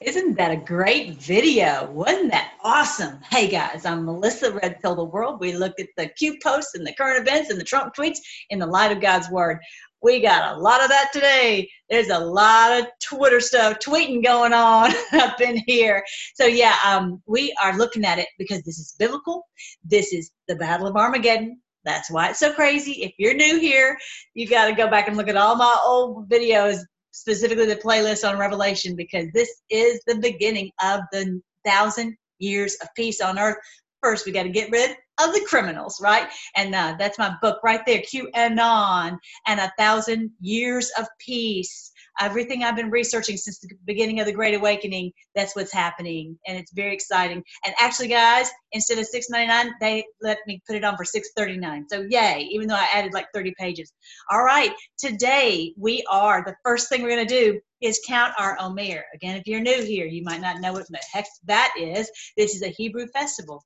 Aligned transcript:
Isn't 0.00 0.34
that 0.36 0.50
a 0.50 0.56
great 0.56 1.16
video? 1.16 1.90
Wasn't 1.90 2.30
that 2.30 2.52
awesome? 2.62 3.20
Hey 3.30 3.48
guys, 3.48 3.84
I'm 3.84 4.04
Melissa 4.04 4.52
Red 4.52 4.80
Pill 4.80 4.94
the 4.94 5.04
World. 5.04 5.40
We 5.40 5.54
looked 5.54 5.80
at 5.80 5.88
the 5.96 6.08
Q 6.08 6.38
posts 6.42 6.74
and 6.74 6.86
the 6.86 6.94
current 6.94 7.26
events 7.26 7.50
and 7.50 7.60
the 7.60 7.64
Trump 7.64 7.94
tweets 7.94 8.18
in 8.48 8.58
the 8.58 8.66
light 8.66 8.92
of 8.92 9.00
God's 9.00 9.28
Word. 9.30 9.58
We 10.02 10.20
got 10.20 10.56
a 10.56 10.58
lot 10.58 10.82
of 10.82 10.88
that 10.88 11.10
today. 11.12 11.68
There's 11.90 12.08
a 12.08 12.18
lot 12.18 12.80
of 12.80 12.86
Twitter 13.02 13.40
stuff, 13.40 13.78
tweeting 13.78 14.24
going 14.24 14.54
on 14.54 14.92
up 15.12 15.40
in 15.40 15.62
here. 15.66 16.02
So 16.34 16.46
yeah, 16.46 16.76
um, 16.86 17.22
we 17.26 17.54
are 17.62 17.76
looking 17.76 18.04
at 18.04 18.18
it 18.18 18.28
because 18.38 18.62
this 18.62 18.78
is 18.78 18.94
biblical. 18.98 19.46
This 19.84 20.12
is 20.12 20.30
the 20.48 20.56
Battle 20.56 20.86
of 20.86 20.96
Armageddon. 20.96 21.60
That's 21.84 22.10
why 22.10 22.30
it's 22.30 22.38
so 22.38 22.52
crazy. 22.52 23.02
If 23.02 23.12
you're 23.18 23.34
new 23.34 23.58
here, 23.58 23.98
you 24.34 24.48
got 24.48 24.66
to 24.66 24.74
go 24.74 24.88
back 24.88 25.08
and 25.08 25.16
look 25.16 25.28
at 25.28 25.36
all 25.36 25.56
my 25.56 25.78
old 25.84 26.28
videos 26.28 26.78
specifically 27.20 27.66
the 27.66 27.76
playlist 27.76 28.26
on 28.28 28.38
Revelation, 28.38 28.96
because 28.96 29.26
this 29.34 29.60
is 29.68 30.00
the 30.06 30.16
beginning 30.16 30.70
of 30.82 31.00
the 31.12 31.40
thousand 31.66 32.16
years 32.38 32.76
of 32.82 32.88
peace 32.96 33.20
on 33.20 33.38
earth. 33.38 33.58
First, 34.02 34.24
we 34.24 34.32
got 34.32 34.44
to 34.44 34.48
get 34.48 34.70
rid 34.70 34.96
of 35.22 35.34
the 35.34 35.44
criminals, 35.46 36.00
right? 36.02 36.28
And 36.56 36.74
uh, 36.74 36.96
that's 36.98 37.18
my 37.18 37.36
book 37.42 37.58
right 37.62 37.82
there, 37.86 38.00
QAnon 38.00 39.18
and 39.46 39.60
a 39.60 39.72
thousand 39.76 40.30
years 40.40 40.90
of 40.98 41.06
peace 41.18 41.89
everything 42.20 42.62
I've 42.62 42.76
been 42.76 42.90
researching 42.90 43.36
since 43.36 43.58
the 43.58 43.68
beginning 43.86 44.20
of 44.20 44.26
the 44.26 44.32
Great 44.32 44.54
Awakening, 44.54 45.12
that's 45.34 45.56
what's 45.56 45.72
happening, 45.72 46.38
and 46.46 46.56
it's 46.58 46.72
very 46.72 46.94
exciting. 46.94 47.42
And 47.64 47.74
actually, 47.80 48.08
guys, 48.08 48.50
instead 48.72 48.98
of 48.98 49.06
six 49.06 49.28
ninety 49.30 49.48
nine, 49.48 49.72
they 49.80 50.04
let 50.20 50.38
me 50.46 50.62
put 50.66 50.76
it 50.76 50.84
on 50.84 50.96
for 50.96 51.04
six 51.04 51.30
thirty 51.36 51.56
nine. 51.56 51.86
So 51.88 52.06
yay! 52.08 52.48
Even 52.50 52.68
though 52.68 52.74
I 52.74 52.88
added 52.92 53.14
like 53.14 53.26
thirty 53.34 53.54
pages. 53.58 53.92
All 54.30 54.42
right, 54.42 54.72
today 54.98 55.74
we 55.76 56.04
are 56.08 56.44
the 56.44 56.56
first 56.64 56.88
thing 56.88 57.02
we're 57.02 57.16
to 57.16 57.24
do 57.24 57.60
is 57.80 58.00
count 58.06 58.34
our 58.38 58.56
Omer. 58.60 59.04
Again, 59.14 59.36
if 59.36 59.46
you're 59.46 59.60
new 59.60 59.82
here, 59.82 60.06
you 60.06 60.22
might 60.22 60.40
not 60.40 60.60
know 60.60 60.72
what 60.72 60.86
the 60.88 60.98
heck 61.12 61.26
that 61.46 61.72
is. 61.78 62.10
This 62.36 62.54
is 62.54 62.62
a 62.62 62.68
Hebrew 62.68 63.06
festival. 63.08 63.64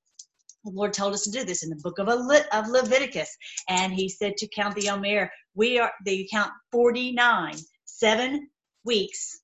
The 0.65 0.71
Lord 0.71 0.93
told 0.95 1.13
us 1.13 1.25
to 1.25 1.31
do 1.31 1.45
this 1.45 1.63
in 1.63 1.69
the 1.69 1.77
book 1.77 1.99
of, 1.99 2.09
of 2.09 2.69
Leviticus, 2.69 3.37
and 3.69 3.93
He 3.93 4.09
said 4.09 4.37
to 4.39 4.49
count 4.49 4.75
the 4.77 4.89
Omer. 4.89 5.31
We 5.55 5.79
are 5.79 5.93
they 6.05 6.27
count 6.31 6.53
forty 6.73 7.13
nine 7.13 7.57
seven 8.05 8.51
weeks. 8.85 9.41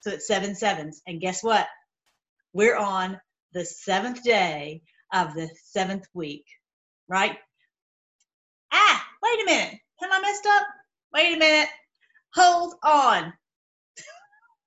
So 0.00 0.10
it's 0.12 0.26
seven 0.26 0.54
sevens. 0.54 1.02
And 1.06 1.20
guess 1.20 1.44
what? 1.44 1.66
We're 2.54 2.78
on 2.78 3.20
the 3.52 3.66
seventh 3.66 4.22
day 4.24 4.80
of 5.12 5.34
the 5.34 5.50
seventh 5.66 6.06
week, 6.14 6.46
right? 7.08 7.36
Ah, 8.72 9.06
wait 9.22 9.42
a 9.42 9.44
minute. 9.44 9.80
Am 10.02 10.12
I 10.12 10.20
messed 10.22 10.46
up? 10.46 10.66
Wait 11.12 11.36
a 11.36 11.38
minute. 11.38 11.68
Hold 12.34 12.74
on. 12.82 13.34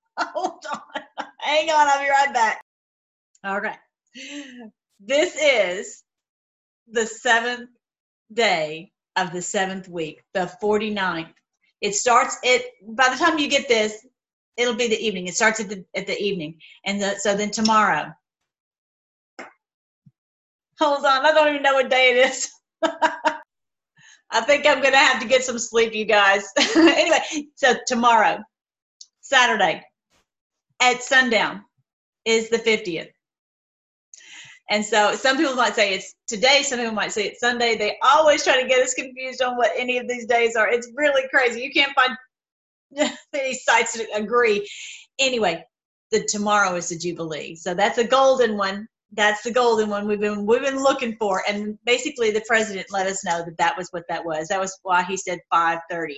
Hold 0.20 0.64
on. 0.72 1.26
Hang 1.40 1.72
on. 1.72 1.88
I'll 1.88 2.04
be 2.04 2.10
right 2.12 2.34
back. 2.36 2.64
All 3.44 3.60
right. 3.60 3.80
This 5.00 5.36
is 5.36 6.04
the 6.88 7.08
seventh 7.08 7.72
day 8.32 8.92
of 9.16 9.34
the 9.34 9.42
seventh 9.42 9.90
week, 9.90 10.22
the 10.36 10.52
49th 10.62 11.34
it 11.84 11.94
starts 11.94 12.38
it 12.44 12.66
by 12.96 13.10
the 13.10 13.18
time 13.18 13.38
you 13.38 13.50
get 13.50 13.68
this, 13.68 14.08
it'll 14.58 14.74
be 14.74 14.88
the 14.88 15.06
evening. 15.06 15.28
It 15.28 15.36
starts 15.36 15.60
at 15.60 15.70
the 15.70 15.86
at 15.96 16.08
the 16.08 16.20
evening, 16.20 16.60
and 16.86 17.00
the, 17.00 17.16
so 17.20 17.36
then 17.36 17.52
tomorrow. 17.52 18.12
Hold 20.80 21.06
on, 21.06 21.26
I 21.26 21.32
don't 21.32 21.50
even 21.50 21.62
know 21.62 21.76
what 21.76 21.90
day 21.90 22.12
it 22.12 22.32
is. 22.32 22.50
I 22.84 24.42
think 24.42 24.66
I'm 24.66 24.82
gonna 24.82 24.98
have 24.98 25.22
to 25.22 25.28
get 25.28 25.44
some 25.44 25.60
sleep, 25.60 25.94
you 25.94 26.06
guys. 26.06 26.46
anyway, 26.76 27.20
so 27.56 27.76
tomorrow, 27.86 28.40
Saturday, 29.22 29.84
at 30.82 31.04
sundown, 31.04 31.64
is 32.26 32.50
the 32.50 32.58
50th. 32.58 33.13
And 34.74 34.84
so 34.84 35.14
some 35.14 35.38
people 35.38 35.54
might 35.54 35.76
say 35.76 35.94
it's 35.94 36.16
today, 36.26 36.64
some 36.64 36.80
people 36.80 36.96
might 36.96 37.12
say 37.12 37.28
it's 37.28 37.40
Sunday. 37.40 37.78
They 37.78 37.96
always 38.02 38.44
try 38.44 38.60
to 38.60 38.68
get 38.68 38.82
us 38.82 38.96
confused 38.96 39.40
on 39.44 39.56
what 39.56 39.70
any 39.78 40.00
of 40.00 40.08
these 40.08 40.26
days 40.26 40.56
are. 40.56 40.68
It's 40.68 40.90
really 40.96 41.28
crazy. 41.30 41.62
You 41.62 41.72
can't 41.72 41.94
find 41.94 42.18
any 43.36 43.54
sites 43.54 43.96
that 43.96 44.08
agree. 44.16 44.68
Anyway, 45.20 45.64
the 46.10 46.26
tomorrow 46.28 46.76
is 46.76 46.90
the 46.90 46.98
Jubilee. 46.98 47.54
So 47.54 47.76
that's 47.76 48.00
a 48.00 48.04
golden 48.04 48.58
one. 48.58 48.88
That's 49.12 49.44
the 49.44 49.52
golden 49.52 49.92
one 49.92 50.08
we've 50.08 50.20
been 50.20 50.48
we've 50.48 50.64
been 50.64 50.82
looking 50.82 51.18
for. 51.18 51.44
And 51.48 51.78
basically 51.86 52.32
the 52.32 52.44
president 52.48 52.88
let 52.90 53.06
us 53.06 53.24
know 53.24 53.46
that 53.46 53.60
that 53.60 53.78
was 53.78 53.90
what 53.92 54.06
that 54.10 54.26
was. 54.26 54.48
That 54.48 54.60
was 54.60 54.76
why 54.82 55.04
he 55.04 55.18
said 55.18 55.38
5:30. 55.54 56.16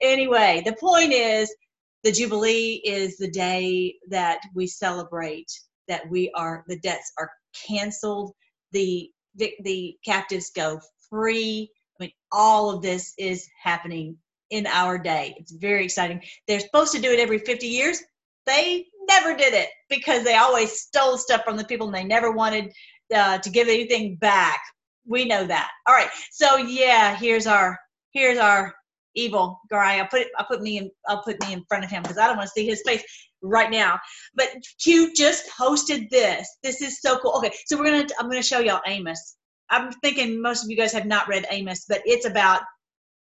Anyway, 0.00 0.62
the 0.64 0.74
point 0.80 1.12
is 1.12 1.54
the 2.02 2.12
Jubilee 2.12 2.80
is 2.82 3.18
the 3.18 3.30
day 3.30 3.96
that 4.08 4.40
we 4.54 4.66
celebrate 4.66 5.52
that 5.86 6.08
we 6.08 6.30
are 6.34 6.64
the 6.66 6.78
debts 6.78 7.12
are 7.18 7.30
canceled. 7.66 8.32
The, 8.72 9.10
the, 9.34 9.96
captives 10.04 10.50
go 10.50 10.80
free. 11.08 11.70
I 11.98 12.04
mean, 12.04 12.12
all 12.32 12.70
of 12.70 12.82
this 12.82 13.14
is 13.18 13.48
happening 13.62 14.16
in 14.50 14.66
our 14.66 14.98
day. 14.98 15.34
It's 15.38 15.52
very 15.52 15.84
exciting. 15.84 16.22
They're 16.46 16.60
supposed 16.60 16.92
to 16.94 17.00
do 17.00 17.10
it 17.10 17.20
every 17.20 17.38
50 17.38 17.66
years. 17.66 18.02
They 18.46 18.86
never 19.08 19.36
did 19.36 19.54
it 19.54 19.68
because 19.88 20.24
they 20.24 20.36
always 20.36 20.80
stole 20.80 21.16
stuff 21.16 21.42
from 21.44 21.56
the 21.56 21.64
people 21.64 21.86
and 21.86 21.94
they 21.94 22.04
never 22.04 22.32
wanted 22.32 22.72
uh, 23.14 23.38
to 23.38 23.50
give 23.50 23.68
anything 23.68 24.16
back. 24.16 24.60
We 25.06 25.24
know 25.24 25.46
that. 25.46 25.70
All 25.86 25.94
right. 25.94 26.10
So 26.30 26.56
yeah, 26.56 27.16
here's 27.16 27.46
our 27.46 27.78
here's 28.12 28.38
our 28.38 28.74
evil 29.14 29.60
guy. 29.70 29.98
I'll 29.98 30.06
put 30.06 30.26
I'll 30.38 30.46
put 30.46 30.62
me 30.62 30.78
in 30.78 30.90
I'll 31.08 31.22
put 31.22 31.40
me 31.46 31.52
in 31.52 31.64
front 31.68 31.84
of 31.84 31.90
him 31.90 32.02
because 32.02 32.18
I 32.18 32.26
don't 32.26 32.36
want 32.36 32.48
to 32.48 32.52
see 32.52 32.66
his 32.66 32.82
face 32.86 33.02
right 33.42 33.70
now. 33.70 33.98
But 34.34 34.48
Q 34.82 35.12
just 35.14 35.48
posted 35.56 36.08
this. 36.10 36.48
This 36.62 36.82
is 36.82 37.00
so 37.00 37.18
cool. 37.18 37.32
Okay, 37.38 37.52
so 37.66 37.78
we're 37.78 37.84
gonna 37.84 38.06
I'm 38.18 38.28
gonna 38.28 38.42
show 38.42 38.58
y'all 38.58 38.80
Amos. 38.86 39.36
I'm 39.70 39.92
thinking 40.02 40.40
most 40.42 40.64
of 40.64 40.70
you 40.70 40.76
guys 40.76 40.92
have 40.92 41.06
not 41.06 41.28
read 41.28 41.46
Amos, 41.50 41.84
but 41.88 42.02
it's 42.04 42.26
about 42.26 42.62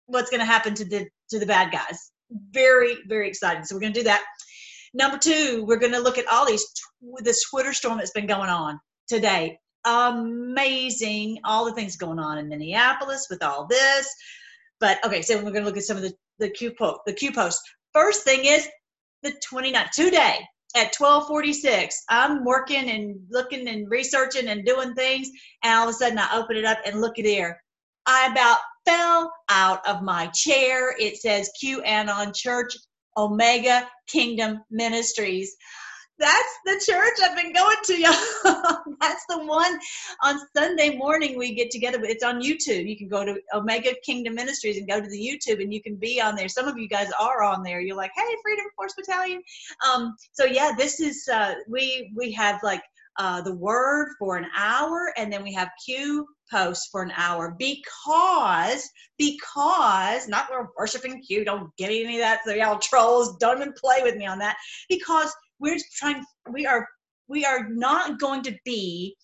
what's 0.06 0.30
gonna 0.30 0.46
happen 0.46 0.74
to 0.76 0.86
the 0.86 1.08
to 1.30 1.40
the 1.40 1.46
bad 1.46 1.72
guys. 1.72 2.12
Very 2.52 2.98
very 3.08 3.28
exciting. 3.28 3.64
So 3.64 3.76
we're 3.76 3.82
gonna 3.82 3.94
do 3.94 4.04
that. 4.04 4.24
Number 4.94 5.18
two, 5.18 5.66
we're 5.68 5.80
gonna 5.80 6.00
look 6.00 6.18
at 6.18 6.28
all 6.28 6.46
these 6.46 6.66
this 7.20 7.44
Twitter 7.50 7.74
storm 7.74 7.98
that's 7.98 8.12
been 8.12 8.28
going 8.28 8.50
on 8.50 8.80
today. 9.08 9.58
Amazing, 9.86 11.40
all 11.44 11.66
the 11.66 11.74
things 11.74 11.96
going 11.96 12.18
on 12.18 12.38
in 12.38 12.48
Minneapolis 12.48 13.28
with 13.30 13.44
all 13.44 13.68
this. 13.68 14.10
But 14.80 15.04
okay, 15.06 15.22
so 15.22 15.36
we're 15.44 15.52
gonna 15.52 15.66
look 15.66 15.78
at 15.78 15.84
some 15.84 15.98
of 15.98 16.04
the 16.04 16.14
the 16.40 16.50
Q 16.50 16.74
post. 16.78 17.00
The 17.06 17.14
Q 17.14 17.32
post. 17.32 17.62
First 17.94 18.24
thing 18.24 18.46
is 18.46 18.68
the 19.26 19.34
29th, 19.52 19.90
today 19.92 20.38
at 20.76 20.94
1246 20.98 22.04
i'm 22.10 22.44
working 22.44 22.90
and 22.90 23.16
looking 23.30 23.68
and 23.68 23.90
researching 23.90 24.50
and 24.50 24.66
doing 24.66 24.94
things 24.94 25.30
and 25.64 25.74
all 25.74 25.88
of 25.88 25.90
a 25.90 25.94
sudden 25.94 26.20
i 26.20 26.30
open 26.36 26.58
it 26.58 26.66
up 26.66 26.78
and 26.86 27.02
look 27.02 27.18
at 27.18 27.26
there. 27.26 27.60
I 28.06 28.28
about 28.32 28.60
fell 28.86 29.34
out 29.50 29.88
of 29.88 30.04
my 30.04 30.28
chair. 30.28 30.96
It 31.00 31.18
says 31.18 31.50
qanon 31.64 32.36
church 32.36 32.74
omega 33.18 33.88
kingdom 34.08 34.64
ministries 34.70 35.56
that's 36.18 36.60
the 36.66 36.82
church 36.86 37.14
I've 37.24 37.36
been 37.36 37.54
going 37.54 37.78
to, 37.84 38.00
y'all. 38.00 38.14
that's 39.02 39.26
the 39.28 39.40
one 39.40 39.80
on 40.24 40.40
Sunday 40.56 40.96
morning 40.98 41.38
we 41.38 41.54
get 41.54 41.72
together. 41.72 42.00
It's 42.04 42.24
on 42.24 42.42
YouTube. 42.42 42.88
You 42.88 42.98
can 42.98 43.08
go 43.08 43.26
to 43.26 43.40
Omega 43.54 43.94
Kingdom 44.06 44.36
Ministries 44.36 44.78
and 44.78 44.88
go 44.88 45.02
to 45.02 45.08
the 45.08 45.20
YouTube, 45.20 45.62
and 45.62 45.74
you 45.74 45.82
can 45.82 45.96
be 45.96 46.22
on 46.22 46.36
there. 46.36 46.48
Some 46.48 46.68
of 46.68 46.78
you 46.78 46.88
guys 46.88 47.12
are 47.20 47.44
on 47.44 47.64
there. 47.64 47.82
You're 47.82 47.98
like, 47.98 48.12
hey, 48.16 48.36
Freedom 48.44 48.66
Force 48.76 48.94
Battalion. 48.98 49.42
Um, 49.86 50.16
so 50.32 50.46
yeah, 50.46 50.72
this 50.78 51.00
is 51.00 51.28
uh, 51.28 51.56
we 51.68 52.12
we 52.16 52.32
have 52.32 52.62
like 52.64 52.84
uh, 53.18 53.42
the 53.42 53.56
word 53.56 54.10
for 54.20 54.38
an 54.38 54.48
hour, 54.58 55.14
and 55.18 55.32
then 55.32 55.44
we 55.44 55.54
have 55.54 55.70
Q 55.86 56.28
posts 56.52 56.90
for 56.92 57.02
an 57.02 57.12
hour 57.16 57.56
because 57.58 58.90
because 59.18 60.28
not 60.28 60.48
we're 60.52 60.68
worshiping 60.78 61.22
Q. 61.24 61.44
Don't 61.44 61.76
get 61.78 61.88
any 61.90 62.16
of 62.16 62.22
that. 62.22 62.42
So 62.46 62.54
y'all 62.54 62.80
trolls, 62.80 63.38
don't 63.38 63.58
even 63.58 63.74
play 63.74 64.02
with 64.04 64.16
me 64.16 64.26
on 64.26 64.40
that 64.40 64.58
because 64.90 65.34
we're 65.60 65.78
trying 65.96 66.24
we 66.52 66.66
are 66.66 66.88
we 67.28 67.46
are 67.46 67.68
not 67.70 68.20
going 68.20 68.44
to 68.44 68.56
be 68.66 69.16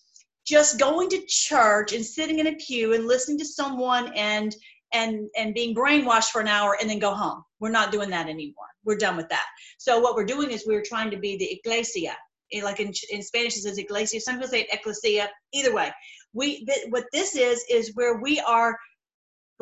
just 0.46 0.78
going 0.78 1.08
to 1.08 1.22
church 1.28 1.92
and 1.92 2.04
sitting 2.04 2.38
in 2.40 2.48
a 2.48 2.56
pew 2.56 2.94
and 2.94 3.06
listening 3.06 3.38
to 3.38 3.44
someone 3.44 4.12
and 4.14 4.54
and 4.92 5.28
and 5.36 5.54
being 5.54 5.74
brainwashed 5.74 6.30
for 6.30 6.40
an 6.40 6.48
hour 6.48 6.76
and 6.80 6.90
then 6.90 6.98
go 6.98 7.14
home. 7.14 7.42
We're 7.60 7.70
not 7.70 7.92
doing 7.92 8.10
that 8.10 8.28
anymore. 8.28 8.66
We're 8.84 8.96
done 8.96 9.16
with 9.16 9.28
that. 9.28 9.46
So 9.78 10.00
what 10.00 10.16
we're 10.16 10.24
doing 10.24 10.50
is 10.50 10.64
we're 10.66 10.82
trying 10.82 11.10
to 11.10 11.18
be 11.18 11.36
the 11.36 11.52
iglesia. 11.52 12.16
Eh, 12.52 12.62
like 12.62 12.80
in, 12.80 12.92
in 13.10 13.22
spanish 13.22 13.56
it 13.56 13.62
says 13.62 13.78
iglesia 13.78 14.20
some 14.20 14.36
people 14.36 14.48
say 14.48 14.66
ecclesia. 14.72 15.30
Either 15.52 15.74
way 15.74 15.92
we 16.32 16.64
th- 16.64 16.86
what 16.90 17.04
this 17.12 17.34
is 17.34 17.64
is 17.70 17.92
where 17.94 18.20
we 18.20 18.40
are 18.40 18.76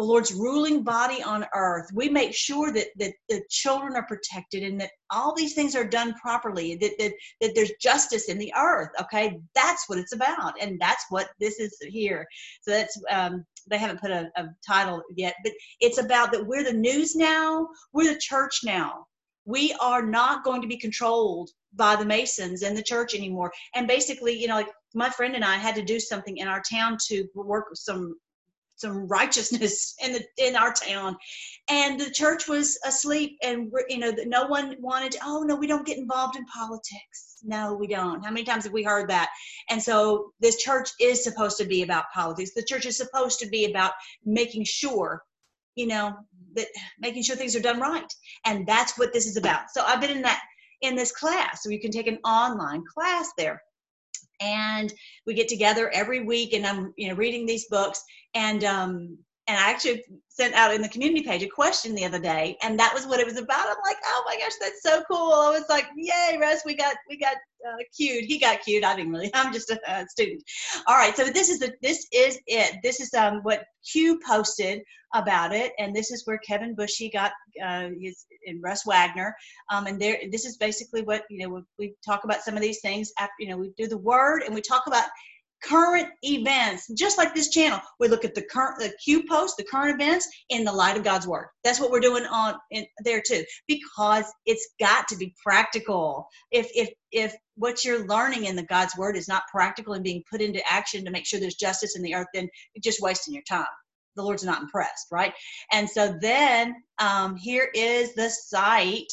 the 0.01 0.07
Lord's 0.07 0.33
ruling 0.33 0.83
body 0.83 1.23
on 1.23 1.45
earth. 1.55 1.91
We 1.93 2.09
make 2.09 2.35
sure 2.35 2.73
that, 2.73 2.87
that 2.97 3.13
the 3.29 3.43
children 3.51 3.95
are 3.97 4.07
protected 4.07 4.63
and 4.63 4.81
that 4.81 4.93
all 5.11 5.35
these 5.35 5.53
things 5.53 5.77
are 5.77 5.85
done 5.85 6.15
properly, 6.15 6.77
that, 6.77 6.93
that, 6.99 7.13
that 7.43 7.53
there's 7.55 7.73
justice 7.83 8.31
in 8.31 8.39
the 8.39 8.53
earth. 8.57 8.89
Okay, 9.03 9.39
that's 9.55 9.89
what 9.89 9.99
it's 9.99 10.15
about. 10.15 10.55
And 10.59 10.81
that's 10.81 11.05
what 11.11 11.29
this 11.39 11.61
is 11.61 11.77
here. 11.83 12.27
So 12.63 12.71
that's, 12.71 12.99
um, 13.11 13.45
they 13.69 13.77
haven't 13.77 14.01
put 14.01 14.11
a, 14.11 14.31
a 14.37 14.49
title 14.67 15.03
yet, 15.17 15.35
but 15.45 15.53
it's 15.81 15.99
about 15.99 16.33
that 16.33 16.47
we're 16.47 16.65
the 16.65 16.73
news 16.73 17.15
now, 17.15 17.69
we're 17.93 18.15
the 18.15 18.19
church 18.19 18.61
now 18.65 19.07
we 19.47 19.75
are 19.81 20.05
not 20.05 20.45
going 20.45 20.61
to 20.61 20.69
be 20.69 20.77
controlled 20.77 21.51
by 21.75 21.97
the 21.97 22.05
Masons 22.05 22.63
and 22.63 22.77
the 22.77 22.83
church 22.83 23.15
anymore. 23.15 23.51
And 23.75 23.89
basically, 23.89 24.39
you 24.39 24.47
know, 24.47 24.55
like 24.55 24.69
my 24.95 25.09
friend 25.09 25.35
and 25.35 25.45
I 25.45 25.57
had 25.57 25.75
to 25.77 25.83
do 25.83 25.99
something 25.99 26.37
in 26.37 26.47
our 26.47 26.63
town 26.71 26.99
to 27.09 27.27
work 27.35 27.67
with 27.71 27.79
some 27.79 28.17
some 28.81 29.07
righteousness 29.07 29.95
in 30.05 30.13
the 30.13 30.25
in 30.39 30.57
our 30.57 30.73
town. 30.73 31.17
And 31.69 32.01
the 32.01 32.11
church 32.11 32.49
was 32.49 32.79
asleep 32.85 33.39
and 33.43 33.71
you 33.89 33.99
know 33.99 34.13
no 34.27 34.47
one 34.47 34.77
wanted 34.81 35.13
to, 35.13 35.19
oh 35.25 35.43
no 35.43 35.57
we 35.57 35.67
don't 35.67 35.87
get 35.87 35.99
involved 35.99 36.37
in 36.37 36.45
politics. 36.47 37.39
No 37.43 37.75
we 37.75 37.87
don't. 37.87 38.25
How 38.25 38.31
many 38.31 38.45
times 38.45 38.65
have 38.65 38.73
we 38.73 38.83
heard 38.83 39.09
that? 39.11 39.31
And 39.69 39.83
so 39.83 40.33
this 40.41 40.57
church 40.57 40.91
is 41.01 41.23
supposed 41.23 41.59
to 41.59 41.65
be 41.65 41.83
about 41.83 42.05
politics. 42.15 42.53
The 42.55 42.65
church 42.65 42.87
is 42.87 42.97
supposed 42.97 43.39
to 43.41 43.49
be 43.49 43.71
about 43.71 43.93
making 44.25 44.65
sure 44.65 45.23
you 45.77 45.87
know 45.87 46.15
that 46.55 46.67
making 46.99 47.23
sure 47.23 47.37
things 47.37 47.55
are 47.55 47.61
done 47.61 47.81
right. 47.81 48.13
And 48.45 48.67
that's 48.67 48.99
what 48.99 49.13
this 49.13 49.27
is 49.27 49.37
about. 49.37 49.71
So 49.71 49.83
i've 49.87 50.01
been 50.01 50.11
in 50.11 50.23
that 50.23 50.41
in 50.83 50.97
this 50.97 51.13
class. 51.13 51.63
So 51.63 51.71
you 51.71 51.81
can 51.81 51.91
take 51.91 52.07
an 52.07 52.19
online 52.25 52.83
class 52.95 53.31
there 53.37 53.63
and 54.41 54.93
we 55.27 55.35
get 55.35 55.49
together 55.49 55.91
every 55.93 56.21
week 56.21 56.53
and 56.53 56.67
i'm 56.67 56.93
you 56.97 57.09
know 57.09 57.15
reading 57.15 57.47
these 57.47 57.67
books 57.69 58.03
and 58.35 58.65
um 58.65 59.19
and 59.51 59.59
i 59.59 59.71
actually 59.71 60.03
sent 60.41 60.55
out 60.55 60.73
in 60.73 60.81
the 60.81 60.89
community 60.89 61.23
page 61.23 61.43
a 61.43 61.49
question 61.49 61.95
the 61.95 62.05
other 62.05 62.19
day 62.19 62.57
and 62.63 62.79
that 62.79 62.95
was 62.95 63.07
what 63.07 63.21
it 63.21 63.27
was 63.27 63.37
about. 63.37 63.67
I'm 63.67 63.77
like 63.85 63.99
oh 64.07 64.23
my 64.25 64.37
gosh 64.37 64.53
that's 64.61 64.83
so 64.83 65.03
cool. 65.11 65.33
I 65.35 65.51
was 65.51 65.65
like 65.69 65.87
yay 65.97 66.39
russ 66.41 66.63
we 66.65 66.75
got 66.75 66.97
we 67.11 67.19
got 67.19 67.35
uh, 67.35 67.77
cute 67.95 68.25
he 68.25 68.39
got 68.39 68.63
cued. 68.63 68.85
i 68.85 68.97
didn't 68.97 69.13
really 69.13 69.31
i'm 69.35 69.53
just 69.53 69.71
a, 69.71 69.79
a 69.87 70.07
student. 70.09 70.43
All 70.87 70.97
right 70.97 71.15
so 71.15 71.25
this 71.25 71.51
is 71.51 71.59
the 71.59 71.75
this 71.83 72.07
is 72.13 72.39
it. 72.47 72.79
This 72.83 73.01
is 73.01 73.13
um 73.13 73.41
what 73.43 73.65
q 73.93 74.19
posted 74.27 74.83
about 75.15 75.53
it 75.53 75.73
and 75.79 75.95
this 75.95 76.13
is 76.13 76.23
where 76.25 76.39
kevin 76.39 76.75
bushy 76.75 77.11
got 77.11 77.33
uh 77.63 77.89
his 78.01 78.25
and 78.47 78.63
russ 78.63 78.87
wagner. 78.87 79.35
Um 79.71 79.87
and 79.89 80.01
there 80.01 80.21
this 80.31 80.47
is 80.47 80.57
basically 80.57 81.03
what 81.03 81.25
you 81.29 81.47
know 81.47 81.55
we, 81.55 81.63
we 81.79 81.95
talk 82.07 82.25
about 82.25 82.43
some 82.43 82.55
of 82.55 82.63
these 82.63 82.81
things 82.81 83.13
after 83.19 83.35
you 83.41 83.49
know 83.49 83.59
we 83.59 83.73
do 83.77 83.89
the 83.89 83.99
word 83.99 84.43
and 84.45 84.55
we 84.55 84.63
talk 84.63 84.87
about 84.87 85.05
current 85.63 86.09
events, 86.23 86.89
just 86.97 87.19
like 87.19 87.35
this 87.35 87.51
channel. 87.51 87.81
We 87.99 88.09
look 88.09 88.25
at 88.25 88.35
the 88.35 88.43
current, 88.43 88.79
the 88.79 88.93
Q 89.03 89.25
post, 89.29 89.57
the 89.57 89.65
current 89.65 90.01
events 90.01 90.29
in 90.49 90.65
the 90.65 90.73
light 90.73 90.97
of 90.97 91.05
God's 91.05 91.27
word. 91.27 91.49
That's 91.65 91.81
what 91.81 91.91
we're 91.91 92.01
doing 92.01 92.25
on 92.27 92.55
in 92.71 92.87
there 93.05 93.23
too, 93.27 93.45
because 93.69 94.25
it's 94.47 94.69
got 94.79 95.09
to 95.09 95.17
be 95.17 95.35
practical. 95.43 96.27
If 96.51 96.69
if 96.75 96.91
if 97.13 97.35
what 97.57 97.85
you're 97.85 98.07
learning 98.07 98.47
in 98.47 98.57
the 98.57 98.63
God's 98.65 98.97
word 98.97 99.17
is 99.17 99.29
not 99.29 99.43
practical 99.53 99.95
and 99.95 100.05
being 100.05 100.23
put 100.31 100.41
into 100.41 100.63
action 100.71 101.05
to 101.05 101.11
make 101.11 101.27
sure 101.27 101.41
there's 101.41 101.55
justice 101.55 101.97
in 101.97 102.03
the 102.03 102.15
earth, 102.15 102.29
then 102.33 102.49
you're 102.75 102.83
just 102.83 103.03
wasting 103.03 103.35
your 103.35 103.43
time. 103.49 103.67
The 104.17 104.23
Lord's 104.23 104.45
not 104.45 104.63
impressed, 104.63 105.07
right? 105.13 105.33
And 105.73 105.89
so 105.89 106.17
then 106.21 106.75
um, 106.99 107.37
here 107.37 107.71
is 107.75 108.15
the 108.15 108.29
site 108.29 109.13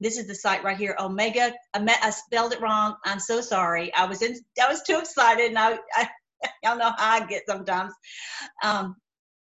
this 0.00 0.18
is 0.18 0.26
the 0.26 0.34
site 0.34 0.62
right 0.64 0.76
here, 0.76 0.96
Omega. 1.00 1.52
I, 1.74 2.10
spelled 2.10 2.52
it 2.52 2.60
wrong. 2.60 2.96
I'm 3.04 3.18
so 3.20 3.40
sorry. 3.40 3.92
I 3.94 4.06
was 4.06 4.22
in. 4.22 4.36
I 4.62 4.68
was 4.68 4.82
too 4.82 4.98
excited, 4.98 5.46
and 5.46 5.58
I, 5.58 5.78
I 5.94 6.08
y'all 6.62 6.78
know 6.78 6.92
how 6.96 7.22
I 7.22 7.26
get 7.26 7.42
sometimes. 7.46 7.92
Um, 8.62 8.96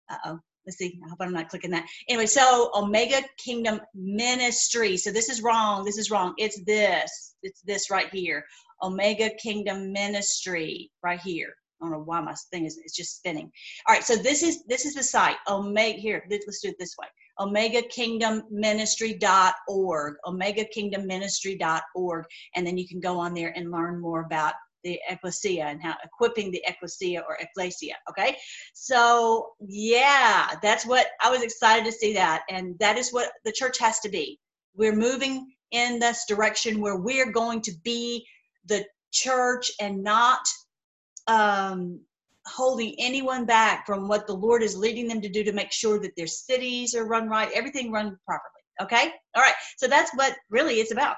uh 0.09 0.17
oh. 0.25 0.39
Let's 0.65 0.77
see. 0.77 0.99
I 1.03 1.09
hope 1.09 1.17
I'm 1.21 1.33
not 1.33 1.49
clicking 1.49 1.71
that. 1.71 1.87
Anyway, 2.07 2.27
so 2.27 2.69
Omega 2.75 3.23
Kingdom 3.37 3.81
Ministry. 3.95 4.97
So 4.97 5.11
this 5.11 5.27
is 5.27 5.41
wrong. 5.41 5.83
This 5.83 5.97
is 5.97 6.11
wrong. 6.11 6.35
It's 6.37 6.63
this. 6.63 7.35
It's 7.41 7.61
this 7.61 7.89
right 7.89 8.07
here. 8.13 8.45
Omega 8.83 9.31
Kingdom 9.41 9.91
Ministry 9.91 10.91
right 11.01 11.19
here. 11.19 11.55
I 11.81 11.85
don't 11.85 11.91
know 11.91 12.03
why 12.03 12.21
my 12.21 12.35
thing 12.51 12.65
is 12.65 12.79
it's 12.83 12.95
just 12.95 13.17
spinning. 13.17 13.51
All 13.87 13.95
right, 13.95 14.03
so 14.03 14.15
this 14.15 14.43
is 14.43 14.63
this 14.65 14.85
is 14.85 14.95
the 14.95 15.03
site. 15.03 15.37
Omega 15.47 15.99
here. 15.99 16.23
Let's 16.29 16.61
do 16.61 16.69
it 16.69 16.75
this 16.79 16.95
way 16.99 17.07
omegakingdomministry.org, 17.39 20.13
omegakingdomministry.org, 20.25 22.25
and 22.55 22.67
then 22.67 22.77
you 22.77 22.87
can 22.87 22.99
go 22.99 23.17
on 23.17 23.33
there 23.33 23.53
and 23.55 23.71
learn 23.71 24.01
more 24.01 24.25
about 24.25 24.53
the 24.83 24.99
ecclesia 25.09 25.65
and 25.65 25.81
how 25.81 25.95
equipping 26.03 26.51
the 26.51 26.61
ecclesia 26.65 27.23
or 27.27 27.37
ecclesia. 27.39 27.95
Okay, 28.09 28.37
so 28.73 29.51
yeah, 29.59 30.51
that's 30.61 30.85
what 30.85 31.07
I 31.21 31.29
was 31.29 31.41
excited 31.41 31.85
to 31.85 31.91
see 31.91 32.13
that, 32.13 32.43
and 32.49 32.77
that 32.79 32.97
is 32.97 33.11
what 33.11 33.31
the 33.45 33.51
church 33.51 33.77
has 33.79 33.99
to 34.01 34.09
be. 34.09 34.39
We're 34.75 34.95
moving 34.95 35.51
in 35.71 35.99
this 35.99 36.25
direction 36.27 36.81
where 36.81 36.97
we're 36.97 37.31
going 37.31 37.61
to 37.61 37.71
be 37.83 38.25
the 38.65 38.85
church 39.11 39.71
and 39.79 40.03
not 40.03 40.41
um, 41.29 42.01
holding 42.47 42.95
anyone 42.97 43.45
back 43.45 43.85
from 43.85 44.07
what 44.07 44.25
the 44.25 44.33
Lord 44.33 44.63
is 44.63 44.75
leading 44.75 45.07
them 45.07 45.21
to 45.21 45.29
do 45.29 45.43
to 45.43 45.53
make 45.53 45.71
sure 45.71 45.99
that 45.99 46.15
their 46.17 46.27
cities 46.27 46.95
are 46.95 47.05
run 47.05 47.29
right, 47.29 47.51
everything 47.53 47.91
run 47.91 48.17
properly. 48.25 48.63
Okay? 48.81 49.11
All 49.35 49.43
right. 49.43 49.53
So 49.77 49.87
that's 49.87 50.11
what 50.15 50.35
really 50.49 50.75
it's 50.75 50.91
about. 50.91 51.15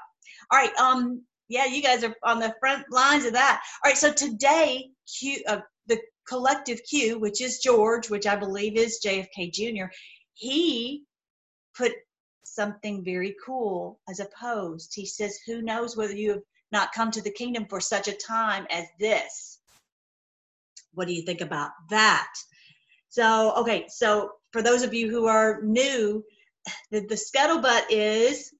All 0.50 0.58
right. 0.58 0.74
Um, 0.76 1.22
yeah, 1.48 1.64
you 1.64 1.82
guys 1.82 2.04
are 2.04 2.14
on 2.24 2.38
the 2.38 2.54
front 2.60 2.84
lines 2.90 3.24
of 3.24 3.32
that. 3.32 3.62
All 3.84 3.90
right. 3.90 3.98
So 3.98 4.12
today, 4.12 4.90
Q, 5.18 5.42
uh, 5.48 5.60
the 5.86 5.98
collective 6.28 6.80
Q, 6.88 7.18
which 7.18 7.40
is 7.40 7.58
George, 7.58 8.10
which 8.10 8.26
I 8.26 8.36
believe 8.36 8.76
is 8.76 9.00
JFK 9.04 9.52
Jr., 9.52 9.86
he 10.34 11.04
put 11.76 11.92
something 12.44 13.04
very 13.04 13.34
cool 13.44 14.00
as 14.08 14.20
a 14.20 14.28
post. 14.38 14.92
He 14.94 15.06
says, 15.06 15.38
Who 15.46 15.62
knows 15.62 15.96
whether 15.96 16.14
you 16.14 16.30
have 16.32 16.42
not 16.70 16.92
come 16.92 17.10
to 17.12 17.22
the 17.22 17.30
kingdom 17.30 17.66
for 17.70 17.80
such 17.80 18.08
a 18.08 18.16
time 18.16 18.66
as 18.70 18.86
this? 18.98 19.61
What 20.94 21.08
do 21.08 21.14
you 21.14 21.22
think 21.22 21.40
about 21.40 21.70
that? 21.90 22.28
So, 23.08 23.52
okay, 23.56 23.86
so 23.88 24.32
for 24.52 24.62
those 24.62 24.82
of 24.82 24.94
you 24.94 25.10
who 25.10 25.26
are 25.26 25.60
new, 25.62 26.24
the, 26.90 27.00
the 27.00 27.14
scuttlebutt 27.14 27.84
is, 27.90 28.52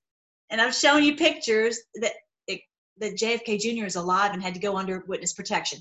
and 0.50 0.60
I've 0.60 0.74
shown 0.74 1.02
you 1.02 1.16
pictures 1.16 1.78
that 1.96 2.12
it, 2.46 2.60
that 2.98 3.16
JFK 3.16 3.58
Jr. 3.58 3.86
is 3.86 3.96
alive 3.96 4.32
and 4.32 4.42
had 4.42 4.54
to 4.54 4.60
go 4.60 4.76
under 4.76 5.04
witness 5.06 5.32
protection. 5.32 5.80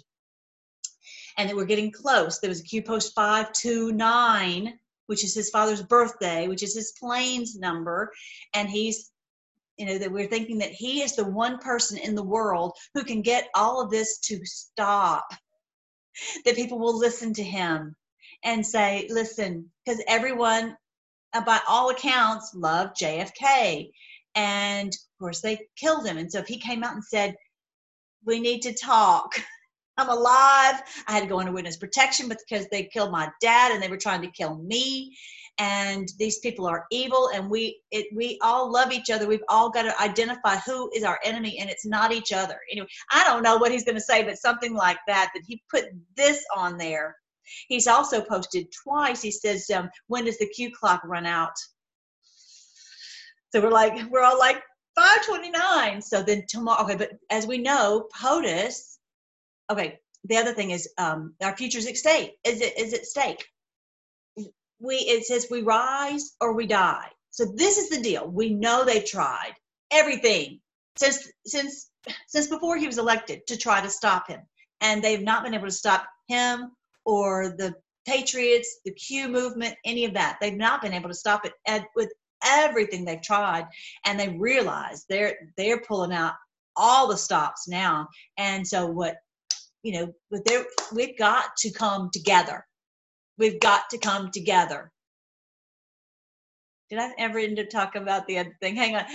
And 1.37 1.49
that 1.49 1.55
we're 1.55 1.65
getting 1.65 1.91
close. 1.91 2.39
There 2.39 2.49
was 2.49 2.61
a 2.61 2.63
Q 2.63 2.83
post 2.83 3.13
529, 3.15 4.73
which 5.07 5.23
is 5.23 5.33
his 5.33 5.49
father's 5.49 5.81
birthday, 5.81 6.47
which 6.47 6.63
is 6.63 6.75
his 6.75 6.93
planes 6.99 7.57
number. 7.57 8.11
And 8.53 8.69
he's, 8.69 9.11
you 9.77 9.85
know, 9.85 9.97
that 9.97 10.11
we're 10.11 10.27
thinking 10.27 10.57
that 10.59 10.71
he 10.71 11.01
is 11.01 11.15
the 11.15 11.25
one 11.25 11.57
person 11.57 11.97
in 11.97 12.15
the 12.15 12.23
world 12.23 12.73
who 12.93 13.03
can 13.03 13.21
get 13.21 13.49
all 13.55 13.81
of 13.81 13.89
this 13.89 14.19
to 14.19 14.39
stop 14.45 15.25
that 16.45 16.55
people 16.55 16.79
will 16.79 16.97
listen 16.97 17.33
to 17.33 17.43
him 17.43 17.95
and 18.43 18.65
say, 18.65 19.07
listen, 19.09 19.69
because 19.85 20.01
everyone, 20.07 20.75
uh, 21.33 21.41
by 21.41 21.59
all 21.67 21.89
accounts, 21.89 22.53
loved 22.55 22.99
JFK. 22.99 23.91
And 24.35 24.89
of 24.89 25.19
course, 25.19 25.41
they 25.41 25.67
killed 25.75 26.05
him. 26.05 26.17
And 26.17 26.31
so 26.31 26.39
if 26.39 26.47
he 26.47 26.57
came 26.57 26.83
out 26.83 26.93
and 26.93 27.03
said, 27.03 27.35
we 28.25 28.39
need 28.39 28.61
to 28.61 28.73
talk. 28.73 29.35
I'm 29.97 30.09
alive. 30.09 30.81
I 31.07 31.11
had 31.11 31.23
to 31.23 31.29
go 31.29 31.41
into 31.41 31.51
witness 31.51 31.77
protection 31.77 32.29
because 32.29 32.67
they 32.69 32.83
killed 32.83 33.11
my 33.11 33.29
dad 33.41 33.71
and 33.71 33.83
they 33.83 33.89
were 33.89 33.97
trying 33.97 34.21
to 34.21 34.31
kill 34.31 34.55
me 34.57 35.15
and 35.61 36.09
these 36.17 36.39
people 36.39 36.65
are 36.65 36.87
evil 36.89 37.29
and 37.35 37.47
we 37.47 37.79
it, 37.91 38.07
we 38.15 38.39
all 38.41 38.71
love 38.71 38.91
each 38.91 39.11
other. 39.11 39.27
We've 39.27 39.43
all 39.47 39.69
got 39.69 39.83
to 39.83 40.01
identify 40.01 40.55
who 40.57 40.89
is 40.95 41.03
our 41.03 41.19
enemy 41.23 41.59
and 41.59 41.69
it's 41.69 41.85
not 41.85 42.11
each 42.11 42.33
other. 42.33 42.57
Anyway 42.71 42.87
i 43.11 43.23
don't 43.25 43.43
know 43.43 43.57
what 43.57 43.71
he's 43.71 43.83
going 43.83 43.95
to 43.95 44.01
say 44.01 44.23
but 44.23 44.39
something 44.39 44.73
like 44.73 44.97
that 45.07 45.29
that 45.35 45.43
he 45.45 45.61
put 45.69 45.85
this 46.17 46.43
on 46.57 46.77
there. 46.77 47.15
He's 47.67 47.85
also 47.85 48.21
posted 48.21 48.67
twice. 48.83 49.21
He 49.21 49.29
says 49.29 49.69
um, 49.69 49.89
when 50.07 50.25
does 50.25 50.39
the 50.39 50.47
q 50.47 50.71
clock 50.71 51.01
run 51.05 51.27
out? 51.27 51.53
So 53.51 53.61
we're 53.61 53.69
like 53.69 54.09
we're 54.09 54.23
all 54.23 54.39
like 54.39 54.63
529 54.95 56.01
so 56.01 56.23
then 56.23 56.43
tomorrow 56.49 56.83
okay 56.83 56.95
but 56.95 57.11
as 57.29 57.45
we 57.47 57.59
know 57.59 58.07
potus 58.19 58.99
okay 59.69 59.99
the 60.25 60.37
other 60.37 60.53
thing 60.53 60.71
is 60.71 60.89
um, 60.97 61.33
our 61.41 61.55
future's 61.55 61.87
at 61.87 61.97
stake. 61.97 62.33
Is 62.43 62.61
it 62.61 62.77
is 62.77 62.93
at 62.93 63.05
stake 63.05 63.45
we 64.81 64.95
it 64.95 65.25
says 65.25 65.47
we 65.49 65.61
rise 65.61 66.33
or 66.41 66.53
we 66.53 66.65
die. 66.65 67.07
So 67.29 67.45
this 67.55 67.77
is 67.77 67.89
the 67.89 68.01
deal. 68.01 68.27
We 68.27 68.53
know 68.53 68.83
they've 68.83 69.05
tried 69.05 69.53
everything 69.91 70.59
since 70.97 71.29
since 71.45 71.91
since 72.27 72.47
before 72.47 72.77
he 72.77 72.87
was 72.87 72.97
elected 72.97 73.45
to 73.47 73.57
try 73.57 73.81
to 73.81 73.89
stop 73.89 74.27
him, 74.27 74.41
and 74.81 75.01
they've 75.01 75.21
not 75.21 75.43
been 75.43 75.53
able 75.53 75.67
to 75.67 75.71
stop 75.71 76.07
him 76.27 76.71
or 77.05 77.55
the 77.57 77.73
Patriots, 78.07 78.79
the 78.83 78.91
Q 78.91 79.27
movement, 79.27 79.75
any 79.85 80.05
of 80.05 80.13
that. 80.15 80.37
They've 80.41 80.57
not 80.57 80.81
been 80.81 80.93
able 80.93 81.09
to 81.09 81.15
stop 81.15 81.45
it 81.45 81.53
and 81.67 81.85
with 81.95 82.11
everything 82.43 83.05
they've 83.05 83.21
tried, 83.21 83.67
and 84.05 84.19
they 84.19 84.29
realize 84.29 85.05
they're 85.07 85.51
they're 85.57 85.81
pulling 85.81 86.11
out 86.11 86.33
all 86.75 87.07
the 87.07 87.17
stops 87.17 87.67
now. 87.67 88.07
And 88.37 88.67
so 88.67 88.87
what 88.87 89.17
you 89.83 89.93
know, 89.93 90.13
but 90.31 90.43
there 90.45 90.65
we've 90.93 91.17
got 91.17 91.55
to 91.57 91.71
come 91.71 92.09
together 92.11 92.65
We've 93.41 93.59
got 93.59 93.89
to 93.89 93.97
come 93.97 94.29
together. 94.29 94.91
Did 96.91 96.99
I 96.99 97.09
ever 97.17 97.39
end 97.39 97.59
up 97.59 97.71
talking 97.71 98.03
about 98.03 98.27
the 98.27 98.37
other 98.37 98.55
thing? 98.61 98.75
Hang 98.75 98.95
on. 98.95 99.05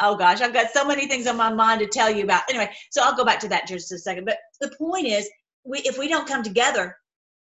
Oh 0.00 0.16
gosh, 0.16 0.40
I've 0.40 0.54
got 0.54 0.70
so 0.70 0.86
many 0.86 1.06
things 1.06 1.26
on 1.26 1.36
my 1.36 1.52
mind 1.52 1.80
to 1.80 1.86
tell 1.86 2.10
you 2.10 2.24
about. 2.24 2.44
Anyway, 2.48 2.70
so 2.90 3.02
I'll 3.02 3.14
go 3.14 3.26
back 3.26 3.40
to 3.40 3.48
that 3.48 3.68
just 3.68 3.92
a 3.92 3.98
second. 3.98 4.24
But 4.24 4.38
the 4.62 4.74
point 4.78 5.06
is, 5.06 5.28
we, 5.64 5.80
if 5.80 5.98
we 5.98 6.08
don't 6.08 6.26
come 6.26 6.42
together, 6.42 6.96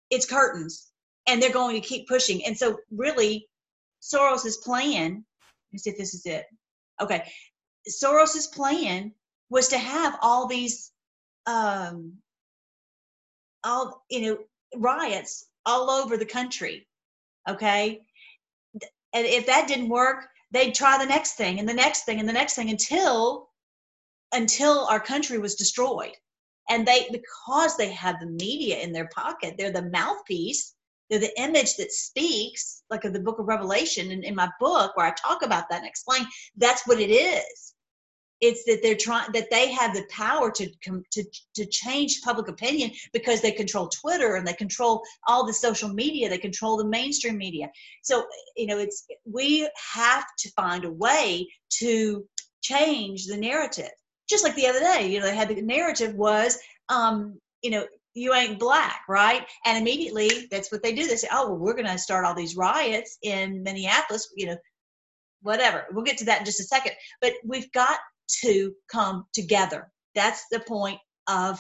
it's 0.10 0.26
curtains, 0.26 0.92
and 1.26 1.42
they're 1.42 1.54
going 1.54 1.82
to 1.82 1.88
keep 1.88 2.10
pushing. 2.10 2.46
And 2.46 2.58
so, 2.58 2.80
really, 2.92 3.48
Soros's 4.02 4.58
plan. 4.58 5.12
Let 5.14 5.72
me 5.72 5.80
see 5.80 5.92
if 5.92 5.98
this 5.98 6.14
is 6.14 6.26
it. 6.26 6.48
Okay, 7.00 7.32
Soros's 7.88 8.48
plan 8.48 9.14
was 9.50 9.70
to 9.70 9.78
have 9.78 10.18
all 10.22 10.48
these 10.48 10.92
um 11.48 12.16
all 13.64 14.04
you 14.10 14.22
know 14.22 14.38
riots 14.76 15.46
all 15.70 15.90
over 15.90 16.18
the 16.18 16.26
country 16.26 16.88
okay? 17.48 18.02
And 19.14 19.26
if 19.26 19.46
that 19.48 19.68
didn't 19.68 19.90
work 19.90 20.28
they'd 20.52 20.74
try 20.74 20.98
the 20.98 21.06
next 21.06 21.34
thing 21.34 21.60
and 21.60 21.70
the 21.70 21.74
next 21.74 22.06
thing 22.06 22.20
and 22.20 22.28
the 22.28 22.34
next 22.34 22.56
thing 22.56 22.70
until 22.70 23.50
until 24.32 24.86
our 24.86 25.00
country 25.00 25.40
was 25.40 25.56
destroyed. 25.56 26.16
And 26.70 26.88
they 26.88 27.08
because 27.12 27.78
they 27.78 27.92
have 27.94 28.20
the 28.20 28.28
media 28.28 28.80
in 28.80 28.92
their 28.92 29.10
pocket 29.10 29.56
they're 29.58 29.72
the 29.72 29.90
mouthpiece 29.90 30.76
they're 31.10 31.20
the 31.20 31.42
image 31.42 31.76
that 31.78 31.92
speaks 31.92 32.84
like 32.92 33.04
of 33.06 33.14
the 33.14 33.20
book 33.20 33.40
of 33.40 33.48
revelation 33.48 34.12
and 34.12 34.24
in 34.24 34.36
my 34.36 34.50
book 34.60 34.96
where 34.96 35.08
i 35.08 35.12
talk 35.12 35.42
about 35.42 35.68
that 35.70 35.80
and 35.80 35.88
explain 35.88 36.24
that's 36.58 36.86
what 36.88 37.00
it 37.00 37.10
is 37.10 37.74
it's 38.42 38.64
that 38.66 38.80
they're 38.82 38.96
trying 38.96 39.32
that 39.34 39.50
they 39.50 39.72
have 39.72 39.94
the 39.94 40.06
power 40.10 40.52
to 40.52 40.70
to 40.82 41.24
to 41.56 41.66
change 41.66 42.22
public 42.22 42.48
opinion 42.48 42.92
because 43.14 43.42
they 43.42 43.52
control 43.52 43.88
twitter 43.90 44.36
and 44.36 44.48
they 44.48 44.54
control 44.54 45.04
all 45.28 45.46
the 45.46 45.54
social 45.54 45.90
media 45.90 46.30
they 46.30 46.38
control 46.38 46.78
the 46.78 46.86
mainstream 46.86 47.38
media 47.38 47.70
so 48.04 48.26
you 48.56 48.66
know 48.66 48.78
it's 48.78 49.06
we 49.26 49.70
have 49.94 50.26
to 50.38 50.50
find 50.52 50.86
a 50.86 50.92
way 50.92 51.48
to 51.70 52.26
change 52.62 53.26
the 53.26 53.38
narrative 53.38 53.92
just 54.30 54.44
like 54.44 54.56
the 54.56 54.68
other 54.68 54.80
day 54.80 55.08
you 55.12 55.20
know 55.20 55.26
they 55.26 55.36
had 55.36 55.50
the 55.50 55.62
narrative 55.62 56.14
was 56.16 56.58
um 56.90 57.38
you 57.62 57.72
know 57.72 57.86
you 58.14 58.34
ain't 58.34 58.60
black, 58.60 59.04
right? 59.08 59.46
And 59.66 59.78
immediately 59.78 60.48
that's 60.52 60.72
what 60.72 60.84
they 60.84 60.94
do. 60.94 61.08
They 61.08 61.16
say, 61.16 61.28
oh, 61.32 61.50
well, 61.50 61.58
we're 61.58 61.74
going 61.74 61.86
to 61.86 61.98
start 61.98 62.26
all 62.26 62.36
these 62.36 62.56
riots 62.56 63.18
in 63.22 63.64
Minneapolis, 63.64 64.32
you 64.36 64.48
know, 64.48 64.58
whatever. 65.42 65.86
We'll 65.92 66.04
get 66.04 66.18
to 66.18 66.26
that 66.26 66.40
in 66.40 66.46
just 66.46 66.60
a 66.60 66.64
second. 66.64 66.94
But 67.22 67.34
we've 67.46 67.72
got 67.72 68.00
to 68.42 68.74
come 68.92 69.26
together. 69.34 69.92
That's 70.16 70.46
the 70.52 70.60
point 70.60 71.00
of 71.28 71.60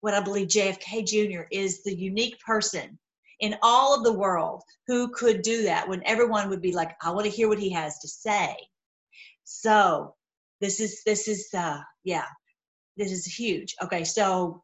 what 0.00 0.14
I 0.14 0.20
believe 0.20 0.48
JFK 0.48 1.06
Jr. 1.06 1.42
is 1.50 1.82
the 1.82 1.94
unique 1.94 2.38
person 2.40 2.98
in 3.40 3.56
all 3.62 3.96
of 3.96 4.04
the 4.04 4.12
world 4.12 4.62
who 4.86 5.08
could 5.08 5.42
do 5.42 5.64
that 5.64 5.88
when 5.88 6.02
everyone 6.04 6.48
would 6.50 6.62
be 6.62 6.72
like, 6.72 6.92
I 7.02 7.10
want 7.10 7.24
to 7.24 7.30
hear 7.30 7.48
what 7.48 7.58
he 7.58 7.70
has 7.70 7.98
to 8.00 8.08
say. 8.08 8.56
So 9.44 10.14
this 10.60 10.80
is 10.80 11.02
this 11.04 11.28
is 11.28 11.48
uh 11.54 11.80
yeah, 12.04 12.26
this 12.96 13.12
is 13.12 13.26
huge. 13.26 13.74
Okay, 13.82 14.04
so 14.04 14.62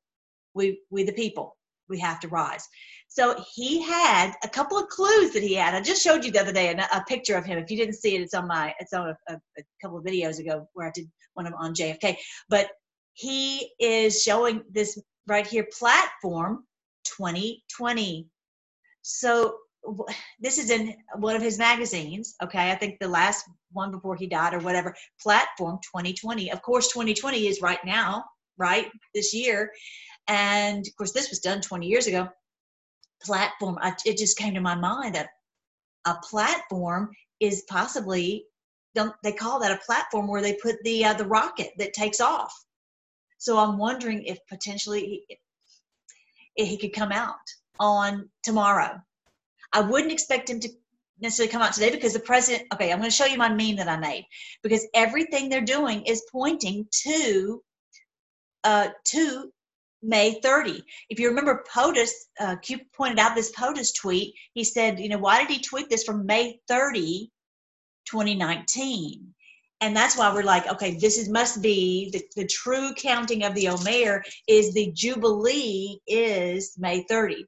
we 0.54 0.80
we 0.90 1.04
the 1.04 1.12
people, 1.12 1.56
we 1.90 1.98
have 1.98 2.20
to 2.20 2.28
rise. 2.28 2.66
So 3.08 3.44
he 3.54 3.82
had 3.82 4.34
a 4.44 4.48
couple 4.48 4.78
of 4.78 4.88
clues 4.88 5.32
that 5.32 5.42
he 5.42 5.54
had. 5.54 5.74
I 5.74 5.80
just 5.80 6.02
showed 6.02 6.24
you 6.24 6.30
the 6.30 6.40
other 6.40 6.52
day 6.52 6.72
a, 6.72 6.96
a 6.96 7.04
picture 7.08 7.34
of 7.36 7.44
him. 7.44 7.58
If 7.58 7.70
you 7.70 7.76
didn't 7.76 7.96
see 7.96 8.14
it, 8.14 8.22
it's 8.22 8.34
on 8.34 8.46
my 8.46 8.72
it's 8.78 8.92
on 8.92 9.08
a, 9.08 9.18
a, 9.28 9.34
a 9.58 9.62
couple 9.82 9.98
of 9.98 10.04
videos 10.04 10.38
ago 10.38 10.68
where 10.74 10.86
I 10.86 10.92
did 10.94 11.10
one 11.34 11.46
of 11.46 11.54
on 11.58 11.74
JFK. 11.74 12.16
But 12.48 12.70
he 13.14 13.72
is 13.80 14.22
showing 14.22 14.62
this 14.70 14.98
right 15.26 15.46
here 15.46 15.66
platform 15.76 16.64
2020. 17.04 18.28
So 19.02 19.56
this 20.40 20.58
is 20.58 20.70
in 20.70 20.94
one 21.16 21.36
of 21.36 21.42
his 21.42 21.58
magazines. 21.58 22.34
Okay, 22.42 22.70
I 22.70 22.74
think 22.74 22.98
the 23.00 23.08
last 23.08 23.44
one 23.72 23.90
before 23.90 24.16
he 24.16 24.26
died 24.26 24.54
or 24.54 24.60
whatever. 24.60 24.94
Platform 25.20 25.78
2020. 25.82 26.52
Of 26.52 26.62
course, 26.62 26.88
2020 26.88 27.46
is 27.46 27.60
right 27.62 27.84
now, 27.84 28.24
right 28.58 28.88
this 29.14 29.32
year, 29.34 29.72
and 30.30 30.86
of 30.86 30.96
course 30.96 31.12
this 31.12 31.28
was 31.28 31.40
done 31.40 31.60
20 31.60 31.86
years 31.86 32.06
ago. 32.06 32.28
Platform. 33.22 33.78
I, 33.82 33.94
it 34.06 34.16
just 34.16 34.38
came 34.38 34.54
to 34.54 34.60
my 34.60 34.76
mind 34.76 35.16
that 35.16 35.30
a 36.06 36.14
platform 36.22 37.10
is 37.40 37.64
possibly 37.68 38.46
don't 38.94 39.14
they 39.22 39.32
call 39.32 39.60
that 39.60 39.72
a 39.72 39.84
platform 39.84 40.28
where 40.28 40.42
they 40.42 40.54
put 40.54 40.76
the 40.84 41.04
uh, 41.04 41.12
the 41.14 41.26
rocket 41.26 41.70
that 41.78 41.92
takes 41.92 42.20
off 42.20 42.52
so 43.38 43.58
i'm 43.58 43.78
wondering 43.78 44.24
if 44.24 44.38
potentially 44.48 45.24
he, 45.28 45.38
if 46.56 46.68
he 46.68 46.76
could 46.76 46.92
come 46.92 47.12
out 47.12 47.36
on 47.78 48.28
tomorrow 48.42 48.98
i 49.72 49.80
wouldn't 49.80 50.12
expect 50.12 50.48
him 50.48 50.58
to 50.58 50.68
necessarily 51.20 51.52
come 51.52 51.62
out 51.62 51.72
today 51.72 51.90
because 51.90 52.14
the 52.14 52.20
president 52.20 52.66
okay 52.72 52.90
i'm 52.90 52.98
going 52.98 53.10
to 53.10 53.16
show 53.16 53.26
you 53.26 53.36
my 53.36 53.48
meme 53.48 53.76
that 53.76 53.88
i 53.88 53.98
made 53.98 54.24
because 54.62 54.86
everything 54.94 55.48
they're 55.48 55.60
doing 55.60 56.02
is 56.06 56.24
pointing 56.32 56.86
to 56.90 57.62
uh 58.64 58.88
to 59.04 59.52
May 60.02 60.40
30. 60.40 60.82
If 61.08 61.18
you 61.18 61.28
remember 61.28 61.64
POTUS, 61.72 62.10
uh, 62.38 62.56
Q 62.56 62.80
pointed 62.94 63.18
out 63.18 63.34
this 63.34 63.52
POTUS 63.52 63.92
tweet. 63.94 64.34
He 64.54 64.64
said, 64.64 64.98
you 64.98 65.08
know, 65.08 65.18
why 65.18 65.40
did 65.40 65.50
he 65.50 65.60
tweet 65.60 65.90
this 65.90 66.04
from 66.04 66.26
May 66.26 66.60
30 66.68 67.30
2019 68.06 69.34
and 69.80 69.96
that's 69.96 70.16
why 70.16 70.32
we're 70.32 70.42
like 70.42 70.66
okay 70.68 70.96
this 70.96 71.18
is 71.18 71.28
must 71.28 71.62
be 71.62 72.10
the, 72.12 72.22
the 72.36 72.46
true 72.46 72.92
counting 72.94 73.44
of 73.44 73.54
the 73.54 73.68
omer 73.68 74.22
is 74.48 74.72
the 74.74 74.90
jubilee 74.92 75.98
is 76.06 76.74
may 76.78 77.02
30 77.04 77.44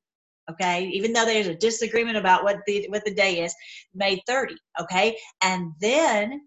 okay 0.50 0.88
even 0.88 1.12
though 1.12 1.24
there's 1.24 1.46
a 1.46 1.54
disagreement 1.54 2.16
about 2.16 2.44
what 2.44 2.58
the 2.66 2.86
what 2.88 3.04
the 3.04 3.14
day 3.14 3.40
is 3.40 3.54
may 3.94 4.20
30 4.26 4.54
okay 4.80 5.16
and 5.42 5.72
then 5.80 6.40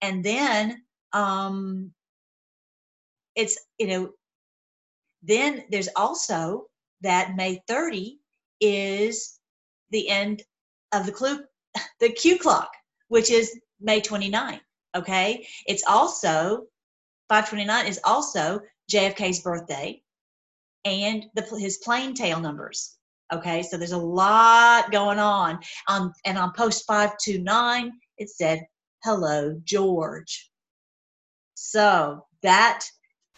and 0.00 0.24
then 0.24 0.82
um 1.12 1.92
it's 3.34 3.58
you 3.78 3.86
know 3.86 4.10
then 5.22 5.64
there's 5.70 5.88
also 5.96 6.66
that 7.00 7.36
may 7.36 7.60
30 7.68 8.18
is 8.60 9.38
the 9.90 10.08
end 10.08 10.42
of 10.92 11.06
the 11.06 11.12
clue 11.12 11.40
the 12.00 12.10
q 12.10 12.38
clock 12.38 12.70
which 13.12 13.30
is 13.30 13.60
May 13.78 14.00
29. 14.00 14.58
Okay. 14.96 15.46
It's 15.66 15.84
also 15.86 16.64
529 17.28 17.86
is 17.86 18.00
also 18.04 18.60
JFK's 18.90 19.40
birthday 19.40 20.02
and 20.86 21.26
the, 21.34 21.42
his 21.58 21.76
plane 21.78 22.14
tail 22.14 22.40
numbers. 22.40 22.96
Okay. 23.30 23.62
So 23.64 23.76
there's 23.76 23.92
a 23.92 23.98
lot 23.98 24.90
going 24.90 25.18
on. 25.18 25.58
Um, 25.88 26.14
and 26.24 26.38
on 26.38 26.52
post 26.52 26.86
529, 26.86 27.92
it 28.16 28.30
said, 28.30 28.64
hello, 29.04 29.60
George. 29.62 30.50
So 31.54 32.24
that 32.42 32.84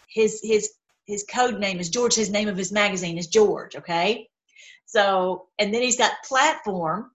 his, 0.07 0.39
his, 0.41 0.71
his 1.05 1.25
code 1.31 1.59
name 1.59 1.79
is 1.79 1.89
George. 1.89 2.15
His 2.15 2.29
name 2.29 2.47
of 2.47 2.57
his 2.57 2.71
magazine 2.71 3.17
is 3.17 3.27
George. 3.27 3.75
Okay. 3.75 4.27
So, 4.85 5.47
and 5.59 5.73
then 5.73 5.81
he's 5.81 5.97
got 5.97 6.23
platform. 6.23 7.11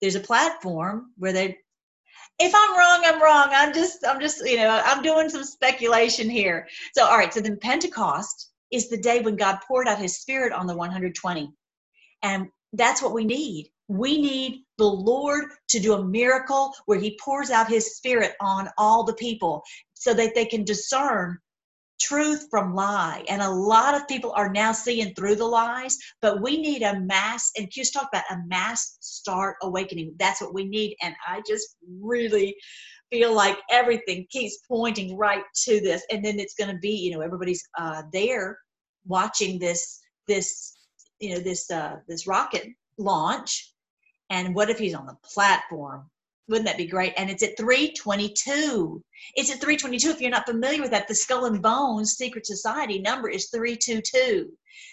There's 0.00 0.14
a 0.14 0.20
platform 0.20 1.12
where 1.16 1.32
they 1.32 1.58
if 2.38 2.52
I'm 2.54 2.78
wrong, 2.78 3.02
I'm 3.04 3.22
wrong. 3.22 3.48
I'm 3.50 3.72
just, 3.72 4.06
I'm 4.06 4.20
just, 4.20 4.46
you 4.46 4.56
know, 4.56 4.82
I'm 4.84 5.02
doing 5.02 5.28
some 5.28 5.44
speculation 5.44 6.28
here. 6.28 6.68
So, 6.94 7.04
all 7.04 7.16
right. 7.16 7.32
So 7.32 7.40
then 7.40 7.58
Pentecost 7.58 8.50
is 8.70 8.88
the 8.88 8.98
day 8.98 9.20
when 9.20 9.36
God 9.36 9.58
poured 9.66 9.88
out 9.88 9.98
his 9.98 10.18
spirit 10.18 10.52
on 10.52 10.66
the 10.66 10.76
120. 10.76 11.50
And 12.22 12.48
that's 12.72 13.00
what 13.02 13.14
we 13.14 13.24
need. 13.24 13.70
We 13.88 14.20
need 14.20 14.64
the 14.78 14.84
Lord 14.84 15.44
to 15.68 15.80
do 15.80 15.94
a 15.94 16.04
miracle 16.04 16.74
where 16.86 16.98
he 16.98 17.18
pours 17.22 17.50
out 17.50 17.68
his 17.68 17.96
spirit 17.96 18.34
on 18.40 18.68
all 18.76 19.04
the 19.04 19.14
people 19.14 19.62
so 19.94 20.12
that 20.12 20.34
they 20.34 20.44
can 20.44 20.64
discern 20.64 21.38
truth 22.00 22.46
from 22.50 22.74
lie. 22.74 23.24
And 23.28 23.42
a 23.42 23.50
lot 23.50 23.94
of 23.94 24.08
people 24.08 24.32
are 24.32 24.52
now 24.52 24.72
seeing 24.72 25.14
through 25.14 25.36
the 25.36 25.44
lies, 25.46 25.96
but 26.20 26.42
we 26.42 26.60
need 26.60 26.82
a 26.82 27.00
mass, 27.00 27.50
and 27.56 27.70
just 27.70 27.92
talk 27.92 28.08
about 28.12 28.24
a 28.30 28.38
mass 28.46 28.98
start 29.00 29.56
awakening. 29.62 30.14
That's 30.18 30.40
what 30.40 30.54
we 30.54 30.64
need. 30.68 30.96
And 31.02 31.14
I 31.26 31.42
just 31.46 31.76
really 32.00 32.56
feel 33.10 33.34
like 33.34 33.58
everything 33.70 34.26
keeps 34.30 34.58
pointing 34.68 35.16
right 35.16 35.44
to 35.64 35.80
this. 35.80 36.02
And 36.10 36.24
then 36.24 36.38
it's 36.38 36.54
going 36.54 36.70
to 36.70 36.78
be, 36.78 36.90
you 36.90 37.12
know, 37.12 37.20
everybody's 37.20 37.62
uh, 37.78 38.02
there 38.12 38.58
watching 39.06 39.58
this, 39.58 40.00
this, 40.26 40.74
you 41.20 41.34
know, 41.34 41.40
this, 41.40 41.70
uh, 41.70 41.96
this 42.08 42.26
rocket 42.26 42.66
launch. 42.98 43.72
And 44.30 44.54
what 44.54 44.70
if 44.70 44.78
he's 44.78 44.94
on 44.94 45.06
the 45.06 45.16
platform? 45.24 46.10
Wouldn't 46.48 46.66
that 46.66 46.76
be 46.76 46.86
great? 46.86 47.12
And 47.16 47.28
it's 47.28 47.42
at 47.42 47.56
322. 47.56 49.02
It's 49.34 49.50
at 49.50 49.60
322. 49.60 50.10
If 50.10 50.20
you're 50.20 50.30
not 50.30 50.46
familiar 50.46 50.80
with 50.80 50.92
that, 50.92 51.08
the 51.08 51.14
Skull 51.14 51.46
and 51.46 51.60
Bones 51.60 52.12
Secret 52.12 52.46
Society 52.46 53.00
number 53.00 53.28
is 53.28 53.48
322. 53.50 54.48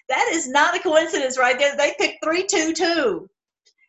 That 0.09 0.29
is 0.31 0.49
not 0.49 0.75
a 0.75 0.79
coincidence 0.79 1.37
right 1.37 1.57
there. 1.57 1.75
They 1.77 1.93
picked 1.99 2.23
322. 2.23 3.29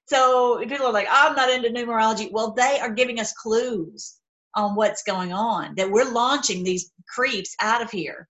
So 0.06 0.59
people 0.68 0.87
are 0.87 0.92
like, 0.92 1.09
I'm 1.11 1.35
not 1.35 1.50
into 1.50 1.71
numerology. 1.71 2.30
Well, 2.30 2.52
they 2.52 2.78
are 2.80 2.92
giving 2.92 3.18
us 3.18 3.33
clues 3.33 4.16
on 4.54 4.76
what's 4.76 5.02
going 5.02 5.33
on, 5.33 5.75
that 5.76 5.90
we're 5.90 6.11
launching 6.11 6.62
these 6.62 6.92
creeps 7.09 7.56
out 7.61 7.83
of 7.83 7.90
here. 7.90 8.28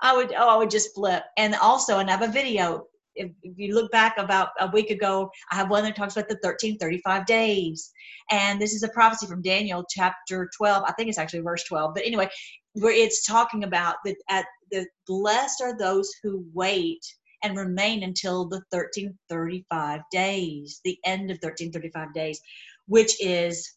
I 0.00 0.16
would, 0.16 0.32
oh, 0.36 0.48
I 0.48 0.56
would 0.56 0.70
just 0.70 0.94
flip. 0.94 1.22
And 1.36 1.54
also, 1.54 1.98
and 1.98 2.08
I 2.08 2.12
have 2.12 2.28
a 2.28 2.32
video 2.32 2.86
if, 3.18 3.30
you 3.42 3.74
look 3.74 3.90
back 3.90 4.16
about 4.18 4.50
a 4.60 4.70
week 4.70 4.90
ago, 4.90 5.30
I 5.50 5.56
have 5.56 5.70
one 5.70 5.84
that 5.84 5.96
talks 5.96 6.16
about 6.16 6.28
the 6.28 6.34
1335 6.36 7.26
days. 7.26 7.92
And 8.30 8.60
this 8.60 8.74
is 8.74 8.82
a 8.82 8.88
prophecy 8.88 9.26
from 9.26 9.42
Daniel 9.42 9.84
chapter 9.88 10.48
12. 10.56 10.84
I 10.86 10.92
think 10.92 11.08
it's 11.08 11.18
actually 11.18 11.40
verse 11.40 11.64
12. 11.64 11.94
But 11.94 12.06
anyway, 12.06 12.28
where 12.74 12.92
it's 12.92 13.26
talking 13.26 13.64
about 13.64 13.96
that 14.04 14.16
at 14.28 14.46
the 14.70 14.86
blessed 15.06 15.60
are 15.62 15.76
those 15.76 16.10
who 16.22 16.44
wait 16.54 17.00
and 17.42 17.56
remain 17.56 18.02
until 18.02 18.48
the 18.48 18.62
1335 18.70 20.00
days, 20.10 20.80
the 20.84 20.98
end 21.04 21.30
of 21.30 21.36
1335 21.36 22.12
days, 22.14 22.40
which 22.86 23.22
is 23.24 23.76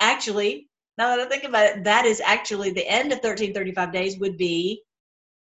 actually 0.00 0.68
now 0.98 1.14
that 1.14 1.26
I 1.26 1.28
think 1.28 1.44
about 1.44 1.66
it, 1.66 1.84
that 1.84 2.06
is 2.06 2.22
actually 2.24 2.70
the 2.70 2.88
end 2.88 3.12
of 3.12 3.18
1335 3.18 3.92
days 3.92 4.18
would 4.18 4.38
be 4.38 4.82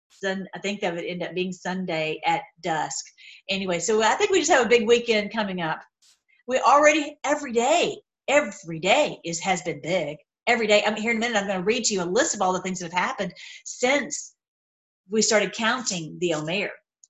Sun, 0.10 0.48
I 0.54 0.60
think 0.60 0.82
that 0.82 0.94
would 0.94 1.04
end 1.04 1.24
up 1.24 1.34
being 1.34 1.52
Sunday 1.52 2.20
at 2.26 2.42
dusk. 2.62 3.06
Anyway, 3.50 3.80
so 3.80 4.02
I 4.02 4.16
think 4.16 4.32
we 4.32 4.40
just 4.40 4.52
have 4.52 4.66
a 4.66 4.70
big 4.70 4.88
weekend 4.88 5.32
coming 5.32 5.62
up. 5.62 5.80
We 6.48 6.60
already 6.60 7.18
every 7.24 7.52
day, 7.52 7.98
every 8.28 8.80
day 8.80 9.20
is 9.24 9.40
has 9.42 9.62
been 9.62 9.82
big. 9.82 10.18
Every 10.48 10.66
day. 10.66 10.82
I'm 10.86 10.96
here 10.96 11.12
in 11.12 11.18
a 11.18 11.20
minute. 11.20 11.38
I'm 11.38 11.48
going 11.48 11.60
to 11.60 11.66
read 11.66 11.84
to 11.86 11.94
you 11.94 12.04
a 12.04 12.06
list 12.06 12.34
of 12.34 12.42
all 12.42 12.54
the 12.54 12.62
things 12.62 12.80
that 12.80 12.92
have 12.92 13.00
happened 13.00 13.34
since 13.66 14.34
we 15.10 15.22
started 15.22 15.52
counting 15.52 16.18
the 16.20 16.34
Omer. 16.34 16.70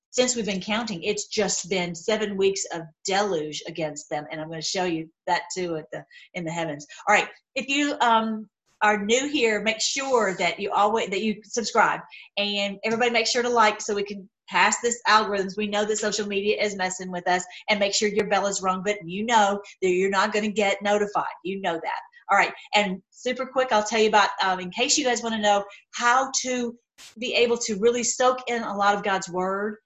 Since 0.09 0.35
we've 0.35 0.45
been 0.45 0.61
counting, 0.61 1.03
it's 1.03 1.27
just 1.27 1.69
been 1.69 1.93
seven 1.93 2.37
weeks 2.37 2.65
of 2.73 2.81
deluge 3.05 3.61
against 3.67 4.09
them, 4.09 4.25
and 4.31 4.41
I'm 4.41 4.47
going 4.47 4.59
to 4.59 4.67
show 4.67 4.85
you 4.85 5.07
that 5.27 5.43
too 5.55 5.75
at 5.75 5.85
the 5.91 6.03
in 6.33 6.43
the 6.43 6.51
heavens. 6.51 6.87
All 7.07 7.13
right, 7.13 7.27
if 7.53 7.67
you 7.67 7.95
um, 8.01 8.49
are 8.81 9.03
new 9.03 9.27
here, 9.29 9.61
make 9.61 9.81
sure 9.81 10.35
that 10.37 10.59
you 10.59 10.71
always 10.71 11.09
that 11.09 11.21
you 11.21 11.41
subscribe 11.43 12.01
and 12.37 12.77
everybody 12.83 13.11
make 13.11 13.27
sure 13.27 13.43
to 13.43 13.49
like 13.49 13.81
so 13.81 13.95
we 13.95 14.03
can 14.03 14.27
pass 14.49 14.79
this 14.81 14.99
algorithms. 15.07 15.57
We 15.57 15.67
know 15.67 15.85
that 15.85 15.97
social 15.97 16.27
media 16.27 16.61
is 16.61 16.75
messing 16.75 17.11
with 17.11 17.27
us 17.27 17.43
and 17.69 17.79
make 17.79 17.93
sure 17.93 18.07
your 18.07 18.27
bell 18.27 18.47
is 18.47 18.61
rung, 18.61 18.81
but 18.83 18.97
you 19.05 19.25
know 19.25 19.59
that 19.81 19.89
you're 19.89 20.09
not 20.09 20.31
going 20.31 20.45
to 20.45 20.51
get 20.51 20.81
notified. 20.81 21.25
You 21.43 21.61
know 21.61 21.73
that. 21.73 21.99
All 22.31 22.37
right. 22.37 22.53
And 22.75 23.01
super 23.09 23.45
quick, 23.45 23.69
I'll 23.71 23.83
tell 23.83 23.99
you 24.01 24.09
about, 24.09 24.29
um, 24.43 24.59
in 24.59 24.69
case 24.69 24.97
you 24.97 25.05
guys 25.05 25.23
want 25.23 25.35
to 25.35 25.41
know 25.41 25.63
how 25.95 26.31
to 26.41 26.75
be 27.19 27.33
able 27.33 27.57
to 27.57 27.75
really 27.75 28.03
soak 28.03 28.39
in 28.47 28.63
a 28.63 28.75
lot 28.75 28.95
of 28.95 29.03
God's 29.03 29.29
word 29.29 29.77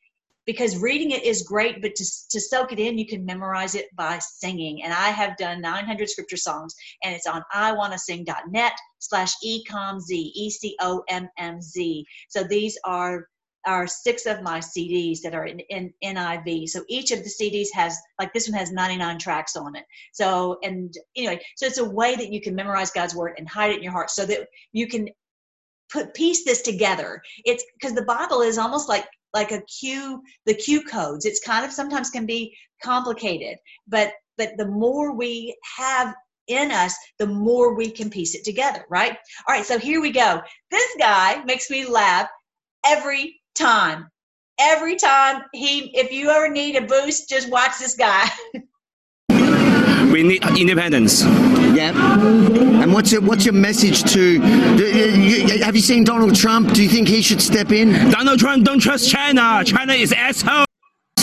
because 0.45 0.77
reading 0.77 1.11
it 1.11 1.23
is 1.23 1.43
great, 1.43 1.81
but 1.81 1.95
to, 1.95 2.05
to 2.29 2.39
soak 2.39 2.71
it 2.71 2.79
in, 2.79 2.97
you 2.97 3.05
can 3.05 3.25
memorize 3.25 3.75
it 3.75 3.87
by 3.95 4.19
singing. 4.19 4.83
And 4.83 4.93
I 4.93 5.09
have 5.09 5.37
done 5.37 5.61
900 5.61 6.09
scripture 6.09 6.37
songs, 6.37 6.73
and 7.03 7.13
it's 7.13 7.27
on 7.27 7.43
iwannasing.net 7.53 8.73
slash 8.99 9.33
ecomz, 9.45 10.09
E-C-O-M-M-Z. 10.09 12.05
So 12.29 12.43
these 12.43 12.77
are 12.85 13.27
are 13.67 13.85
six 13.85 14.25
of 14.25 14.41
my 14.41 14.59
CDs 14.59 15.19
that 15.21 15.35
are 15.35 15.45
in, 15.45 15.59
in 15.69 15.93
NIV. 16.03 16.67
So 16.67 16.83
each 16.87 17.11
of 17.11 17.23
the 17.23 17.29
CDs 17.29 17.67
has, 17.73 17.95
like 18.19 18.33
this 18.33 18.49
one 18.49 18.57
has 18.57 18.71
99 18.71 19.19
tracks 19.19 19.55
on 19.55 19.75
it. 19.75 19.83
So, 20.13 20.57
and 20.63 20.91
anyway, 21.15 21.39
so 21.55 21.67
it's 21.67 21.77
a 21.77 21.87
way 21.87 22.15
that 22.15 22.31
you 22.31 22.41
can 22.41 22.55
memorize 22.55 22.89
God's 22.89 23.15
word 23.15 23.35
and 23.37 23.47
hide 23.47 23.71
it 23.71 23.77
in 23.77 23.83
your 23.83 23.91
heart 23.91 24.09
so 24.09 24.25
that 24.25 24.47
you 24.71 24.87
can 24.87 25.09
put 25.91 26.13
piece 26.13 26.43
this 26.43 26.61
together. 26.61 27.21
It's 27.45 27.63
because 27.79 27.93
the 27.93 28.05
Bible 28.05 28.41
is 28.41 28.57
almost 28.57 28.89
like 28.89 29.05
like 29.33 29.51
a 29.51 29.61
Q, 29.61 30.21
the 30.45 30.53
Q 30.53 30.83
codes. 30.83 31.25
It's 31.25 31.45
kind 31.45 31.65
of 31.65 31.71
sometimes 31.71 32.09
can 32.09 32.25
be 32.25 32.55
complicated, 32.83 33.57
but 33.87 34.13
but 34.37 34.57
the 34.57 34.67
more 34.67 35.15
we 35.15 35.55
have 35.77 36.15
in 36.47 36.71
us, 36.71 36.95
the 37.19 37.27
more 37.27 37.75
we 37.75 37.91
can 37.91 38.09
piece 38.09 38.35
it 38.35 38.43
together, 38.43 38.85
right? 38.89 39.17
All 39.47 39.55
right, 39.55 39.65
so 39.65 39.77
here 39.77 40.01
we 40.01 40.11
go. 40.11 40.41
This 40.69 40.95
guy 40.99 41.43
makes 41.43 41.69
me 41.69 41.85
laugh 41.85 42.27
every 42.85 43.39
time. 43.55 44.09
Every 44.59 44.95
time 44.95 45.43
he, 45.53 45.97
if 45.97 46.11
you 46.11 46.29
ever 46.29 46.49
need 46.49 46.75
a 46.75 46.81
boost, 46.81 47.29
just 47.29 47.49
watch 47.49 47.79
this 47.79 47.95
guy. 47.95 48.27
we 50.11 50.23
need 50.23 50.43
independence. 50.59 51.23
Yeah. 51.23 51.93
And 52.81 52.93
what's 52.93 53.11
your, 53.11 53.21
what's 53.21 53.45
your 53.45 53.53
message 53.53 54.03
to? 54.11 54.39
Do, 54.77 54.85
uh, 54.85 55.17
you, 55.17 55.63
have 55.63 55.75
you 55.75 55.81
seen 55.81 56.03
Donald 56.03 56.35
Trump? 56.35 56.73
Do 56.73 56.83
you 56.83 56.89
think 56.89 57.07
he 57.07 57.21
should 57.21 57.41
step 57.41 57.71
in? 57.71 58.11
Donald 58.11 58.39
Trump 58.39 58.65
don't 58.65 58.79
trust 58.79 59.09
China. 59.09 59.63
China 59.65 59.93
is 59.93 60.11
asshole. 60.11 60.65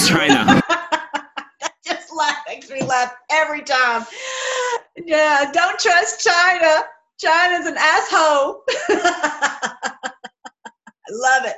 China. 0.07 0.63
that 0.69 1.73
just 1.85 2.15
laugh 2.15 2.39
makes 2.49 2.71
me 2.71 2.83
laugh 2.83 3.15
every 3.31 3.63
time. 3.63 4.05
Yeah, 4.97 5.51
don't 5.53 5.79
trust 5.79 6.27
China. 6.27 6.85
China's 7.19 7.67
an 7.67 7.77
asshole. 7.77 8.63
love 11.11 11.45
it. 11.45 11.57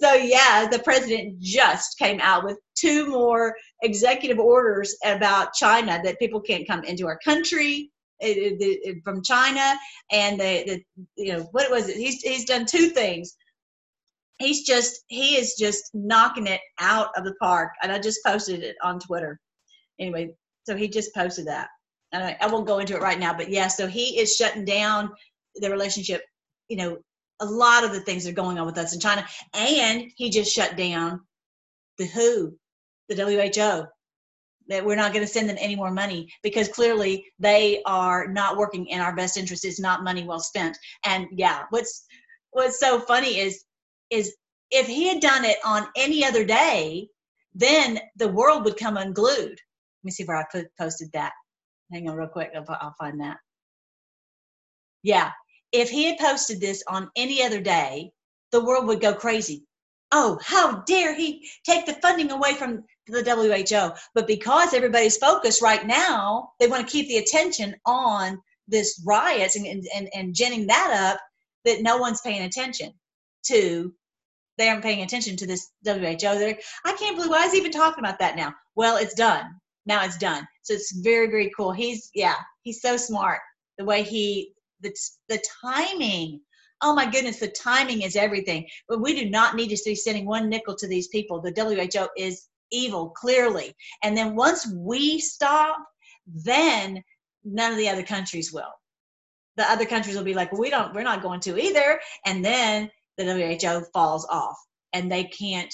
So 0.00 0.14
yeah, 0.14 0.68
the 0.70 0.78
president 0.80 1.38
just 1.40 1.98
came 1.98 2.20
out 2.20 2.44
with 2.44 2.58
two 2.74 3.06
more 3.06 3.54
executive 3.82 4.38
orders 4.38 4.96
about 5.04 5.54
China 5.54 6.00
that 6.04 6.18
people 6.18 6.40
can't 6.40 6.66
come 6.66 6.84
into 6.84 7.06
our 7.06 7.18
country 7.24 7.90
it, 8.20 8.36
it, 8.36 8.80
it, 8.82 8.96
from 9.02 9.22
China, 9.22 9.74
and 10.12 10.38
the, 10.38 10.64
the 10.66 11.04
you 11.16 11.32
know 11.32 11.48
what 11.52 11.70
was 11.70 11.88
it? 11.88 11.96
He's 11.96 12.20
he's 12.20 12.44
done 12.44 12.66
two 12.66 12.90
things. 12.90 13.34
He's 14.38 14.66
just 14.66 15.04
he 15.08 15.36
is 15.36 15.54
just 15.58 15.90
knocking 15.94 16.46
it 16.46 16.60
out 16.78 17.08
of 17.16 17.24
the 17.24 17.34
park, 17.40 17.72
and 17.82 17.90
I 17.90 17.98
just 17.98 18.20
posted 18.24 18.62
it 18.62 18.76
on 18.82 19.00
Twitter. 19.00 19.40
Anyway, 19.98 20.34
so 20.64 20.76
he 20.76 20.88
just 20.88 21.14
posted 21.14 21.46
that. 21.46 21.68
And 22.12 22.22
I, 22.22 22.36
I 22.40 22.46
won't 22.48 22.66
go 22.66 22.78
into 22.78 22.94
it 22.94 23.02
right 23.02 23.18
now, 23.18 23.32
but 23.32 23.48
yeah, 23.50 23.68
so 23.68 23.86
he 23.86 24.18
is 24.18 24.36
shutting 24.36 24.64
down 24.64 25.10
the 25.56 25.70
relationship 25.70 26.22
you 26.70 26.76
know 26.76 26.98
a 27.40 27.46
lot 27.46 27.84
of 27.84 27.92
the 27.92 28.00
things 28.00 28.24
that 28.24 28.30
are 28.30 28.34
going 28.34 28.58
on 28.58 28.66
with 28.66 28.78
us 28.78 28.94
in 28.94 29.00
China. 29.00 29.26
And 29.54 30.10
he 30.16 30.30
just 30.30 30.52
shut 30.52 30.76
down 30.76 31.20
the 31.98 32.06
WHO, 32.06 32.56
the 33.08 33.16
WHO, 33.16 33.86
that 34.68 34.84
we're 34.84 34.96
not 34.96 35.12
going 35.12 35.24
to 35.24 35.32
send 35.32 35.48
them 35.48 35.56
any 35.58 35.74
more 35.74 35.90
money 35.90 36.32
because 36.42 36.68
clearly 36.68 37.26
they 37.38 37.82
are 37.86 38.28
not 38.28 38.56
working 38.56 38.86
in 38.86 39.00
our 39.00 39.14
best 39.14 39.36
interest. 39.36 39.64
It's 39.64 39.80
not 39.80 40.04
money 40.04 40.24
well 40.24 40.38
spent. 40.38 40.78
And 41.04 41.26
yeah, 41.32 41.64
what's 41.70 42.06
what's 42.52 42.78
so 42.78 43.00
funny 43.00 43.38
is 43.38 43.64
is 44.10 44.34
if 44.70 44.86
he 44.86 45.08
had 45.08 45.20
done 45.20 45.44
it 45.44 45.56
on 45.64 45.88
any 45.96 46.24
other 46.24 46.44
day, 46.44 47.08
then 47.54 47.98
the 48.16 48.28
world 48.28 48.64
would 48.64 48.76
come 48.76 48.96
unglued. 48.96 49.50
Let 49.50 50.04
me 50.04 50.10
see 50.12 50.24
where 50.24 50.36
I 50.36 50.44
posted 50.78 51.10
that. 51.12 51.32
Hang 51.92 52.08
on 52.08 52.16
real 52.16 52.28
quick. 52.28 52.52
I'll 52.54 52.94
find 52.98 53.20
that. 53.20 53.38
Yeah, 55.02 55.32
if 55.72 55.90
he 55.90 56.04
had 56.04 56.18
posted 56.18 56.60
this 56.60 56.82
on 56.88 57.10
any 57.16 57.42
other 57.42 57.60
day, 57.60 58.10
the 58.52 58.64
world 58.64 58.86
would 58.86 59.00
go 59.00 59.14
crazy. 59.14 59.64
Oh, 60.12 60.38
how 60.42 60.80
dare 60.86 61.14
he 61.14 61.48
take 61.64 61.86
the 61.86 61.94
funding 61.94 62.32
away 62.32 62.54
from 62.54 62.84
the 63.06 63.22
WHO? 63.22 63.96
But 64.14 64.26
because 64.26 64.74
everybody's 64.74 65.16
focused 65.16 65.62
right 65.62 65.86
now, 65.86 66.50
they 66.58 66.66
want 66.66 66.86
to 66.86 66.92
keep 66.92 67.06
the 67.08 67.18
attention 67.18 67.76
on 67.86 68.40
this 68.66 69.00
riots 69.06 69.56
and, 69.56 69.66
and, 69.66 69.86
and 69.94 70.08
and 70.14 70.34
ginning 70.34 70.66
that 70.66 71.12
up 71.12 71.20
that 71.64 71.82
no 71.82 71.98
one's 71.98 72.20
paying 72.22 72.42
attention 72.42 72.92
to. 73.46 73.92
They 74.58 74.68
aren't 74.68 74.82
paying 74.82 75.02
attention 75.02 75.36
to 75.36 75.46
this 75.46 75.70
WHO. 75.84 76.16
They're, 76.18 76.58
I 76.84 76.92
can't 76.94 77.16
believe 77.16 77.30
why 77.30 77.46
is 77.46 77.52
he 77.52 77.58
even 77.58 77.72
talking 77.72 78.04
about 78.04 78.18
that 78.18 78.36
now? 78.36 78.52
Well, 78.74 78.96
it's 78.96 79.14
done. 79.14 79.46
Now 79.86 80.04
it's 80.04 80.18
done. 80.18 80.46
So 80.62 80.74
it's 80.74 80.92
very, 81.00 81.28
very 81.28 81.50
cool. 81.56 81.72
He's, 81.72 82.10
yeah, 82.14 82.36
he's 82.62 82.82
so 82.82 82.96
smart 82.96 83.40
the 83.78 83.84
way 83.84 84.02
he 84.02 84.52
the, 84.80 84.94
the 85.28 85.42
timing. 85.62 86.40
Oh 86.82 86.94
my 86.94 87.10
goodness 87.10 87.38
the 87.38 87.48
timing 87.48 88.02
is 88.02 88.16
everything. 88.16 88.66
But 88.88 89.00
we 89.00 89.14
do 89.18 89.28
not 89.28 89.54
need 89.56 89.68
to 89.68 89.82
be 89.84 89.94
sending 89.94 90.26
one 90.26 90.48
nickel 90.48 90.76
to 90.76 90.88
these 90.88 91.08
people. 91.08 91.40
The 91.40 91.52
who 91.52 92.08
is 92.16 92.48
evil 92.72 93.10
clearly. 93.10 93.74
And 94.02 94.16
then 94.16 94.36
once 94.36 94.70
we 94.72 95.18
stop 95.18 95.78
then 96.26 97.02
none 97.44 97.72
of 97.72 97.78
the 97.78 97.88
other 97.88 98.02
countries 98.02 98.52
will. 98.52 98.72
The 99.56 99.70
other 99.70 99.86
countries 99.86 100.16
will 100.16 100.24
be 100.24 100.34
like 100.34 100.52
well, 100.52 100.60
we 100.60 100.70
don't 100.70 100.94
we're 100.94 101.02
not 101.02 101.22
going 101.22 101.40
to 101.40 101.60
either. 101.60 102.00
And 102.24 102.44
then 102.44 102.90
the 103.16 103.24
who 103.24 103.84
falls 103.92 104.26
off. 104.30 104.56
And 104.92 105.10
they 105.10 105.24
can't 105.24 105.72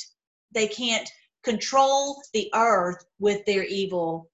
they 0.53 0.67
can't 0.67 1.09
control 1.45 2.21
the 2.33 2.51
earth 2.55 3.05
with 3.19 3.45
their 3.47 3.65
evil 3.65 4.31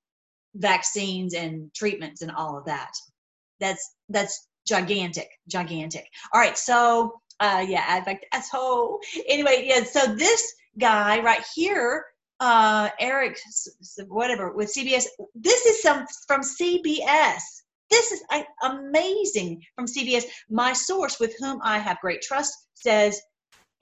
vaccines 0.55 1.35
and 1.35 1.73
treatments 1.75 2.23
and 2.23 2.31
all 2.31 2.57
of 2.57 2.67
that. 2.67 2.93
That's 3.61 3.95
that's 4.09 4.47
gigantic, 4.67 5.29
gigantic. 5.49 6.07
All 6.33 6.41
right, 6.41 6.57
so 6.57 7.21
uh, 7.41 7.65
yeah, 7.67 8.03
fact, 8.05 8.27
asshole. 8.33 9.01
Anyway, 9.29 9.65
yeah, 9.67 9.83
so 9.85 10.15
this 10.15 10.55
guy 10.79 11.21
right 11.21 11.45
here, 11.55 12.05
uh, 12.41 12.89
Eric, 13.01 13.39
whatever, 14.09 14.53
with 14.53 14.73
CBS, 14.73 15.07
this 15.35 15.67
is 15.67 15.83
some 15.83 16.07
from 16.27 16.43
CBS. 16.43 17.43
This 17.91 18.13
is 18.13 18.23
amazing 18.63 19.63
from 19.75 19.87
CBS. 19.87 20.25
My 20.49 20.73
source, 20.73 21.21
with 21.21 21.35
whom 21.39 21.61
I 21.63 21.79
have 21.79 22.01
great 22.01 22.23
trust, 22.23 22.55
says 22.75 23.21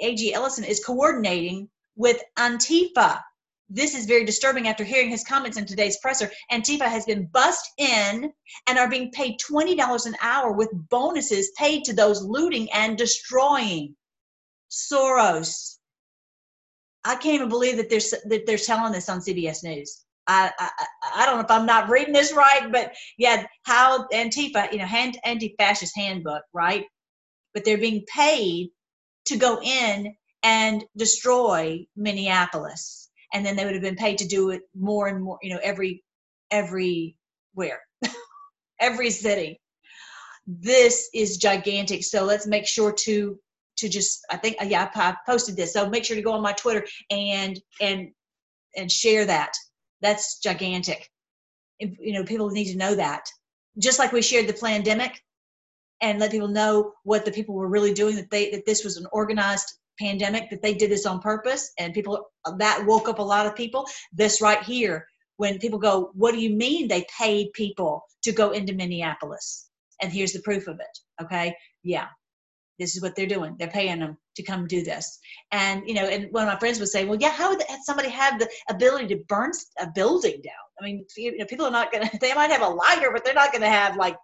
A.G. 0.01 0.35
Ellison 0.35 0.64
is 0.64 0.85
coordinating 0.85 1.69
with 1.97 2.21
Antifa 2.38 3.21
this 3.70 3.94
is 3.94 4.06
very 4.06 4.24
disturbing 4.24 4.66
after 4.66 4.83
hearing 4.83 5.11
his 5.11 5.24
comments 5.24 5.56
in 5.56 5.64
today's 5.64 5.98
presser. 5.98 6.30
Antifa 6.50 6.87
has 6.87 7.04
been 7.04 7.26
bussed 7.26 7.70
in 7.78 8.33
and 8.66 8.78
are 8.78 8.90
being 8.90 9.12
paid 9.12 9.38
$20 9.38 10.06
an 10.06 10.16
hour 10.20 10.52
with 10.52 10.68
bonuses 10.90 11.52
paid 11.56 11.85
to 11.85 11.94
those 11.94 12.22
looting 12.22 12.68
and 12.72 12.98
destroying. 12.98 13.94
Soros. 14.70 15.76
I 17.04 17.14
can't 17.14 17.37
even 17.37 17.48
believe 17.48 17.76
that 17.76 17.88
they're, 17.88 18.00
that 18.26 18.46
they're 18.46 18.59
telling 18.59 18.92
this 18.92 19.09
on 19.09 19.20
CBS 19.20 19.64
News. 19.64 20.04
I, 20.26 20.52
I, 20.59 20.70
I 21.16 21.26
don't 21.26 21.37
know 21.37 21.44
if 21.44 21.50
I'm 21.50 21.66
not 21.66 21.88
reading 21.88 22.12
this 22.12 22.33
right, 22.33 22.70
but 22.70 22.92
yeah, 23.18 23.46
how 23.64 24.06
Antifa, 24.09 24.70
you 24.70 24.78
know, 24.78 24.85
hand, 24.85 25.18
anti-fascist 25.24 25.96
handbook, 25.96 26.42
right? 26.52 26.85
But 27.54 27.64
they're 27.64 27.78
being 27.78 28.04
paid 28.12 28.70
to 29.26 29.37
go 29.37 29.61
in 29.61 30.14
and 30.42 30.85
destroy 30.96 31.85
Minneapolis 31.96 33.10
and 33.33 33.45
then 33.45 33.57
they 33.57 33.64
would 33.64 33.75
have 33.75 33.83
been 33.83 33.97
paid 33.97 34.19
to 34.19 34.27
do 34.27 34.51
it 34.51 34.62
more 34.75 35.09
and 35.09 35.23
more 35.23 35.38
you 35.43 35.53
know 35.53 35.61
every 35.62 36.03
everywhere 36.51 37.81
every 38.81 39.11
city 39.11 39.61
this 40.59 41.09
is 41.14 41.37
gigantic. 41.37 42.05
So 42.05 42.25
let's 42.25 42.47
make 42.47 42.66
sure 42.66 42.93
to 42.93 43.38
to 43.79 43.88
just 43.88 44.25
I 44.31 44.37
think 44.37 44.57
uh, 44.61 44.64
yeah 44.64 44.90
I 44.95 45.14
posted 45.27 45.57
this. 45.57 45.73
So 45.73 45.88
make 45.88 46.05
sure 46.05 46.16
to 46.16 46.23
go 46.23 46.33
on 46.33 46.43
my 46.43 46.53
Twitter 46.53 46.85
and 47.11 47.61
and 47.81 48.09
and 48.77 48.90
share 48.90 49.25
that. 49.27 49.53
That's 50.01 50.38
gigantic. 50.40 51.09
You 51.79 52.12
know, 52.12 52.25
people 52.25 52.51
need 52.51 52.73
to 52.73 52.79
know 52.79 52.95
that. 52.95 53.25
Just 53.79 53.99
like 53.99 54.12
we 54.12 54.23
shared 54.23 54.49
the 54.49 54.53
pandemic 54.53 55.21
and 56.03 56.19
let 56.19 56.33
people 56.33 56.49
know 56.49 56.93
what 57.05 57.25
the 57.25 57.33
people 57.33 57.55
were 57.55 57.69
really 57.69 57.95
doing 57.95 58.16
that 58.16 58.31
they 58.31 58.51
that 58.51 58.66
this 58.66 58.85
was 58.85 58.97
an 58.97 59.07
organized 59.12 59.79
pandemic 59.98 60.50
that 60.50 60.62
they 60.62 60.74
did 60.74 60.90
this 60.90 61.07
on 61.07 61.20
purpose 61.20 61.72
and 61.79 61.94
people 61.94 62.26
that 62.59 62.85
woke 62.87 63.09
up 63.09 63.18
a 63.18 63.22
lot 63.22 63.46
of 63.46 63.57
people. 63.57 63.87
This 64.12 64.40
right 64.40 64.62
here 64.62 65.07
when 65.37 65.59
people 65.59 65.79
go 65.79 66.11
what 66.14 66.33
do 66.33 66.40
you 66.40 66.50
mean 66.50 66.87
they 66.87 67.07
paid 67.18 67.53
people 67.55 68.03
to 68.22 68.33
go 68.33 68.50
into 68.50 68.74
minneapolis? 68.74 69.68
And 70.03 70.12
here's 70.12 70.33
the 70.33 70.42
proof 70.42 70.66
of 70.68 70.81
it 70.81 71.22
okay? 71.22 71.55
Yeah. 71.83 72.07
This 72.79 72.96
is 72.96 73.03
what 73.03 73.14
they're 73.14 73.26
doing. 73.26 73.57
They're 73.59 73.68
paying 73.68 73.98
them 73.98 74.16
to 74.37 74.42
come 74.42 74.66
do 74.66 74.83
this. 74.83 75.18
And 75.53 75.87
you 75.87 75.94
know 75.94 76.05
and 76.05 76.33
one 76.33 76.46
of 76.46 76.53
my 76.53 76.59
friends 76.59 76.79
would 76.79 76.88
say 76.88 77.05
well 77.05 77.18
yeah 77.20 77.31
how 77.31 77.50
would 77.50 77.62
somebody 77.85 78.09
have 78.09 78.38
the 78.38 78.48
ability 78.68 79.09
to 79.09 79.24
burn 79.29 79.53
a 79.81 79.88
building 79.94 80.40
down? 80.42 80.66
I 80.81 80.85
mean 80.85 81.05
you 81.16 81.37
know 81.38 81.46
people 81.46 81.66
are 81.66 81.70
not 81.70 81.92
gonna 81.92 82.11
they 82.20 82.35
might 82.35 82.50
have 82.50 82.62
a 82.62 82.68
lighter 82.68 83.11
but 83.12 83.24
they're 83.24 83.35
not 83.35 83.53
gonna 83.53 83.68
have 83.68 83.96
like 83.96 84.16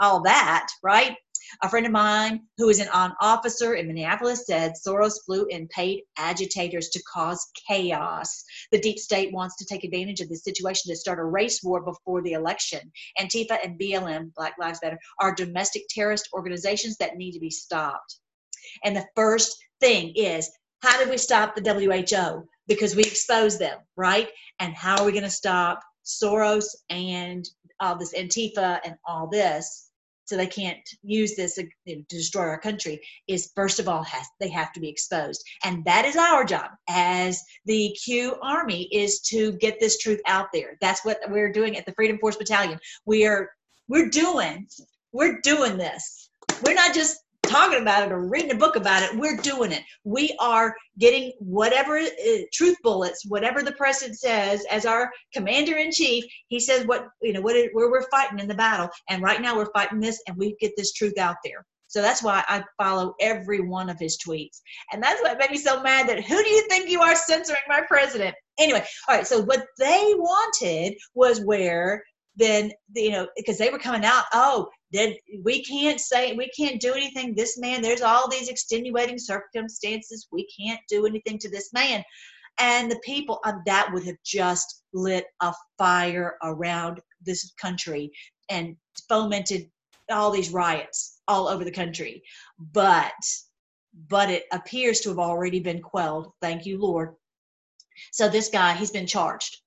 all 0.00 0.22
that 0.22 0.68
right 0.82 1.16
a 1.62 1.68
friend 1.68 1.86
of 1.86 1.92
mine 1.92 2.40
who 2.56 2.68
is 2.68 2.80
an 2.80 2.88
on 2.88 3.12
officer 3.20 3.74
in 3.74 3.86
Minneapolis 3.86 4.46
said 4.46 4.72
Soros 4.74 5.24
flew 5.24 5.46
in 5.46 5.68
paid 5.68 6.02
agitators 6.16 6.88
to 6.90 7.02
cause 7.02 7.46
chaos. 7.68 8.44
The 8.70 8.80
deep 8.80 8.98
state 8.98 9.32
wants 9.32 9.56
to 9.56 9.64
take 9.64 9.84
advantage 9.84 10.20
of 10.20 10.28
this 10.28 10.44
situation 10.44 10.90
to 10.90 10.96
start 10.96 11.18
a 11.18 11.24
race 11.24 11.62
war 11.62 11.82
before 11.82 12.22
the 12.22 12.32
election. 12.32 12.80
Antifa 13.18 13.58
and 13.64 13.78
BLM, 13.78 14.34
Black 14.34 14.54
Lives 14.58 14.80
Matter, 14.82 14.98
are 15.20 15.34
domestic 15.34 15.82
terrorist 15.88 16.28
organizations 16.32 16.96
that 16.98 17.16
need 17.16 17.32
to 17.32 17.40
be 17.40 17.50
stopped. 17.50 18.18
And 18.84 18.96
the 18.96 19.06
first 19.14 19.56
thing 19.80 20.12
is 20.14 20.50
how 20.82 20.98
did 20.98 21.10
we 21.10 21.18
stop 21.18 21.54
the 21.54 21.62
WHO? 21.62 22.46
Because 22.66 22.96
we 22.96 23.02
exposed 23.02 23.58
them, 23.58 23.78
right? 23.96 24.28
And 24.58 24.74
how 24.74 25.00
are 25.00 25.04
we 25.04 25.12
going 25.12 25.24
to 25.24 25.30
stop 25.30 25.80
Soros 26.04 26.66
and 26.90 27.48
all 27.80 27.96
this 27.96 28.14
Antifa 28.14 28.80
and 28.84 28.96
all 29.06 29.28
this? 29.28 29.90
So 30.24 30.36
they 30.36 30.46
can't 30.46 30.78
use 31.02 31.34
this 31.36 31.58
uh, 31.58 31.62
to 31.86 32.02
destroy 32.08 32.42
our 32.42 32.58
country 32.58 33.00
is 33.28 33.52
first 33.54 33.78
of 33.78 33.88
all 33.88 34.02
has 34.02 34.26
they 34.40 34.48
have 34.48 34.72
to 34.72 34.80
be 34.80 34.88
exposed. 34.88 35.44
And 35.64 35.84
that 35.84 36.04
is 36.04 36.16
our 36.16 36.44
job 36.44 36.70
as 36.88 37.42
the 37.66 37.96
q 38.04 38.36
army 38.42 38.84
is 38.92 39.20
to 39.20 39.52
get 39.52 39.80
this 39.80 39.98
truth 39.98 40.20
out 40.26 40.48
there. 40.52 40.76
That's 40.80 41.04
what 41.04 41.18
we're 41.28 41.52
doing 41.52 41.76
at 41.76 41.86
the 41.86 41.92
freedom 41.92 42.18
force 42.18 42.36
battalion. 42.36 42.78
We 43.06 43.26
are 43.26 43.50
we're 43.88 44.08
doing 44.08 44.66
we're 45.12 45.40
doing 45.40 45.76
this. 45.76 46.30
We're 46.64 46.74
not 46.74 46.94
just 46.94 47.21
talking 47.52 47.82
about 47.82 48.04
it 48.04 48.12
or 48.12 48.28
reading 48.28 48.52
a 48.52 48.56
book 48.56 48.76
about 48.76 49.02
it. 49.02 49.18
We're 49.18 49.36
doing 49.36 49.72
it. 49.72 49.82
We 50.04 50.36
are 50.40 50.74
getting 50.98 51.32
whatever 51.38 51.98
uh, 51.98 52.38
truth 52.52 52.76
bullets, 52.82 53.24
whatever 53.26 53.62
the 53.62 53.72
president 53.72 54.18
says, 54.18 54.64
as 54.70 54.86
our 54.86 55.10
commander 55.34 55.76
in 55.76 55.92
chief. 55.92 56.24
He 56.48 56.60
says 56.60 56.86
what 56.86 57.08
you 57.20 57.32
know 57.32 57.40
what 57.40 57.56
it, 57.56 57.70
where 57.74 57.90
we're 57.90 58.08
fighting 58.10 58.38
in 58.38 58.48
the 58.48 58.54
battle, 58.54 58.88
and 59.08 59.22
right 59.22 59.40
now 59.40 59.56
we're 59.56 59.72
fighting 59.72 60.00
this, 60.00 60.22
and 60.26 60.36
we 60.36 60.56
get 60.60 60.72
this 60.76 60.92
truth 60.92 61.18
out 61.18 61.36
there. 61.44 61.64
So 61.88 62.00
that's 62.00 62.22
why 62.22 62.42
I 62.48 62.64
follow 62.78 63.14
every 63.20 63.60
one 63.60 63.90
of 63.90 63.98
his 63.98 64.16
tweets. 64.16 64.62
And 64.92 65.02
that's 65.02 65.20
what 65.20 65.38
made 65.38 65.50
me 65.50 65.58
so 65.58 65.82
mad 65.82 66.08
that 66.08 66.24
who 66.24 66.42
do 66.42 66.48
you 66.48 66.66
think 66.66 66.88
you 66.88 67.02
are 67.02 67.14
censoring 67.14 67.60
my 67.68 67.82
president? 67.86 68.34
Anyway, 68.58 68.82
all 69.06 69.16
right, 69.16 69.26
so 69.26 69.42
what 69.42 69.66
they 69.78 70.14
wanted 70.16 70.94
was 71.14 71.44
where 71.44 72.02
then, 72.36 72.72
you 72.96 73.10
know, 73.10 73.28
because 73.36 73.58
they 73.58 73.68
were 73.68 73.78
coming 73.78 74.06
out, 74.06 74.24
oh, 74.32 74.68
we 75.42 75.64
can't 75.64 76.00
say 76.00 76.34
we 76.34 76.48
can't 76.50 76.80
do 76.80 76.92
anything. 76.92 77.34
This 77.34 77.58
man 77.58 77.82
there's 77.82 78.02
all 78.02 78.28
these 78.28 78.48
extenuating 78.48 79.18
circumstances. 79.18 80.28
We 80.30 80.46
can't 80.46 80.80
do 80.88 81.06
anything 81.06 81.38
to 81.38 81.50
this 81.50 81.72
man. 81.72 82.02
And 82.58 82.90
the 82.90 83.00
people 83.02 83.40
um, 83.44 83.62
that 83.66 83.90
would 83.92 84.04
have 84.04 84.22
just 84.24 84.82
lit 84.92 85.24
a 85.40 85.54
fire 85.78 86.36
around 86.42 87.00
this 87.24 87.52
country 87.60 88.10
and 88.50 88.76
fomented 89.08 89.70
all 90.10 90.30
these 90.30 90.50
riots 90.50 91.20
all 91.28 91.48
over 91.48 91.64
the 91.64 91.70
country. 91.70 92.22
But 92.58 93.12
but 94.08 94.30
it 94.30 94.44
appears 94.52 95.00
to 95.00 95.08
have 95.10 95.18
already 95.18 95.60
been 95.60 95.80
quelled. 95.80 96.32
Thank 96.40 96.66
you 96.66 96.78
lord. 96.78 97.14
So 98.10 98.28
this 98.28 98.48
guy 98.48 98.74
he's 98.74 98.90
been 98.90 99.06
charged. 99.06 99.58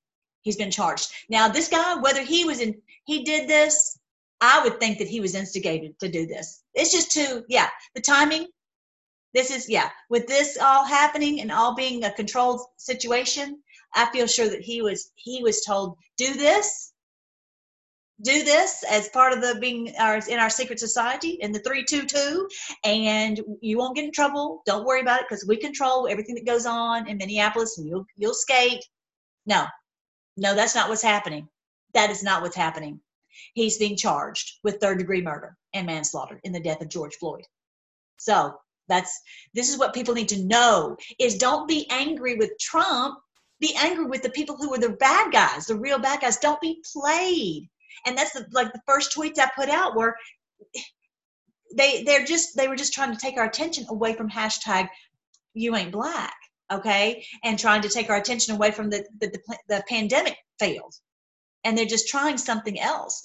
He's 0.42 0.58
been 0.58 0.72
charged. 0.72 1.12
Now 1.30 1.48
this 1.48 1.68
guy 1.68 1.96
whether 1.96 2.22
he 2.22 2.46
was 2.46 2.60
in 2.60 2.80
he 3.06 3.24
did 3.24 3.50
this 3.50 4.00
I 4.41 4.63
would 4.63 4.80
think 4.80 4.98
that 4.98 5.08
he 5.08 5.21
was 5.21 5.36
instigated 5.36 5.98
to 6.00 6.10
do 6.10 6.26
this. 6.26 6.63
It's 6.74 6.91
just 6.91 7.12
too, 7.12 7.43
yeah, 7.48 7.69
the 7.93 8.02
timing. 8.02 8.48
This 9.34 9.52
is, 9.52 9.69
yeah, 9.69 9.89
with 10.10 10.28
this 10.28 10.58
all 10.58 10.86
happening 10.86 11.41
and 11.41 11.52
all 11.52 11.76
being 11.76 12.04
a 12.04 12.13
controlled 12.13 12.62
situation, 12.78 13.62
I 13.93 14.06
feel 14.12 14.28
sure 14.28 14.50
that 14.50 14.62
he 14.62 14.82
was 14.82 15.12
he 15.15 15.41
was 15.43 15.62
told 15.62 15.98
do 16.17 16.34
this, 16.34 16.93
do 18.21 18.43
this 18.43 18.84
as 18.89 19.10
part 19.10 19.34
of 19.34 19.41
the 19.41 19.58
being 19.60 19.93
our 20.00 20.19
in 20.30 20.39
our 20.39 20.50
secret 20.50 20.80
society 20.80 21.38
in 21.41 21.52
the 21.52 21.60
three 21.60 21.84
two 21.84 22.06
two, 22.06 22.48
and 22.84 23.41
you 23.62 23.78
won't 23.78 23.95
get 23.95 24.06
in 24.06 24.12
trouble. 24.12 24.62
Don't 24.65 24.86
worry 24.86 25.02
about 25.02 25.21
it 25.21 25.28
because 25.30 25.45
we 25.45 25.58
control 25.58 26.08
everything 26.08 26.36
that 26.36 26.45
goes 26.45 26.65
on 26.65 27.08
in 27.08 27.17
Minneapolis, 27.17 27.78
and 27.78 27.88
you'll 27.88 28.06
you'll 28.17 28.34
skate. 28.34 28.84
No, 29.45 29.65
no, 30.38 30.56
that's 30.56 30.76
not 30.76 30.89
what's 30.89 31.02
happening. 31.02 31.48
That 31.93 32.10
is 32.10 32.24
not 32.24 32.41
what's 32.41 32.56
happening 32.56 33.00
he's 33.54 33.78
being 33.78 33.95
charged 33.95 34.60
with 34.63 34.80
third 34.80 34.98
degree 34.98 35.21
murder 35.21 35.58
and 35.74 35.88
manslaughter 35.88 36.39
in 36.43 36.52
the 36.52 36.60
death 36.60 36.82
of 36.82 36.89
George 36.89 37.15
Floyd. 37.15 37.43
So 38.17 38.56
that's 38.88 39.19
this 39.54 39.69
is 39.69 39.78
what 39.78 39.93
people 39.93 40.13
need 40.13 40.30
to 40.30 40.43
know 40.43 40.98
is 41.19 41.38
don't 41.38 41.67
be 41.67 41.88
angry 41.89 42.36
with 42.36 42.58
Trump. 42.60 43.17
Be 43.60 43.74
angry 43.78 44.06
with 44.06 44.21
the 44.21 44.30
people 44.30 44.58
who 44.58 44.74
are 44.74 44.80
the 44.80 44.89
bad 44.89 45.32
guys, 45.32 45.65
the 45.65 45.78
real 45.78 45.98
bad 45.98 46.21
guys. 46.21 46.38
Don't 46.38 46.60
be 46.62 46.84
played. 46.93 47.69
And 48.06 48.17
that's 48.17 48.34
the, 48.34 48.45
like 48.52 48.74
the 48.74 48.82
first 48.86 49.15
tweets 49.15 49.39
I 49.39 49.50
put 49.56 49.69
out 49.69 49.95
were 49.95 50.15
they 51.76 52.04
they're 52.04 52.26
just 52.26 52.56
they 52.56 52.67
were 52.67 52.76
just 52.76 52.93
trying 52.93 53.12
to 53.12 53.17
take 53.17 53.38
our 53.38 53.45
attention 53.45 53.86
away 53.89 54.13
from 54.13 54.30
hashtag 54.30 54.88
you 55.54 55.76
ain't 55.76 55.91
black 55.91 56.36
okay 56.71 57.26
and 57.43 57.58
trying 57.58 57.82
to 57.82 57.89
take 57.89 58.10
our 58.10 58.17
attention 58.17 58.56
away 58.56 58.71
from 58.71 58.89
the 58.89 59.06
the, 59.19 59.28
the, 59.28 59.58
the 59.67 59.84
pandemic 59.89 60.38
failed 60.60 60.93
and 61.65 61.78
they're 61.78 61.86
just 61.86 62.08
trying 62.08 62.38
something 62.38 62.80
else. 62.80 63.21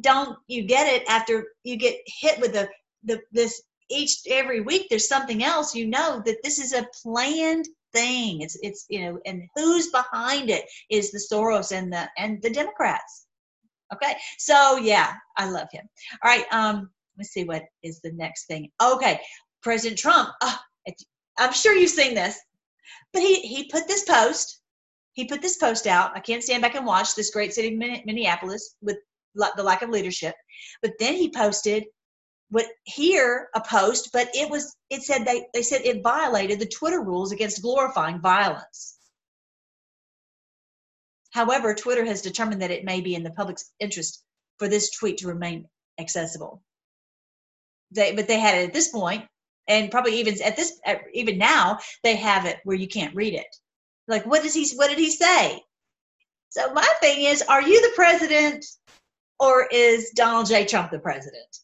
Don't 0.00 0.38
you 0.46 0.62
get 0.64 0.86
it? 0.86 1.08
After 1.08 1.46
you 1.64 1.76
get 1.76 1.96
hit 2.06 2.40
with 2.40 2.52
the, 2.52 2.68
the 3.04 3.20
this 3.32 3.62
each 3.90 4.20
every 4.28 4.60
week 4.60 4.86
there's 4.88 5.06
something 5.06 5.44
else 5.44 5.74
you 5.74 5.86
know 5.86 6.22
that 6.24 6.38
this 6.42 6.58
is 6.58 6.72
a 6.72 6.86
planned 7.02 7.66
thing. 7.92 8.40
It's 8.40 8.56
it's 8.62 8.86
you 8.88 9.00
know 9.02 9.18
and 9.26 9.42
who's 9.54 9.88
behind 9.90 10.50
it 10.50 10.64
is 10.90 11.10
the 11.10 11.18
soros 11.30 11.70
and 11.76 11.92
the 11.92 12.08
and 12.16 12.40
the 12.42 12.50
democrats. 12.50 13.26
Okay? 13.92 14.14
So 14.38 14.78
yeah 14.78 15.14
i 15.36 15.48
love 15.48 15.68
him. 15.72 15.88
All 16.22 16.30
right 16.30 16.46
um 16.52 16.90
let's 17.18 17.30
see 17.30 17.44
what 17.44 17.64
is 17.82 18.00
the 18.00 18.12
next 18.12 18.46
thing? 18.46 18.70
Okay 18.82 19.20
president 19.64 19.98
trump 19.98 20.28
uh, 20.42 20.56
i'm 21.38 21.52
sure 21.52 21.74
you've 21.74 21.90
seen 21.90 22.14
this 22.14 22.38
but 23.12 23.22
he 23.22 23.40
he 23.40 23.68
put 23.70 23.88
this 23.88 24.04
post 24.04 24.60
he 25.14 25.26
put 25.26 25.40
this 25.40 25.56
post 25.56 25.86
out. 25.86 26.16
I 26.16 26.20
can't 26.20 26.42
stand 26.42 26.62
back 26.62 26.74
and 26.74 26.86
watch 26.86 27.14
this 27.14 27.30
great 27.30 27.54
city, 27.54 27.74
Minneapolis, 27.74 28.74
with 28.82 28.98
the 29.34 29.62
lack 29.62 29.82
of 29.82 29.90
leadership. 29.90 30.34
But 30.82 30.92
then 30.98 31.14
he 31.14 31.30
posted 31.30 31.84
what 32.50 32.66
here 32.84 33.48
a 33.54 33.60
post, 33.60 34.10
but 34.12 34.28
it 34.34 34.50
was 34.50 34.76
it 34.90 35.02
said 35.02 35.24
they 35.24 35.46
they 35.54 35.62
said 35.62 35.80
it 35.82 36.02
violated 36.02 36.60
the 36.60 36.66
Twitter 36.66 37.00
rules 37.00 37.32
against 37.32 37.62
glorifying 37.62 38.20
violence. 38.20 38.96
However, 41.30 41.74
Twitter 41.74 42.04
has 42.04 42.22
determined 42.22 42.62
that 42.62 42.70
it 42.70 42.84
may 42.84 43.00
be 43.00 43.14
in 43.14 43.24
the 43.24 43.30
public's 43.30 43.72
interest 43.80 44.22
for 44.58 44.68
this 44.68 44.90
tweet 44.92 45.18
to 45.18 45.26
remain 45.26 45.68
accessible. 45.98 46.62
They, 47.90 48.14
but 48.14 48.28
they 48.28 48.38
had 48.38 48.56
it 48.56 48.68
at 48.68 48.72
this 48.72 48.88
point, 48.88 49.24
and 49.66 49.90
probably 49.90 50.20
even 50.20 50.40
at 50.42 50.56
this, 50.56 50.78
even 51.12 51.38
now, 51.38 51.78
they 52.04 52.14
have 52.16 52.46
it 52.46 52.58
where 52.64 52.76
you 52.76 52.86
can't 52.86 53.14
read 53.16 53.34
it. 53.34 53.56
Like, 54.08 54.26
what 54.26 54.42
does 54.42 54.54
he? 54.54 54.68
What 54.76 54.88
did 54.88 54.98
he 54.98 55.10
say? 55.10 55.62
So 56.50 56.72
my 56.72 56.88
thing 57.00 57.22
is, 57.24 57.42
are 57.42 57.62
you 57.62 57.80
the 57.80 57.94
president, 57.96 58.64
or 59.40 59.66
is 59.72 60.10
Donald 60.10 60.46
J. 60.46 60.64
Trump 60.64 60.90
the 60.90 60.98
president? 60.98 61.58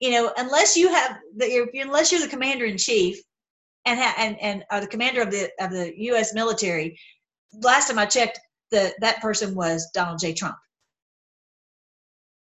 You 0.00 0.10
know, 0.10 0.32
unless 0.36 0.76
you 0.76 0.88
have 0.92 1.18
the, 1.36 1.68
unless 1.80 2.10
you're 2.10 2.20
the 2.20 2.28
commander 2.28 2.64
in 2.64 2.78
chief, 2.78 3.18
and 3.86 4.00
ha- 4.00 4.14
and 4.18 4.40
and 4.40 4.64
are 4.70 4.80
the 4.80 4.86
commander 4.86 5.22
of 5.22 5.30
the 5.30 5.50
of 5.60 5.70
the 5.70 5.92
U.S. 5.96 6.34
military. 6.34 6.98
Last 7.62 7.88
time 7.88 7.98
I 7.98 8.06
checked, 8.06 8.40
the 8.70 8.94
that 9.00 9.20
person 9.20 9.54
was 9.54 9.90
Donald 9.92 10.18
J. 10.20 10.32
Trump. 10.32 10.56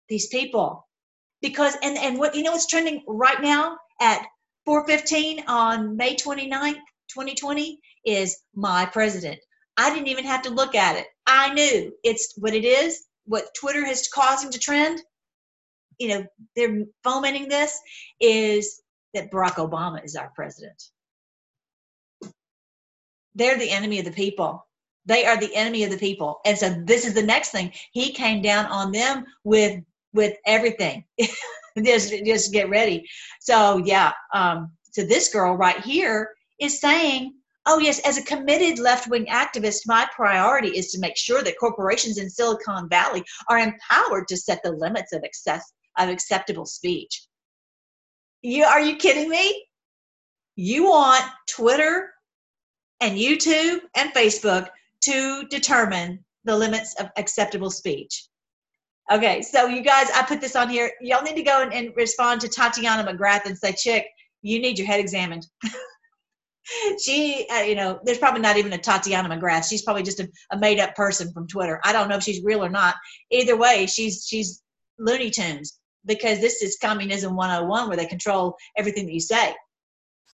These 0.09 0.27
people, 0.27 0.87
because 1.41 1.75
and 1.83 1.97
and 1.97 2.17
what 2.17 2.35
you 2.35 2.43
know 2.43 2.53
what's 2.53 2.67
trending 2.67 3.03
right 3.07 3.41
now 3.41 3.77
at 4.01 4.25
4:15 4.67 5.43
on 5.47 5.97
May 5.97 6.15
29th 6.15 6.79
2020 7.13 7.79
is 8.05 8.37
my 8.55 8.85
president. 8.85 9.39
I 9.77 9.91
didn't 9.93 10.09
even 10.09 10.25
have 10.25 10.43
to 10.43 10.51
look 10.51 10.75
at 10.75 10.97
it. 10.97 11.07
I 11.27 11.53
knew 11.53 11.93
it's 12.03 12.35
what 12.37 12.53
it 12.55 12.65
is, 12.65 13.03
what 13.25 13.53
Twitter 13.55 13.85
has 13.85 14.07
caused 14.09 14.45
him 14.45 14.51
to 14.51 14.59
trend. 14.59 15.01
you 15.99 16.09
know 16.09 16.25
they're 16.55 16.85
fomenting 17.03 17.49
this 17.49 17.79
is 18.19 18.81
that 19.13 19.31
Barack 19.31 19.55
Obama 19.55 20.03
is 20.03 20.15
our 20.15 20.31
president. 20.35 20.81
They're 23.35 23.57
the 23.57 23.71
enemy 23.71 23.99
of 23.99 24.05
the 24.05 24.11
people. 24.11 24.67
They 25.05 25.25
are 25.25 25.39
the 25.39 25.55
enemy 25.55 25.83
of 25.83 25.91
the 25.91 25.97
people. 25.97 26.39
And 26.45 26.57
so 26.57 26.69
this 26.85 27.05
is 27.05 27.13
the 27.15 27.23
next 27.23 27.51
thing. 27.51 27.73
He 27.93 28.13
came 28.13 28.41
down 28.41 28.67
on 28.67 28.91
them 28.91 29.25
with 29.43 29.81
with 30.13 30.35
everything. 30.45 31.05
just 31.83 32.13
just 32.25 32.53
get 32.53 32.69
ready. 32.69 33.07
So 33.41 33.77
yeah, 33.85 34.13
um, 34.33 34.71
so 34.91 35.03
this 35.03 35.29
girl 35.33 35.55
right 35.55 35.79
here 35.81 36.31
is 36.59 36.79
saying 36.79 37.33
Oh, 37.65 37.79
yes, 37.79 37.99
as 37.99 38.17
a 38.17 38.23
committed 38.23 38.77
left 38.77 39.09
wing 39.09 39.25
activist, 39.27 39.87
my 39.87 40.05
priority 40.13 40.77
is 40.77 40.91
to 40.91 40.99
make 40.99 41.15
sure 41.15 41.41
that 41.43 41.57
corporations 41.57 42.17
in 42.17 42.29
Silicon 42.29 42.89
Valley 42.89 43.23
are 43.47 43.59
empowered 43.59 44.27
to 44.27 44.37
set 44.37 44.61
the 44.63 44.71
limits 44.71 45.13
of, 45.13 45.23
access, 45.23 45.71
of 45.97 46.09
acceptable 46.09 46.65
speech. 46.65 47.25
You, 48.41 48.65
are 48.65 48.81
you 48.81 48.97
kidding 48.97 49.29
me? 49.29 49.65
You 50.57 50.89
want 50.89 51.23
Twitter 51.49 52.11
and 52.99 53.17
YouTube 53.17 53.79
and 53.95 54.13
Facebook 54.13 54.67
to 55.05 55.45
determine 55.49 56.23
the 56.43 56.57
limits 56.57 56.95
of 56.99 57.09
acceptable 57.15 57.71
speech. 57.71 58.27
Okay, 59.09 59.41
so 59.41 59.67
you 59.67 59.81
guys, 59.81 60.07
I 60.13 60.23
put 60.23 60.41
this 60.41 60.57
on 60.57 60.69
here. 60.69 60.91
Y'all 60.99 61.23
need 61.23 61.35
to 61.35 61.43
go 61.43 61.61
and, 61.61 61.73
and 61.73 61.95
respond 61.95 62.41
to 62.41 62.49
Tatiana 62.49 63.09
McGrath 63.09 63.45
and 63.45 63.57
say, 63.57 63.71
Chick, 63.71 64.05
you 64.41 64.59
need 64.59 64.77
your 64.77 64.87
head 64.87 64.99
examined. 64.99 65.47
she, 67.01 67.45
uh, 67.51 67.61
you 67.61 67.75
know, 67.75 67.99
there's 68.03 68.17
probably 68.17 68.41
not 68.41 68.57
even 68.57 68.73
a 68.73 68.77
Tatiana 68.77 69.29
McGrath. 69.29 69.69
She's 69.69 69.83
probably 69.83 70.03
just 70.03 70.19
a, 70.19 70.29
a 70.51 70.57
made 70.57 70.79
up 70.79 70.95
person 70.95 71.31
from 71.31 71.47
Twitter. 71.47 71.79
I 71.83 71.91
don't 71.91 72.07
know 72.07 72.17
if 72.17 72.23
she's 72.23 72.43
real 72.43 72.63
or 72.63 72.69
not. 72.69 72.95
Either 73.31 73.57
way, 73.57 73.85
she's 73.85 74.25
she's 74.27 74.61
Looney 74.99 75.29
Tunes 75.29 75.79
because 76.05 76.39
this 76.39 76.61
is 76.61 76.77
communism 76.81 77.35
101 77.35 77.87
where 77.87 77.97
they 77.97 78.05
control 78.05 78.55
everything 78.77 79.05
that 79.05 79.13
you 79.13 79.19
say. 79.19 79.53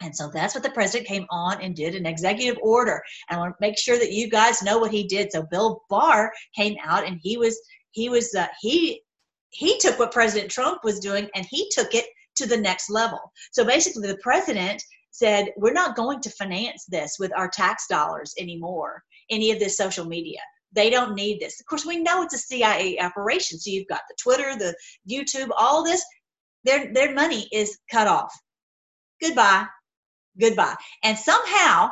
And 0.01 0.15
so 0.15 0.29
that's 0.33 0.55
what 0.55 0.63
the 0.63 0.71
president 0.71 1.07
came 1.07 1.25
on 1.29 1.61
and 1.61 1.75
did 1.75 1.93
an 1.93 2.05
executive 2.05 2.57
order. 2.63 3.01
And 3.29 3.37
I 3.37 3.39
want 3.41 3.57
to 3.57 3.61
make 3.61 3.77
sure 3.77 3.99
that 3.99 4.13
you 4.13 4.29
guys 4.29 4.63
know 4.63 4.77
what 4.77 4.91
he 4.91 5.03
did. 5.03 5.31
So 5.31 5.43
Bill 5.43 5.83
Barr 5.89 6.31
came 6.55 6.77
out 6.83 7.05
and 7.05 7.19
he 7.21 7.37
was 7.37 7.59
he 7.91 8.09
was 8.09 8.33
uh, 8.33 8.47
he 8.61 9.01
he 9.49 9.77
took 9.79 9.99
what 9.99 10.11
President 10.11 10.49
Trump 10.49 10.83
was 10.83 10.99
doing 10.99 11.27
and 11.35 11.45
he 11.49 11.69
took 11.71 11.93
it 11.93 12.05
to 12.37 12.47
the 12.47 12.57
next 12.57 12.89
level. 12.89 13.19
So 13.51 13.65
basically, 13.65 14.07
the 14.07 14.17
president 14.17 14.81
said, 15.19 15.49
We're 15.57 15.73
not 15.73 15.95
going 15.95 16.21
to 16.21 16.29
finance 16.31 16.85
this 16.87 17.17
with 17.19 17.31
our 17.37 17.49
tax 17.49 17.85
dollars 17.87 18.33
anymore, 18.39 19.03
any 19.29 19.51
of 19.51 19.59
this 19.59 19.77
social 19.77 20.05
media. 20.05 20.39
They 20.71 20.89
don't 20.89 21.15
need 21.15 21.39
this. 21.39 21.59
Of 21.59 21.65
course, 21.65 21.85
we 21.85 21.97
know 21.97 22.21
it's 22.23 22.35
a 22.35 22.37
CIA 22.37 22.99
operation. 22.99 23.59
So 23.59 23.71
you've 23.71 23.87
got 23.87 24.01
the 24.07 24.15
Twitter, 24.21 24.55
the 24.55 24.75
YouTube, 25.09 25.49
all 25.57 25.83
this. 25.83 26.03
Their, 26.63 26.93
their 26.93 27.13
money 27.13 27.47
is 27.51 27.77
cut 27.91 28.07
off. 28.07 28.33
Goodbye. 29.21 29.65
Goodbye. 30.39 30.75
And 31.03 31.17
somehow, 31.17 31.91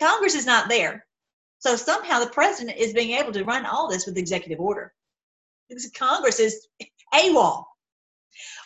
Congress 0.00 0.34
is 0.34 0.46
not 0.46 0.68
there. 0.68 1.06
So 1.58 1.76
somehow 1.76 2.20
the 2.20 2.30
president 2.30 2.76
is 2.76 2.92
being 2.92 3.12
able 3.12 3.32
to 3.32 3.44
run 3.44 3.64
all 3.64 3.88
this 3.88 4.06
with 4.06 4.18
executive 4.18 4.60
order. 4.60 4.92
Because 5.68 5.90
Congress 5.96 6.40
is 6.40 6.66
AWOL. 7.14 7.64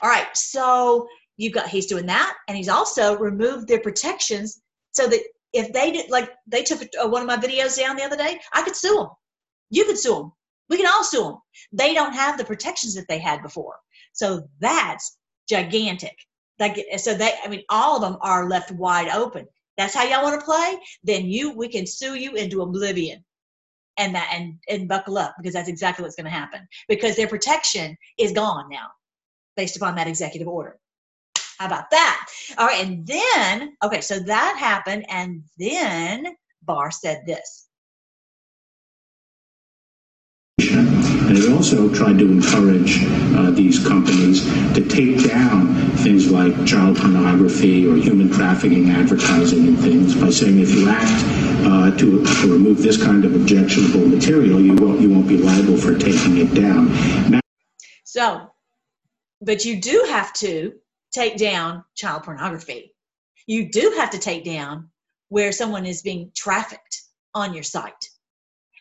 All 0.01 0.09
right, 0.11 0.27
so 0.35 1.07
you 1.39 1.51
got 1.51 1.69
he's 1.69 1.87
doing 1.87 2.07
that 2.07 2.37
and 2.47 2.57
he's 2.57 2.69
also 2.69 3.17
removed 3.17 3.67
their 3.67 3.81
protections 3.81 4.61
so 4.93 5.07
that 5.07 5.21
if 5.55 5.73
they 5.73 5.91
did 5.91 6.11
like 6.11 6.31
they 6.47 6.63
took 6.63 6.83
one 7.05 7.23
of 7.23 7.27
my 7.27 7.39
videos 7.39 7.79
down 7.79 7.97
the 7.97 8.05
other 8.05 8.17
day 8.17 8.39
i 8.53 8.63
could 8.63 8.77
sue 8.77 8.95
them 8.95 9.09
you 9.71 9.87
could 9.87 9.99
sue 9.99 10.15
them 10.15 10.33
we 10.69 10.77
can 10.77 10.87
all 10.87 11.03
sue 11.03 11.23
them 11.23 11.39
they 11.73 11.95
don't 11.95 12.15
have 12.15 12.39
the 12.39 12.45
protections 12.45 12.95
that 12.95 13.07
they 13.09 13.19
had 13.19 13.43
before. 13.43 13.77
So 14.13 14.49
that's 14.61 15.17
gigantic. 15.49 16.17
Like 16.59 16.85
so 16.97 17.15
they 17.15 17.33
i 17.45 17.49
mean 17.49 17.63
all 17.69 17.97
of 17.97 18.03
them 18.03 18.19
are 18.21 18.49
left 18.49 18.73
wide 18.73 19.09
open. 19.09 19.47
That's 19.77 19.95
how 19.95 20.03
y'all 20.05 20.25
want 20.25 20.41
to 20.41 20.45
play? 20.45 20.79
Then 21.05 21.27
you 21.27 21.57
we 21.57 21.69
can 21.69 21.87
sue 21.87 22.15
you 22.15 22.35
into 22.35 22.63
oblivion. 22.63 23.25
And 23.97 24.15
that 24.15 24.31
and 24.33 24.55
and 24.69 24.89
buckle 24.89 25.19
up 25.19 25.35
because 25.39 25.55
that's 25.55 25.69
exactly 25.69 26.03
what's 26.05 26.17
going 26.17 26.25
to 26.25 26.31
happen. 26.31 26.67
Because 26.89 27.17
their 27.17 27.29
protection 27.29 27.97
is 28.19 28.33
gone 28.33 28.69
now 28.71 28.87
based 29.57 29.77
upon 29.77 29.97
that 29.97 30.07
executive 30.07 30.49
order 30.49 30.79
how 31.59 31.67
about 31.67 31.91
that? 31.91 32.27
All 32.57 32.67
right, 32.67 32.87
and 32.87 33.07
then, 33.07 33.77
okay, 33.83 34.01
so 34.01 34.21
that 34.21 34.57
happened, 34.59 35.05
and 35.09 35.43
then 35.59 36.37
Barr 36.63 36.91
said 36.93 37.27
this. 37.27 37.67
And 40.61 41.37
it 41.37 41.53
also 41.53 41.93
tried 41.93 42.19
to 42.21 42.31
encourage 42.31 43.05
uh, 43.37 43.51
these 43.51 43.87
companies 43.87 44.45
to 44.75 44.89
take 44.89 45.29
down 45.29 45.75
things 45.99 46.31
like 46.31 46.65
child 46.65 46.97
pornography 46.97 47.87
or 47.87 47.97
human 47.97 48.31
trafficking 48.31 48.91
advertising 48.91 49.69
and 49.69 49.79
things 49.79 50.15
by 50.15 50.31
saying 50.31 50.61
if 50.61 50.71
you 50.73 50.89
act 50.89 51.25
uh, 51.67 51.91
to, 51.99 52.25
to 52.25 52.53
remove 52.53 52.79
this 52.79 53.03
kind 53.03 53.25
of 53.25 53.35
objectionable 53.35 54.09
material, 54.09 54.61
you 54.61 54.75
won't, 54.75 55.01
you 55.01 55.11
won't 55.11 55.29
be 55.29 55.37
liable 55.37 55.77
for 55.77 55.99
taking 55.99 56.39
it 56.39 56.55
down. 56.55 56.89
Now, 57.31 57.41
so, 58.05 58.51
but 59.43 59.65
you 59.65 59.81
do 59.81 60.07
have 60.09 60.33
to 60.35 60.73
take 61.13 61.37
down 61.37 61.85
child 61.95 62.25
pornography. 62.25 62.95
You 63.47 63.71
do 63.71 63.95
have 63.97 64.11
to 64.11 64.19
take 64.19 64.45
down 64.45 64.91
where 65.29 65.53
someone 65.53 65.87
is 65.87 66.03
being 66.03 66.33
trafficked 66.35 67.03
on 67.35 67.55
your 67.55 67.63
site. 67.63 68.09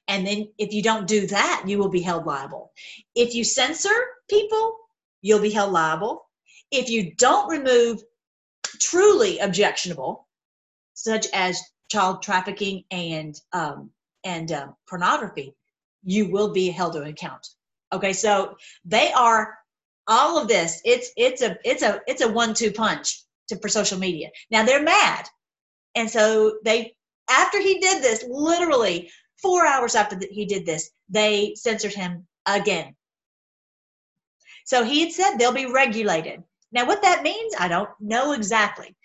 And 0.07 0.25
then 0.25 0.49
if 0.57 0.73
you 0.73 0.81
don't 0.81 1.07
do 1.07 1.27
that, 1.27 1.63
you 1.67 1.77
will 1.77 1.89
be 1.89 2.01
held 2.01 2.25
liable. 2.25 2.71
If 3.15 3.35
you 3.35 3.43
censor 3.43 4.05
people, 4.29 4.77
you'll 5.21 5.41
be 5.41 5.51
held 5.51 5.73
liable. 5.73 6.25
If 6.71 6.89
you 6.89 7.13
don't 7.15 7.49
remove 7.49 8.01
truly 8.79 9.39
objectionable, 9.39 10.27
such 10.93 11.27
as 11.33 11.61
child 11.89 12.21
trafficking 12.21 12.83
and 12.91 13.39
um, 13.53 13.91
and 14.23 14.51
uh, 14.51 14.67
pornography, 14.89 15.55
you 16.03 16.29
will 16.29 16.51
be 16.51 16.69
held 16.69 16.93
to 16.93 17.03
account. 17.03 17.47
Okay, 17.93 18.13
so 18.13 18.57
they 18.83 19.11
are 19.13 19.57
all 20.07 20.39
of 20.39 20.47
this 20.47 20.81
it's 20.85 21.11
it's 21.17 21.41
a 21.41 21.57
it's 21.63 21.83
a 21.83 22.01
it's 22.07 22.21
a 22.21 22.31
one-two 22.31 22.71
punch 22.71 23.23
to, 23.49 23.57
for 23.57 23.69
social 23.69 23.99
media. 23.99 24.29
Now 24.51 24.63
they're 24.63 24.83
mad. 24.83 25.27
And 25.95 26.09
so 26.09 26.59
they 26.63 26.95
after 27.29 27.59
he 27.61 27.79
did 27.79 28.01
this 28.01 28.23
literally 28.27 29.09
four 29.41 29.65
hours 29.65 29.95
after 29.95 30.17
he 30.29 30.45
did 30.45 30.65
this 30.65 30.89
they 31.09 31.53
censored 31.55 31.93
him 31.93 32.27
again. 32.45 32.95
So 34.65 34.83
he 34.83 35.01
had 35.01 35.11
said 35.11 35.37
they'll 35.37 35.53
be 35.53 35.65
regulated. 35.65 36.43
Now 36.71 36.85
what 36.85 37.01
that 37.01 37.23
means 37.23 37.53
i 37.59 37.67
don't 37.67 37.89
know 37.99 38.33
exactly. 38.33 38.95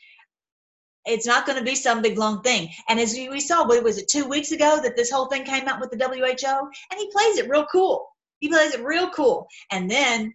It's 1.04 1.26
not 1.26 1.46
going 1.46 1.58
to 1.58 1.64
be 1.64 1.74
some 1.74 2.00
big 2.00 2.16
long 2.16 2.42
thing. 2.42 2.68
And 2.88 3.00
as 3.00 3.14
we 3.14 3.40
saw 3.40 3.66
what 3.66 3.82
was 3.82 3.98
it 3.98 4.08
two 4.08 4.26
weeks 4.26 4.52
ago 4.52 4.78
that 4.82 4.96
this 4.96 5.10
whole 5.10 5.26
thing 5.26 5.44
came 5.44 5.66
out 5.66 5.80
with 5.80 5.90
the 5.90 5.96
who 5.96 6.24
and 6.24 7.00
he 7.00 7.10
plays 7.10 7.38
it 7.38 7.48
real 7.48 7.66
cool. 7.72 8.06
He 8.38 8.48
plays 8.48 8.74
it 8.74 8.84
real 8.84 9.10
cool. 9.10 9.48
And 9.70 9.90
then 9.90 10.34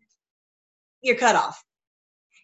you're 1.07 1.17
cut 1.17 1.35
off. 1.35 1.63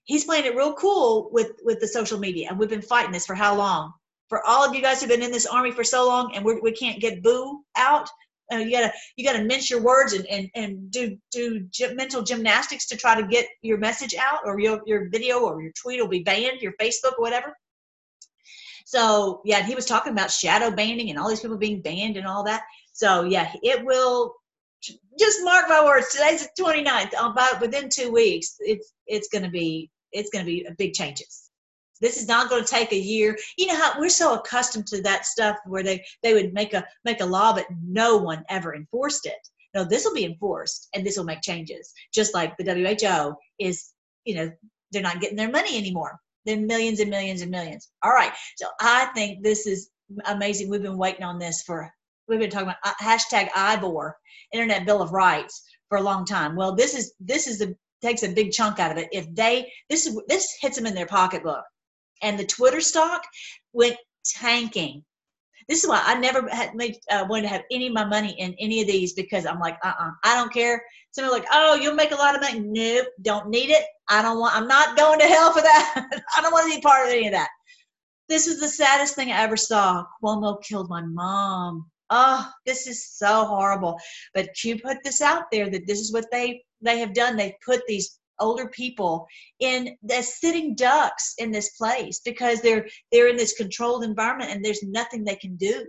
He's 0.05 0.25
playing 0.25 0.45
it 0.45 0.55
real 0.55 0.73
cool 0.73 1.29
with 1.31 1.51
with 1.63 1.79
the 1.79 1.87
social 1.87 2.19
media, 2.19 2.47
and 2.49 2.57
we've 2.57 2.69
been 2.69 2.81
fighting 2.81 3.11
this 3.11 3.25
for 3.25 3.35
how 3.35 3.55
long? 3.55 3.93
For 4.29 4.45
all 4.47 4.67
of 4.67 4.73
you 4.73 4.81
guys 4.81 4.99
who've 4.99 5.09
been 5.09 5.21
in 5.21 5.31
this 5.31 5.45
army 5.45 5.71
for 5.71 5.83
so 5.83 6.07
long, 6.07 6.33
and 6.33 6.43
we're, 6.43 6.61
we 6.61 6.71
can 6.71 6.93
not 6.93 6.99
get 6.99 7.21
boo 7.21 7.63
out. 7.77 8.09
Uh, 8.51 8.57
you 8.57 8.71
gotta 8.71 8.91
you 9.15 9.25
gotta 9.25 9.43
mince 9.43 9.69
your 9.69 9.81
words 9.81 10.13
and 10.13 10.25
and, 10.27 10.49
and 10.55 10.91
do 10.91 11.17
do 11.31 11.67
mental 11.93 12.21
gymnastics 12.21 12.87
to 12.87 12.97
try 12.97 13.19
to 13.19 13.27
get 13.27 13.47
your 13.61 13.77
message 13.77 14.15
out, 14.15 14.39
or 14.45 14.59
your 14.59 14.81
your 14.85 15.09
video 15.09 15.39
or 15.39 15.61
your 15.61 15.71
tweet 15.79 16.01
will 16.01 16.07
be 16.07 16.23
banned, 16.23 16.61
your 16.61 16.73
Facebook 16.81 17.13
or 17.17 17.21
whatever. 17.21 17.55
So 18.85 19.41
yeah, 19.45 19.63
he 19.63 19.75
was 19.75 19.85
talking 19.85 20.11
about 20.11 20.31
shadow 20.31 20.69
banning 20.69 21.09
and 21.09 21.17
all 21.17 21.29
these 21.29 21.39
people 21.39 21.57
being 21.57 21.81
banned 21.81 22.17
and 22.17 22.27
all 22.27 22.43
that. 22.43 22.63
So 22.91 23.23
yeah, 23.23 23.51
it 23.63 23.85
will 23.85 24.35
just 25.19 25.43
mark 25.43 25.67
my 25.69 25.83
words. 25.83 26.11
Today's 26.11 26.47
the 26.55 26.63
29th. 26.63 27.13
About 27.19 27.55
uh, 27.55 27.57
within 27.61 27.89
two 27.89 28.11
weeks, 28.11 28.55
it's 28.59 28.93
it's 29.07 29.27
going 29.29 29.43
to 29.43 29.49
be 29.49 29.89
it's 30.11 30.29
going 30.29 30.45
to 30.45 30.51
be 30.51 30.67
big 30.77 30.93
changes. 30.93 31.49
This 32.01 32.17
is 32.17 32.27
not 32.27 32.49
going 32.49 32.63
to 32.63 32.69
take 32.69 32.91
a 32.91 32.97
year. 32.97 33.37
You 33.57 33.67
know 33.67 33.77
how 33.77 33.99
we're 33.99 34.09
so 34.09 34.35
accustomed 34.35 34.87
to 34.87 35.01
that 35.03 35.25
stuff 35.25 35.57
where 35.65 35.83
they 35.83 36.03
they 36.21 36.33
would 36.33 36.53
make 36.53 36.73
a 36.73 36.85
make 37.05 37.21
a 37.21 37.25
law, 37.25 37.53
but 37.53 37.65
no 37.85 38.17
one 38.17 38.43
ever 38.49 38.75
enforced 38.75 39.25
it. 39.25 39.47
No, 39.73 39.83
this 39.83 40.05
will 40.05 40.13
be 40.13 40.25
enforced, 40.25 40.89
and 40.93 41.05
this 41.05 41.17
will 41.17 41.23
make 41.23 41.41
changes. 41.41 41.93
Just 42.13 42.33
like 42.33 42.55
the 42.57 42.65
WHO 42.65 43.35
is, 43.59 43.91
you 44.25 44.35
know, 44.35 44.51
they're 44.91 45.01
not 45.01 45.21
getting 45.21 45.37
their 45.37 45.49
money 45.49 45.77
anymore. 45.77 46.19
They're 46.45 46.57
millions 46.57 46.99
and 46.99 47.09
millions 47.09 47.41
and 47.41 47.49
millions. 47.49 47.89
All 48.03 48.11
right. 48.11 48.33
So 48.57 48.67
I 48.79 49.05
think 49.15 49.43
this 49.43 49.65
is 49.65 49.89
amazing. 50.25 50.69
We've 50.69 50.81
been 50.81 50.97
waiting 50.97 51.23
on 51.23 51.39
this 51.39 51.63
for 51.63 51.91
we've 52.27 52.39
been 52.39 52.49
talking 52.49 52.67
about 52.67 52.77
uh, 52.83 52.93
hashtag 53.01 53.49
IBOR, 53.49 54.13
Internet 54.51 54.85
Bill 54.85 55.01
of 55.01 55.11
Rights, 55.11 55.63
for 55.89 55.97
a 55.97 56.01
long 56.03 56.25
time. 56.25 56.55
Well, 56.55 56.75
this 56.75 56.95
is 56.95 57.13
this 57.19 57.47
is 57.47 57.59
the 57.59 57.75
takes 58.01 58.23
a 58.23 58.29
big 58.29 58.51
chunk 58.51 58.79
out 58.79 58.91
of 58.91 58.97
it. 58.97 59.09
If 59.11 59.33
they 59.33 59.71
this 59.89 60.05
is 60.05 60.19
this 60.27 60.55
hits 60.61 60.75
them 60.75 60.85
in 60.85 60.95
their 60.95 61.05
pocketbook, 61.05 61.63
and 62.21 62.37
the 62.37 62.45
Twitter 62.45 62.81
stock 62.81 63.23
went 63.73 63.97
tanking. 64.25 65.03
This 65.69 65.83
is 65.83 65.89
why 65.89 66.01
I 66.03 66.15
never 66.15 66.47
had 66.49 66.75
made 66.75 66.97
uh, 67.09 67.25
wanted 67.29 67.43
to 67.43 67.47
have 67.49 67.63
any 67.71 67.87
of 67.87 67.93
my 67.93 68.03
money 68.03 68.35
in 68.37 68.53
any 68.59 68.81
of 68.81 68.87
these 68.87 69.13
because 69.13 69.45
I'm 69.45 69.59
like, 69.59 69.77
uh, 69.83 69.93
uh 69.97 70.11
I 70.23 70.35
don't 70.35 70.51
care. 70.51 70.83
Somebody 71.11 71.39
like, 71.39 71.49
oh, 71.51 71.75
you'll 71.75 71.95
make 71.95 72.11
a 72.11 72.15
lot 72.15 72.35
of 72.35 72.41
money. 72.41 72.59
Nope, 72.59 73.07
don't 73.21 73.49
need 73.49 73.69
it. 73.69 73.85
I 74.09 74.21
don't 74.21 74.39
want. 74.39 74.55
I'm 74.55 74.67
not 74.67 74.97
going 74.97 75.19
to 75.19 75.25
hell 75.25 75.53
for 75.53 75.61
that. 75.61 76.07
I 76.37 76.41
don't 76.41 76.51
want 76.51 76.69
to 76.69 76.75
be 76.75 76.81
part 76.81 77.07
of 77.07 77.13
any 77.13 77.27
of 77.27 77.33
that. 77.33 77.49
This 78.29 78.47
is 78.47 78.59
the 78.59 78.67
saddest 78.67 79.15
thing 79.15 79.31
I 79.31 79.41
ever 79.41 79.57
saw. 79.57 80.05
Cuomo 80.21 80.61
killed 80.63 80.89
my 80.89 81.01
mom. 81.01 81.89
Oh, 82.09 82.49
this 82.65 82.87
is 82.87 83.09
so 83.09 83.45
horrible. 83.45 83.99
But 84.33 84.53
Q 84.53 84.79
put 84.79 84.97
this 85.03 85.21
out 85.21 85.45
there 85.51 85.69
that 85.69 85.87
this 85.87 85.99
is 85.99 86.13
what 86.13 86.25
they 86.31 86.63
they 86.81 86.99
have 86.99 87.13
done. 87.13 87.35
They 87.35 87.57
put 87.65 87.81
these 87.87 88.19
older 88.39 88.67
people 88.69 89.27
in 89.59 89.95
the 90.03 90.21
sitting 90.21 90.75
ducks 90.75 91.35
in 91.37 91.51
this 91.51 91.69
place 91.77 92.21
because 92.23 92.61
they're 92.61 92.87
they're 93.11 93.27
in 93.27 93.37
this 93.37 93.53
controlled 93.53 94.03
environment 94.03 94.51
and 94.51 94.63
there's 94.63 94.83
nothing 94.83 95.23
they 95.23 95.35
can 95.35 95.55
do. 95.55 95.85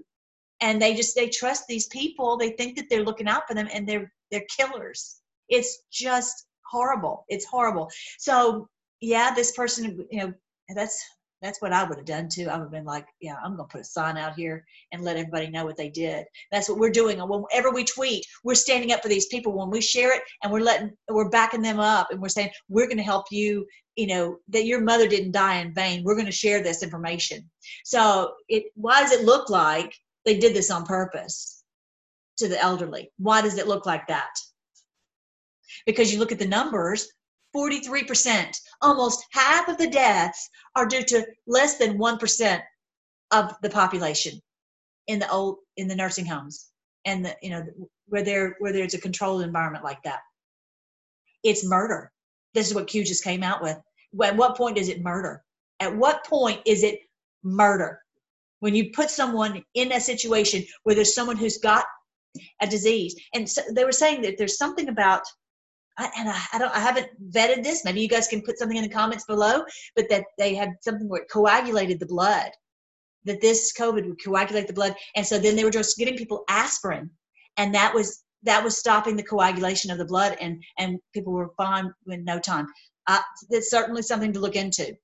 And 0.60 0.80
they 0.80 0.94
just 0.94 1.16
they 1.16 1.28
trust 1.28 1.64
these 1.68 1.88
people. 1.88 2.36
They 2.36 2.50
think 2.50 2.76
that 2.76 2.86
they're 2.88 3.04
looking 3.04 3.28
out 3.28 3.42
for 3.48 3.54
them 3.54 3.68
and 3.72 3.86
they're 3.88 4.12
they're 4.30 4.46
killers. 4.56 5.20
It's 5.48 5.82
just 5.92 6.46
horrible. 6.70 7.24
It's 7.28 7.44
horrible. 7.44 7.90
So 8.18 8.68
yeah 9.00 9.34
this 9.34 9.52
person 9.52 10.06
you 10.10 10.18
know 10.18 10.32
that's 10.74 11.02
that's 11.44 11.60
what 11.60 11.74
I 11.74 11.84
would 11.84 11.98
have 11.98 12.06
done 12.06 12.30
too. 12.30 12.48
I 12.48 12.56
would 12.56 12.64
have 12.64 12.70
been 12.70 12.86
like, 12.86 13.06
yeah, 13.20 13.34
I'm 13.44 13.54
going 13.54 13.68
to 13.68 13.72
put 13.72 13.82
a 13.82 13.84
sign 13.84 14.16
out 14.16 14.34
here 14.34 14.64
and 14.92 15.02
let 15.02 15.18
everybody 15.18 15.50
know 15.50 15.66
what 15.66 15.76
they 15.76 15.90
did. 15.90 16.24
That's 16.50 16.70
what 16.70 16.78
we're 16.78 16.90
doing. 16.90 17.20
And 17.20 17.28
whenever 17.28 17.70
we 17.70 17.84
tweet, 17.84 18.24
we're 18.44 18.54
standing 18.54 18.92
up 18.92 19.02
for 19.02 19.10
these 19.10 19.26
people. 19.26 19.52
When 19.52 19.68
we 19.68 19.82
share 19.82 20.16
it 20.16 20.22
and 20.42 20.50
we're 20.50 20.60
letting, 20.60 20.92
we're 21.10 21.28
backing 21.28 21.60
them 21.60 21.78
up 21.78 22.08
and 22.10 22.20
we're 22.20 22.30
saying, 22.30 22.48
we're 22.70 22.86
going 22.86 22.96
to 22.96 23.02
help 23.02 23.26
you, 23.30 23.66
you 23.94 24.06
know, 24.06 24.38
that 24.48 24.64
your 24.64 24.80
mother 24.80 25.06
didn't 25.06 25.32
die 25.32 25.56
in 25.56 25.74
vain. 25.74 26.02
We're 26.02 26.14
going 26.14 26.24
to 26.24 26.32
share 26.32 26.62
this 26.62 26.82
information. 26.82 27.50
So 27.84 28.32
it, 28.48 28.64
why 28.74 29.02
does 29.02 29.12
it 29.12 29.26
look 29.26 29.50
like 29.50 29.94
they 30.24 30.38
did 30.38 30.54
this 30.54 30.70
on 30.70 30.86
purpose 30.86 31.62
to 32.38 32.48
the 32.48 32.58
elderly? 32.58 33.12
Why 33.18 33.42
does 33.42 33.58
it 33.58 33.68
look 33.68 33.84
like 33.84 34.06
that? 34.06 34.30
Because 35.84 36.10
you 36.10 36.18
look 36.18 36.32
at 36.32 36.38
the 36.38 36.48
numbers, 36.48 37.06
43%, 37.54 38.56
almost 38.82 39.24
half 39.32 39.68
of 39.68 39.78
the 39.78 39.88
deaths 39.88 40.48
are 40.74 40.86
due 40.86 41.04
to 41.04 41.26
less 41.46 41.78
than 41.78 41.98
1% 41.98 42.60
of 43.32 43.54
the 43.62 43.70
population 43.70 44.40
in 45.06 45.18
the 45.18 45.30
old 45.30 45.58
in 45.76 45.88
the 45.88 45.94
nursing 45.94 46.24
homes 46.24 46.70
and 47.04 47.24
the 47.24 47.36
you 47.42 47.50
know 47.50 47.64
where 48.06 48.22
there 48.22 48.56
where 48.58 48.72
there's 48.72 48.94
a 48.94 49.00
controlled 49.00 49.42
environment 49.42 49.84
like 49.84 50.02
that. 50.04 50.20
It's 51.42 51.66
murder. 51.66 52.10
This 52.54 52.68
is 52.68 52.74
what 52.74 52.86
q 52.86 53.04
just 53.04 53.24
came 53.24 53.42
out 53.42 53.62
with. 53.62 53.76
At 54.22 54.36
what 54.36 54.56
point 54.56 54.78
is 54.78 54.88
it 54.88 55.02
murder? 55.02 55.42
At 55.80 55.94
what 55.94 56.24
point 56.24 56.60
is 56.64 56.82
it 56.82 57.00
murder? 57.42 58.00
When 58.60 58.74
you 58.74 58.92
put 58.92 59.10
someone 59.10 59.62
in 59.74 59.92
a 59.92 60.00
situation 60.00 60.64
where 60.84 60.94
there's 60.94 61.14
someone 61.14 61.36
who's 61.36 61.58
got 61.58 61.84
a 62.62 62.66
disease 62.66 63.14
and 63.34 63.48
so 63.48 63.60
they 63.72 63.84
were 63.84 63.92
saying 63.92 64.22
that 64.22 64.36
there's 64.38 64.58
something 64.58 64.88
about 64.88 65.22
I, 65.96 66.10
and 66.18 66.28
I, 66.28 66.40
I, 66.52 66.58
don't 66.58 66.74
I 66.74 66.80
haven't 66.80 67.08
vetted 67.32 67.62
this. 67.62 67.84
Maybe 67.84 68.00
you 68.00 68.08
guys 68.08 68.28
can 68.28 68.42
put 68.42 68.58
something 68.58 68.76
in 68.76 68.82
the 68.82 68.88
comments 68.88 69.24
below, 69.24 69.64
but 69.94 70.08
that 70.10 70.24
they 70.38 70.54
had 70.54 70.70
something 70.80 71.08
where 71.08 71.22
it 71.22 71.30
coagulated 71.30 72.00
the 72.00 72.06
blood, 72.06 72.50
that 73.24 73.40
this 73.40 73.72
COVID 73.78 74.06
would 74.06 74.22
coagulate 74.22 74.66
the 74.66 74.72
blood, 74.72 74.94
and 75.14 75.26
so 75.26 75.38
then 75.38 75.56
they 75.56 75.64
were 75.64 75.70
just 75.70 75.96
giving 75.96 76.16
people 76.16 76.44
aspirin, 76.48 77.10
and 77.56 77.74
that 77.74 77.94
was 77.94 78.24
that 78.42 78.62
was 78.62 78.76
stopping 78.78 79.16
the 79.16 79.22
coagulation 79.22 79.90
of 79.90 79.98
the 79.98 80.04
blood, 80.04 80.36
and 80.40 80.62
and 80.78 80.98
people 81.12 81.32
were 81.32 81.52
fine 81.56 81.92
in 82.08 82.24
no 82.24 82.38
time. 82.38 82.66
Uh, 83.06 83.20
it's 83.50 83.70
certainly 83.70 84.02
something 84.02 84.32
to 84.32 84.40
look 84.40 84.56
into. 84.56 84.94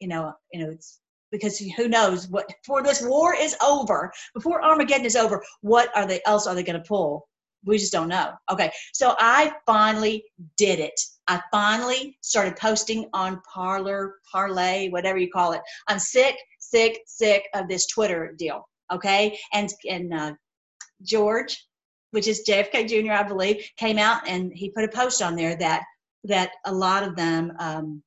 You 0.00 0.08
know, 0.08 0.32
you 0.52 0.64
know, 0.64 0.70
it's 0.70 1.00
because 1.30 1.58
who 1.58 1.88
knows 1.88 2.28
what 2.28 2.48
before 2.62 2.82
this 2.82 3.02
war 3.02 3.34
is 3.34 3.56
over, 3.64 4.12
before 4.34 4.64
Armageddon 4.64 5.06
is 5.06 5.16
over, 5.16 5.44
what 5.60 5.94
are 5.96 6.06
they 6.06 6.20
else 6.26 6.46
are 6.46 6.54
they 6.54 6.62
going 6.62 6.80
to 6.80 6.88
pull? 6.88 7.28
We 7.64 7.78
just 7.78 7.92
don't 7.92 8.08
know. 8.08 8.32
Okay, 8.50 8.70
so 8.92 9.14
I 9.18 9.52
finally 9.66 10.24
did 10.56 10.78
it. 10.80 10.98
I 11.28 11.40
finally 11.52 12.16
started 12.22 12.56
posting 12.56 13.08
on 13.12 13.40
Parler, 13.52 14.14
Parlay, 14.30 14.88
whatever 14.88 15.18
you 15.18 15.30
call 15.30 15.52
it. 15.52 15.60
I'm 15.88 15.98
sick, 15.98 16.36
sick, 16.58 17.00
sick 17.06 17.44
of 17.54 17.68
this 17.68 17.86
Twitter 17.86 18.34
deal. 18.38 18.68
Okay, 18.92 19.38
and 19.52 19.70
and 19.88 20.12
uh, 20.12 20.32
George, 21.02 21.56
which 22.10 22.26
is 22.26 22.44
JFK 22.48 22.88
Jr., 22.88 23.12
I 23.12 23.22
believe, 23.22 23.64
came 23.76 23.98
out 23.98 24.26
and 24.26 24.52
he 24.54 24.70
put 24.70 24.84
a 24.84 24.88
post 24.88 25.22
on 25.22 25.36
there 25.36 25.56
that 25.56 25.84
that 26.24 26.50
a 26.66 26.72
lot 26.72 27.02
of 27.02 27.16
them, 27.16 27.52
um, 27.58 28.02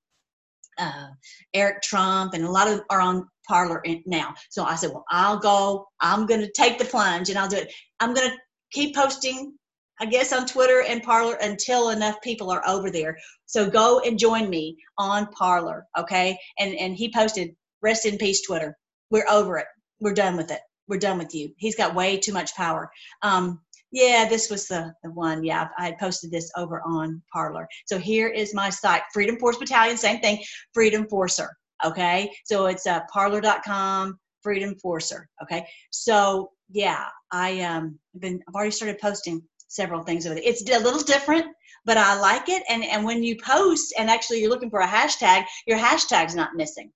uh, 0.77 1.07
Eric 1.53 1.81
Trump, 1.81 2.33
and 2.33 2.43
a 2.43 2.51
lot 2.51 2.67
of 2.67 2.77
them 2.77 2.85
are 2.89 3.01
on 3.01 3.27
Parler 3.47 3.83
now. 4.05 4.33
So 4.49 4.63
I 4.63 4.75
said, 4.75 4.91
well, 4.91 5.05
I'll 5.09 5.39
go. 5.39 5.87
I'm 5.99 6.25
going 6.25 6.41
to 6.41 6.51
take 6.51 6.77
the 6.77 6.85
plunge 6.85 7.29
and 7.29 7.37
I'll 7.37 7.47
do 7.47 7.57
it. 7.57 7.73
I'm 7.99 8.13
going 8.13 8.29
to 8.29 8.37
keep 8.73 8.95
posting 8.95 9.53
I 9.99 10.05
guess 10.05 10.33
on 10.33 10.45
Twitter 10.45 10.81
and 10.81 11.03
Parler 11.03 11.35
until 11.35 11.89
enough 11.89 12.21
people 12.21 12.49
are 12.51 12.67
over 12.67 12.89
there. 12.89 13.17
So 13.45 13.69
go 13.69 13.99
and 13.99 14.17
join 14.17 14.49
me 14.49 14.77
on 14.97 15.27
Parler, 15.27 15.85
okay? 15.97 16.37
And 16.59 16.75
and 16.75 16.95
he 16.95 17.13
posted, 17.13 17.55
"Rest 17.81 18.05
in 18.05 18.17
peace, 18.17 18.41
Twitter. 18.41 18.77
We're 19.11 19.27
over 19.29 19.57
it. 19.57 19.67
We're 19.99 20.13
done 20.13 20.35
with 20.35 20.51
it. 20.51 20.61
We're 20.87 20.97
done 20.99 21.19
with 21.19 21.33
you." 21.35 21.53
He's 21.57 21.75
got 21.75 21.95
way 21.95 22.17
too 22.17 22.33
much 22.33 22.55
power. 22.55 22.91
Um, 23.21 23.61
yeah, 23.91 24.27
this 24.27 24.49
was 24.49 24.67
the, 24.67 24.91
the 25.03 25.11
one. 25.11 25.43
Yeah, 25.43 25.67
I 25.77 25.85
had 25.85 25.99
posted 25.99 26.31
this 26.31 26.51
over 26.57 26.81
on 26.81 27.21
Parler. 27.31 27.67
So 27.85 27.99
here 27.99 28.27
is 28.27 28.55
my 28.55 28.69
site, 28.71 29.03
Freedom 29.13 29.37
Force 29.37 29.57
Battalion. 29.57 29.97
Same 29.97 30.19
thing, 30.19 30.43
Freedom 30.73 31.07
Forcer. 31.07 31.55
Okay, 31.85 32.31
so 32.45 32.65
it's 32.65 32.87
uh, 32.87 33.01
Parler.com, 33.11 34.17
Freedom 34.41 34.75
Forcer. 34.81 35.29
Okay, 35.43 35.67
so 35.91 36.49
yeah, 36.69 37.05
I 37.31 37.61
um 37.61 37.99
been 38.19 38.41
I've 38.47 38.55
already 38.55 38.71
started 38.71 38.99
posting 38.99 39.41
several 39.67 40.03
things 40.03 40.25
over 40.25 40.35
there. 40.35 40.43
It's 40.45 40.61
a 40.69 40.79
little 40.79 41.01
different, 41.01 41.45
but 41.85 41.97
I 41.97 42.19
like 42.19 42.49
it. 42.49 42.63
And 42.69 42.83
and 42.83 43.03
when 43.03 43.23
you 43.23 43.37
post 43.37 43.93
and 43.97 44.09
actually 44.09 44.41
you're 44.41 44.49
looking 44.49 44.69
for 44.69 44.81
a 44.81 44.87
hashtag, 44.87 45.45
your 45.67 45.77
hashtag's 45.77 46.35
not 46.35 46.55
missing, 46.55 46.91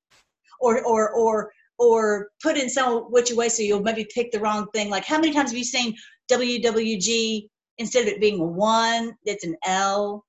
or 0.60 0.84
or 0.84 1.12
or 1.12 1.52
or 1.80 2.30
put 2.42 2.58
in 2.58 2.70
some 2.70 3.04
which 3.12 3.32
way 3.32 3.50
so 3.50 3.62
you'll 3.62 3.82
maybe 3.82 4.08
pick 4.14 4.32
the 4.32 4.40
wrong 4.40 4.68
thing. 4.74 4.90
Like 4.90 5.06
how 5.06 5.20
many 5.20 5.34
times 5.34 5.52
have 5.52 5.58
you 5.58 5.64
seen 5.64 5.96
WWG 6.32 7.48
instead 7.78 8.02
of 8.02 8.08
it 8.08 8.22
being 8.22 8.56
one, 8.56 9.14
it's 9.24 9.44
an 9.44 9.56
L 9.66 10.26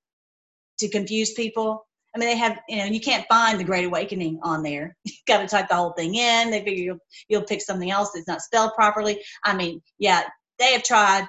to 0.79 0.89
confuse 0.89 1.33
people? 1.33 1.88
I 2.15 2.19
mean, 2.19 2.29
they 2.29 2.37
have, 2.37 2.59
you 2.69 2.79
know, 2.79 2.85
you 2.85 3.01
can't 3.01 3.27
find 3.29 3.61
the 3.61 3.65
Great 3.65 3.85
Awakening 3.85 4.41
on 4.43 4.63
there. 4.63 4.97
You've 5.05 5.17
got 5.27 5.39
to 5.41 5.47
type 5.47 5.69
the 5.69 5.75
whole 5.75 5.93
thing 5.93 6.15
in. 6.15 6.51
They 6.51 6.65
figure 6.65 6.85
you'll 6.85 6.99
you'll 7.29 7.43
pick 7.43 7.61
something 7.61 7.91
else 7.91 8.13
that's 8.15 8.27
not 8.27 8.41
spelled 8.41 8.73
properly. 8.75 9.23
I 9.45 9.55
mean, 9.55 9.83
yeah, 9.99 10.23
they 10.59 10.73
have 10.73 10.83
tried 10.83 11.27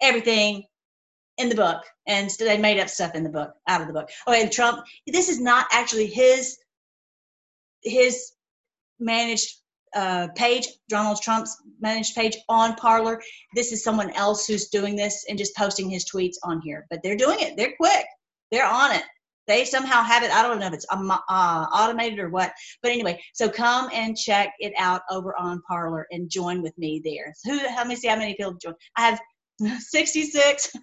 everything 0.00 0.64
in 1.38 1.48
the 1.48 1.54
book, 1.54 1.82
and 2.06 2.30
they 2.38 2.58
made 2.58 2.80
up 2.80 2.88
stuff 2.88 3.14
in 3.14 3.22
the 3.22 3.30
book 3.30 3.52
out 3.68 3.80
of 3.80 3.86
the 3.86 3.92
book. 3.92 4.10
Oh, 4.26 4.32
and 4.32 4.50
Trump. 4.50 4.84
This 5.06 5.28
is 5.28 5.40
not 5.40 5.66
actually 5.70 6.06
his 6.06 6.58
his 7.82 8.32
managed 8.98 9.56
uh, 9.94 10.28
page, 10.36 10.66
Donald 10.88 11.20
Trump's 11.22 11.56
managed 11.80 12.14
page 12.14 12.36
on 12.48 12.74
Parler. 12.74 13.20
This 13.54 13.72
is 13.72 13.84
someone 13.84 14.10
else 14.10 14.46
who's 14.46 14.68
doing 14.68 14.96
this 14.96 15.26
and 15.28 15.38
just 15.38 15.56
posting 15.56 15.90
his 15.90 16.04
tweets 16.10 16.36
on 16.42 16.60
here. 16.60 16.86
But 16.90 17.00
they're 17.02 17.16
doing 17.16 17.38
it. 17.40 17.56
They're 17.56 17.74
quick. 17.78 18.06
They're 18.50 18.66
on 18.66 18.92
it 18.92 19.04
they 19.46 19.64
somehow 19.64 20.02
have 20.02 20.22
it. 20.22 20.30
I 20.30 20.42
don't 20.42 20.60
know 20.60 20.66
if 20.66 20.72
it's 20.74 20.86
um, 20.90 21.10
uh, 21.10 21.20
automated 21.28 22.18
or 22.18 22.28
what. 22.30 22.52
But 22.82 22.92
anyway 22.92 23.20
so 23.34 23.48
come 23.48 23.90
and 23.92 24.16
check 24.16 24.52
it 24.58 24.72
out 24.78 25.02
over 25.10 25.36
on 25.36 25.62
Parler 25.66 26.06
and 26.10 26.30
join 26.30 26.62
with 26.62 26.76
me 26.78 27.00
there. 27.04 27.32
So 27.36 27.52
who 27.52 27.58
let 27.58 27.86
me 27.86 27.96
see 27.96 28.08
how 28.08 28.16
many 28.16 28.34
people 28.34 28.54
join. 28.54 28.74
I 28.96 29.02
have 29.02 29.20
66 29.80 30.72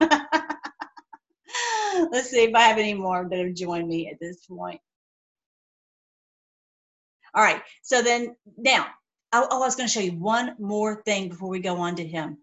let's 2.12 2.30
see 2.30 2.44
if 2.44 2.56
i 2.56 2.62
have 2.62 2.78
any 2.78 2.94
more 2.94 3.28
that 3.30 3.40
have 3.40 3.54
joined 3.54 3.88
me 3.88 4.08
at 4.10 4.20
this 4.22 4.46
point. 4.46 4.80
All 7.34 7.44
right 7.44 7.62
so 7.82 8.02
then 8.02 8.36
now 8.58 8.88
oh, 9.34 9.48
oh 9.52 9.62
i 9.62 9.66
was 9.66 9.76
going 9.76 9.88
to 9.88 9.94
show 9.94 10.00
you 10.00 10.14
one 10.14 10.56
more 10.60 11.02
thing 11.04 11.30
before 11.30 11.50
we 11.50 11.60
go 11.60 11.78
on 11.78 11.96
to 11.96 12.08
him 12.08 12.38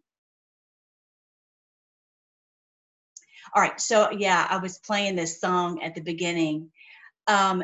All 3.55 3.63
right, 3.63 3.81
so 3.81 4.11
yeah, 4.11 4.47
I 4.51 4.59
was 4.59 4.79
playing 4.79 5.17
this 5.17 5.41
song 5.41 5.83
at 5.83 5.95
the 5.95 6.01
beginning. 6.01 6.71
Um, 7.27 7.63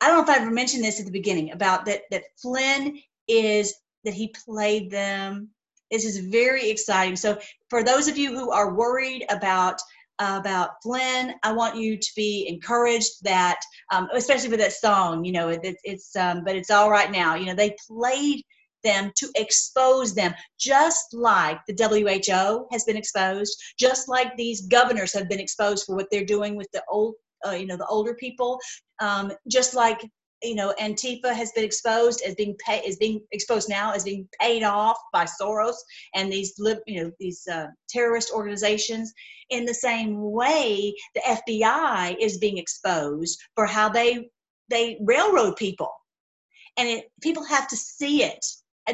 I 0.00 0.06
don't 0.06 0.16
know 0.16 0.32
if 0.32 0.38
I 0.38 0.42
ever 0.42 0.50
mentioned 0.50 0.84
this 0.84 0.98
at 0.98 1.06
the 1.06 1.12
beginning 1.12 1.52
about 1.52 1.84
that 1.86 2.02
that 2.10 2.24
Flynn 2.40 2.98
is 3.28 3.74
that 4.04 4.14
he 4.14 4.34
played 4.44 4.90
them. 4.90 5.50
This 5.90 6.04
is 6.04 6.18
very 6.18 6.70
exciting. 6.70 7.16
So 7.16 7.38
for 7.68 7.82
those 7.82 8.08
of 8.08 8.16
you 8.16 8.34
who 8.34 8.50
are 8.50 8.74
worried 8.74 9.24
about 9.28 9.80
about 10.18 10.82
Flynn, 10.82 11.34
I 11.42 11.52
want 11.52 11.76
you 11.76 11.96
to 11.96 12.10
be 12.14 12.46
encouraged 12.46 13.24
that, 13.24 13.58
um, 13.90 14.08
especially 14.12 14.50
with 14.50 14.60
that 14.60 14.74
song, 14.74 15.24
you 15.24 15.32
know, 15.32 15.48
it, 15.48 15.60
it's 15.82 16.14
um, 16.14 16.44
but 16.44 16.56
it's 16.56 16.70
all 16.70 16.90
right 16.90 17.10
now. 17.10 17.34
You 17.34 17.46
know, 17.46 17.54
they 17.54 17.74
played 17.88 18.44
them 18.82 19.12
to 19.16 19.28
expose 19.36 20.14
them, 20.14 20.34
just 20.58 21.12
like 21.12 21.58
the 21.66 21.74
WHO 21.74 22.66
has 22.70 22.84
been 22.84 22.96
exposed, 22.96 23.56
just 23.78 24.08
like 24.08 24.36
these 24.36 24.62
governors 24.62 25.12
have 25.12 25.28
been 25.28 25.40
exposed 25.40 25.84
for 25.84 25.96
what 25.96 26.06
they're 26.10 26.24
doing 26.24 26.56
with 26.56 26.68
the 26.72 26.82
old, 26.88 27.14
uh, 27.46 27.52
you 27.52 27.66
know, 27.66 27.76
the 27.76 27.86
older 27.86 28.14
people, 28.14 28.58
um, 29.00 29.32
just 29.48 29.74
like 29.74 30.00
you 30.42 30.54
know, 30.54 30.74
Antifa 30.80 31.34
has 31.34 31.52
been 31.52 31.64
exposed 31.64 32.22
as 32.26 32.34
being 32.34 32.56
pay, 32.64 32.78
is 32.78 32.96
being 32.96 33.20
exposed 33.32 33.68
now 33.68 33.92
as 33.92 34.04
being 34.04 34.28
paid 34.40 34.62
off 34.62 34.96
by 35.12 35.24
Soros 35.24 35.74
and 36.14 36.32
these 36.32 36.54
you 36.86 37.02
know 37.02 37.12
these 37.20 37.46
uh, 37.50 37.66
terrorist 37.88 38.32
organizations. 38.32 39.12
In 39.50 39.64
the 39.64 39.74
same 39.74 40.16
way, 40.30 40.94
the 41.14 41.20
FBI 41.20 42.16
is 42.20 42.38
being 42.38 42.58
exposed 42.58 43.38
for 43.54 43.66
how 43.66 43.88
they 43.88 44.30
they 44.70 44.98
railroad 45.02 45.56
people, 45.56 45.92
and 46.76 46.88
it, 46.88 47.10
people 47.20 47.44
have 47.44 47.68
to 47.68 47.76
see 47.76 48.22
it. 48.22 48.44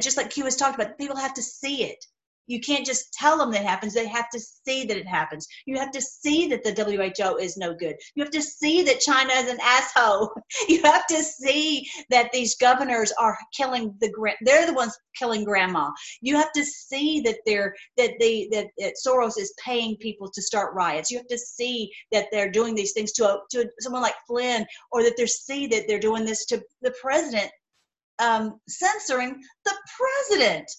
Just 0.02 0.16
like 0.16 0.30
Q 0.30 0.44
has 0.44 0.56
talked 0.56 0.74
about, 0.74 0.98
people 0.98 1.16
have 1.16 1.34
to 1.34 1.42
see 1.42 1.84
it. 1.84 2.04
You 2.46 2.60
can't 2.60 2.86
just 2.86 3.12
tell 3.12 3.38
them 3.38 3.50
that 3.52 3.64
happens. 3.64 3.94
They 3.94 4.06
have 4.06 4.30
to 4.30 4.40
see 4.40 4.84
that 4.86 4.96
it 4.96 5.06
happens. 5.06 5.46
You 5.66 5.78
have 5.78 5.90
to 5.90 6.00
see 6.00 6.46
that 6.48 6.62
the 6.62 6.72
WHO 6.72 7.36
is 7.38 7.56
no 7.56 7.74
good. 7.74 7.96
You 8.14 8.22
have 8.22 8.32
to 8.32 8.42
see 8.42 8.82
that 8.82 9.00
China 9.00 9.32
is 9.32 9.50
an 9.50 9.58
asshole. 9.62 10.30
You 10.68 10.82
have 10.82 11.06
to 11.08 11.22
see 11.22 11.86
that 12.10 12.32
these 12.32 12.56
governors 12.56 13.12
are 13.18 13.36
killing 13.56 13.94
the 14.00 14.10
grand. 14.10 14.36
they're 14.42 14.66
the 14.66 14.72
ones 14.72 14.96
killing 15.18 15.44
grandma. 15.44 15.90
You 16.20 16.36
have 16.36 16.52
to 16.52 16.64
see 16.64 17.20
that 17.20 17.38
they're 17.46 17.74
that 17.96 18.12
they 18.20 18.48
that, 18.52 18.68
that 18.78 18.94
Soros 19.04 19.38
is 19.38 19.54
paying 19.64 19.96
people 19.96 20.30
to 20.30 20.42
start 20.42 20.74
riots. 20.74 21.10
You 21.10 21.18
have 21.18 21.26
to 21.28 21.38
see 21.38 21.90
that 22.12 22.26
they're 22.32 22.50
doing 22.50 22.74
these 22.74 22.92
things 22.92 23.12
to 23.12 23.28
a, 23.28 23.38
to 23.52 23.68
someone 23.80 24.02
like 24.02 24.14
Flynn, 24.26 24.66
or 24.92 25.02
that 25.02 25.16
they 25.16 25.26
see 25.26 25.66
that 25.68 25.84
they're 25.86 25.98
doing 25.98 26.24
this 26.24 26.46
to 26.46 26.62
the 26.82 26.94
president, 27.00 27.50
um, 28.18 28.60
censoring 28.68 29.42
the 29.64 29.74
president 29.96 30.70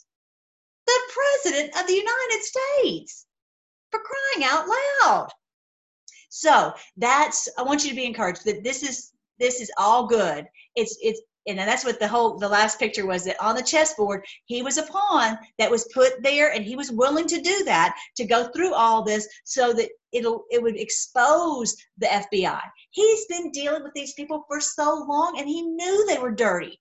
the 0.88 1.00
president 1.14 1.78
of 1.78 1.86
the 1.86 1.94
United 1.94 2.42
States 2.44 3.26
for 3.92 4.00
crying 4.00 4.50
out 4.50 4.68
loud. 4.68 5.30
So 6.30 6.74
that's 6.96 7.50
I 7.58 7.64
want 7.64 7.84
you 7.84 7.90
to 7.90 7.96
be 7.96 8.06
encouraged 8.06 8.46
that 8.46 8.64
this 8.64 8.84
is 8.84 9.12
this 9.40 9.62
is 9.62 9.72
all 9.78 10.08
good. 10.08 10.46
It's 10.76 10.98
it's 11.02 11.22
and 11.48 11.58
that's 11.58 11.86
what 11.86 12.00
the 12.00 12.08
whole 12.08 12.38
the 12.38 12.48
last 12.48 12.80
picture 12.80 13.06
was 13.06 13.24
that 13.26 13.42
on 13.42 13.56
the 13.56 13.64
chessboard 13.64 14.26
he 14.46 14.62
was 14.62 14.78
a 14.78 14.84
pawn 14.84 15.38
that 15.58 15.72
was 15.72 15.90
put 15.94 16.22
there 16.22 16.52
and 16.54 16.66
he 16.66 16.76
was 16.76 16.92
willing 16.92 17.28
to 17.28 17.42
do 17.42 17.64
that 17.64 17.96
to 18.18 18.26
go 18.26 18.50
through 18.50 18.74
all 18.74 19.04
this 19.04 19.28
so 19.46 19.72
that 19.74 19.90
it'll 20.12 20.44
it 20.52 20.62
would 20.62 20.78
expose 20.78 21.76
the 21.98 22.08
FBI. 22.08 22.62
He's 22.92 23.26
been 23.28 23.52
dealing 23.52 23.84
with 23.84 23.94
these 23.94 24.14
people 24.14 24.44
for 24.48 24.60
so 24.60 25.06
long 25.08 25.38
and 25.40 25.48
he 25.48 25.62
knew 25.62 26.06
they 26.06 26.20
were 26.20 26.32
dirty. 26.32 26.80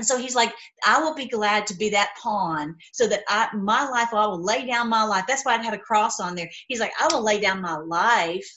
And 0.00 0.06
so 0.06 0.16
he's 0.16 0.34
like, 0.34 0.54
I 0.86 0.98
will 0.98 1.14
be 1.14 1.28
glad 1.28 1.66
to 1.66 1.76
be 1.76 1.90
that 1.90 2.14
pawn 2.22 2.74
so 2.94 3.06
that 3.08 3.20
I, 3.28 3.54
my 3.54 3.86
life, 3.86 4.14
I 4.14 4.26
will 4.26 4.42
lay 4.42 4.66
down 4.66 4.88
my 4.88 5.04
life. 5.04 5.24
That's 5.28 5.44
why 5.44 5.58
I 5.58 5.62
had 5.62 5.74
a 5.74 5.78
cross 5.78 6.20
on 6.20 6.34
there. 6.34 6.48
He's 6.68 6.80
like, 6.80 6.92
I 6.98 7.06
will 7.12 7.22
lay 7.22 7.38
down 7.38 7.60
my 7.60 7.76
life, 7.76 8.48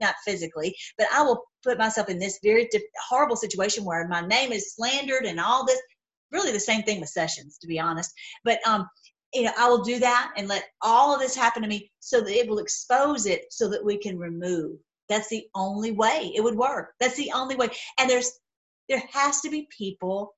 not 0.00 0.14
physically, 0.24 0.72
but 0.96 1.08
I 1.12 1.22
will 1.22 1.42
put 1.64 1.78
myself 1.78 2.08
in 2.08 2.20
this 2.20 2.38
very 2.44 2.68
horrible 3.08 3.34
situation 3.34 3.84
where 3.84 4.06
my 4.06 4.20
name 4.20 4.52
is 4.52 4.72
slandered 4.76 5.24
and 5.24 5.40
all 5.40 5.66
this. 5.66 5.82
Really, 6.30 6.52
the 6.52 6.60
same 6.60 6.84
thing 6.84 7.00
with 7.00 7.08
Sessions, 7.08 7.58
to 7.58 7.66
be 7.66 7.80
honest. 7.80 8.12
But 8.44 8.64
um, 8.64 8.88
you 9.32 9.42
know, 9.42 9.52
I 9.58 9.68
will 9.68 9.82
do 9.82 9.98
that 9.98 10.32
and 10.36 10.46
let 10.46 10.62
all 10.80 11.12
of 11.12 11.20
this 11.20 11.34
happen 11.34 11.62
to 11.62 11.68
me 11.68 11.90
so 11.98 12.20
that 12.20 12.38
it 12.38 12.48
will 12.48 12.60
expose 12.60 13.26
it 13.26 13.46
so 13.50 13.68
that 13.68 13.84
we 13.84 13.98
can 13.98 14.16
remove. 14.16 14.78
That's 15.08 15.28
the 15.28 15.48
only 15.56 15.90
way 15.90 16.32
it 16.36 16.44
would 16.44 16.54
work. 16.54 16.92
That's 17.00 17.16
the 17.16 17.32
only 17.34 17.56
way. 17.56 17.70
And 17.98 18.08
there's 18.08 18.30
there 18.88 19.02
has 19.12 19.40
to 19.40 19.50
be 19.50 19.66
people 19.76 20.34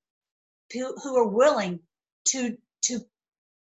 who, 0.73 1.17
are 1.17 1.29
willing 1.29 1.81
to 2.29 2.57
to 2.83 3.01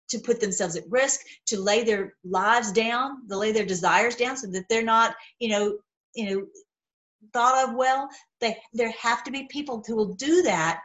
to 0.08 0.18
put 0.18 0.40
themselves 0.40 0.76
at 0.76 0.90
risk 0.90 1.20
to 1.46 1.58
lay 1.60 1.82
their 1.82 2.14
lives 2.24 2.72
down 2.72 3.26
to 3.28 3.36
lay 3.36 3.52
their 3.52 3.64
desires 3.64 4.16
down 4.16 4.36
so 4.36 4.46
that 4.48 4.64
they're 4.68 4.82
not 4.82 5.14
you 5.38 5.48
know 5.48 5.78
you 6.14 6.30
know 6.30 6.46
thought 7.32 7.68
of 7.68 7.74
well. 7.74 8.08
They 8.40 8.56
there 8.72 8.92
have 8.92 9.24
to 9.24 9.30
be 9.30 9.48
people 9.50 9.82
who 9.86 9.96
will 9.96 10.14
do 10.14 10.42
that 10.42 10.80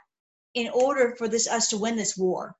in 0.55 0.69
order 0.73 1.15
for 1.17 1.27
this 1.27 1.47
us 1.47 1.69
to 1.69 1.77
win 1.77 1.95
this 1.95 2.17
war. 2.17 2.55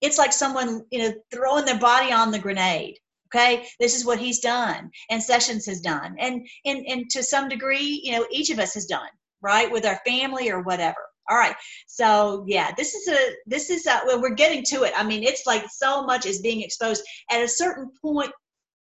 It's 0.00 0.18
like 0.18 0.32
someone 0.32 0.84
you 0.90 1.00
know 1.00 1.14
throwing 1.32 1.64
their 1.64 1.78
body 1.78 2.12
on 2.12 2.30
the 2.30 2.38
grenade 2.38 2.98
okay? 3.34 3.66
This 3.80 3.96
is 3.96 4.04
what 4.04 4.20
he's 4.20 4.40
done 4.40 4.90
and 5.10 5.22
sessions 5.22 5.66
has 5.66 5.80
done 5.80 6.16
and 6.18 6.46
and 6.64 6.86
and 6.86 7.10
to 7.10 7.22
some 7.22 7.48
degree 7.48 8.00
you 8.04 8.12
know 8.12 8.26
each 8.30 8.50
of 8.50 8.58
us 8.58 8.74
has 8.74 8.86
done 8.86 9.08
right 9.40 9.70
with 9.70 9.84
our 9.84 10.00
family 10.06 10.50
or 10.50 10.60
whatever 10.62 11.08
all 11.30 11.36
right. 11.36 11.54
So 11.86 12.44
yeah, 12.46 12.72
this 12.76 12.94
is 12.94 13.08
a 13.08 13.18
this 13.46 13.70
is 13.70 13.86
a 13.86 14.00
well, 14.06 14.20
we're 14.20 14.34
getting 14.34 14.62
to 14.64 14.82
it. 14.82 14.92
I 14.96 15.04
mean, 15.04 15.22
it's 15.22 15.46
like 15.46 15.64
so 15.70 16.04
much 16.04 16.26
is 16.26 16.40
being 16.40 16.62
exposed. 16.62 17.02
At 17.30 17.42
a 17.42 17.48
certain 17.48 17.90
point, 18.02 18.30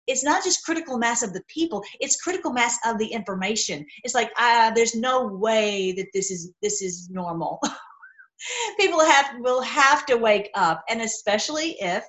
it's 0.08 0.24
not 0.24 0.44
just 0.44 0.66
critical 0.66 0.98
mass 0.98 1.24
of 1.24 1.34
the 1.34 1.44
people; 1.48 1.84
it's 2.00 2.22
critical 2.22 2.52
mass 2.52 2.78
of 2.86 2.98
the 2.98 3.08
information. 3.08 3.86
It's 4.04 4.16
like 4.16 4.32
uh, 4.38 4.72
there's 4.72 4.96
no 4.96 5.28
way 5.28 5.92
that 5.94 6.08
this 6.14 6.32
is 6.32 6.52
this 6.62 6.82
is 6.82 7.10
normal. 7.10 7.60
people 8.80 9.00
have 9.00 9.36
will 9.40 9.62
have 9.62 10.06
to 10.08 10.18
wake 10.18 10.50
up, 10.56 10.84
and 10.90 11.02
especially 11.02 11.78
if 11.80 12.04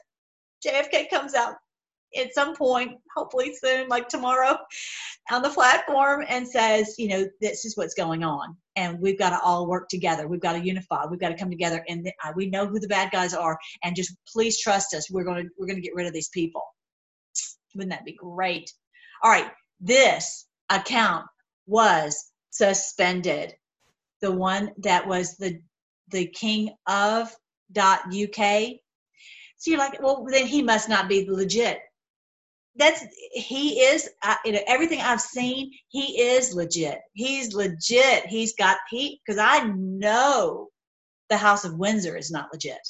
JFK 0.66 1.10
comes 1.10 1.34
out 1.34 1.56
at 2.16 2.34
some 2.34 2.54
point, 2.54 2.98
hopefully 3.14 3.54
soon, 3.54 3.88
like 3.88 4.08
tomorrow, 4.08 4.58
on 5.30 5.42
the 5.42 5.50
platform 5.50 6.24
and 6.28 6.46
says, 6.46 6.94
you 6.98 7.08
know, 7.08 7.26
this 7.40 7.64
is 7.64 7.76
what's 7.76 7.94
going 7.94 8.24
on. 8.24 8.56
And 8.76 8.98
we've 9.00 9.18
got 9.18 9.30
to 9.30 9.40
all 9.40 9.66
work 9.68 9.88
together. 9.88 10.28
We've 10.28 10.40
got 10.40 10.54
to 10.54 10.64
unify. 10.64 11.06
We've 11.06 11.20
got 11.20 11.28
to 11.30 11.36
come 11.36 11.50
together. 11.50 11.84
And 11.88 12.10
uh, 12.24 12.32
we 12.34 12.46
know 12.46 12.66
who 12.66 12.80
the 12.80 12.88
bad 12.88 13.10
guys 13.10 13.34
are. 13.34 13.58
And 13.82 13.96
just 13.96 14.14
please 14.32 14.60
trust 14.60 14.94
us. 14.94 15.10
We're 15.10 15.24
going 15.24 15.44
to, 15.44 15.50
we're 15.58 15.66
going 15.66 15.76
to 15.76 15.82
get 15.82 15.94
rid 15.94 16.06
of 16.06 16.12
these 16.12 16.30
people. 16.30 16.62
Wouldn't 17.74 17.92
that 17.92 18.04
be 18.04 18.14
great? 18.14 18.70
All 19.22 19.30
right. 19.30 19.50
This 19.80 20.46
account 20.70 21.26
was 21.66 22.32
suspended. 22.50 23.54
The 24.20 24.32
one 24.32 24.70
that 24.78 25.06
was 25.06 25.36
the, 25.36 25.60
the 26.10 26.26
king 26.26 26.74
of 26.86 27.34
dot 27.72 28.00
UK. 28.06 28.72
So 29.58 29.70
you're 29.70 29.78
like, 29.78 30.02
well, 30.02 30.26
then 30.28 30.46
he 30.46 30.62
must 30.62 30.88
not 30.88 31.08
be 31.08 31.28
legit 31.28 31.78
that's 32.76 33.04
he 33.32 33.80
is 33.80 34.08
you 34.44 34.52
know, 34.52 34.60
everything 34.66 35.00
I've 35.00 35.20
seen. 35.20 35.72
He 35.88 36.20
is 36.20 36.54
legit. 36.54 37.00
He's 37.12 37.54
legit. 37.54 38.26
He's 38.26 38.54
got 38.54 38.78
he 38.88 39.20
because 39.24 39.38
I 39.38 39.64
know 39.76 40.68
the 41.28 41.36
House 41.36 41.64
of 41.64 41.78
Windsor 41.78 42.16
is 42.16 42.30
not 42.30 42.48
legit. 42.52 42.80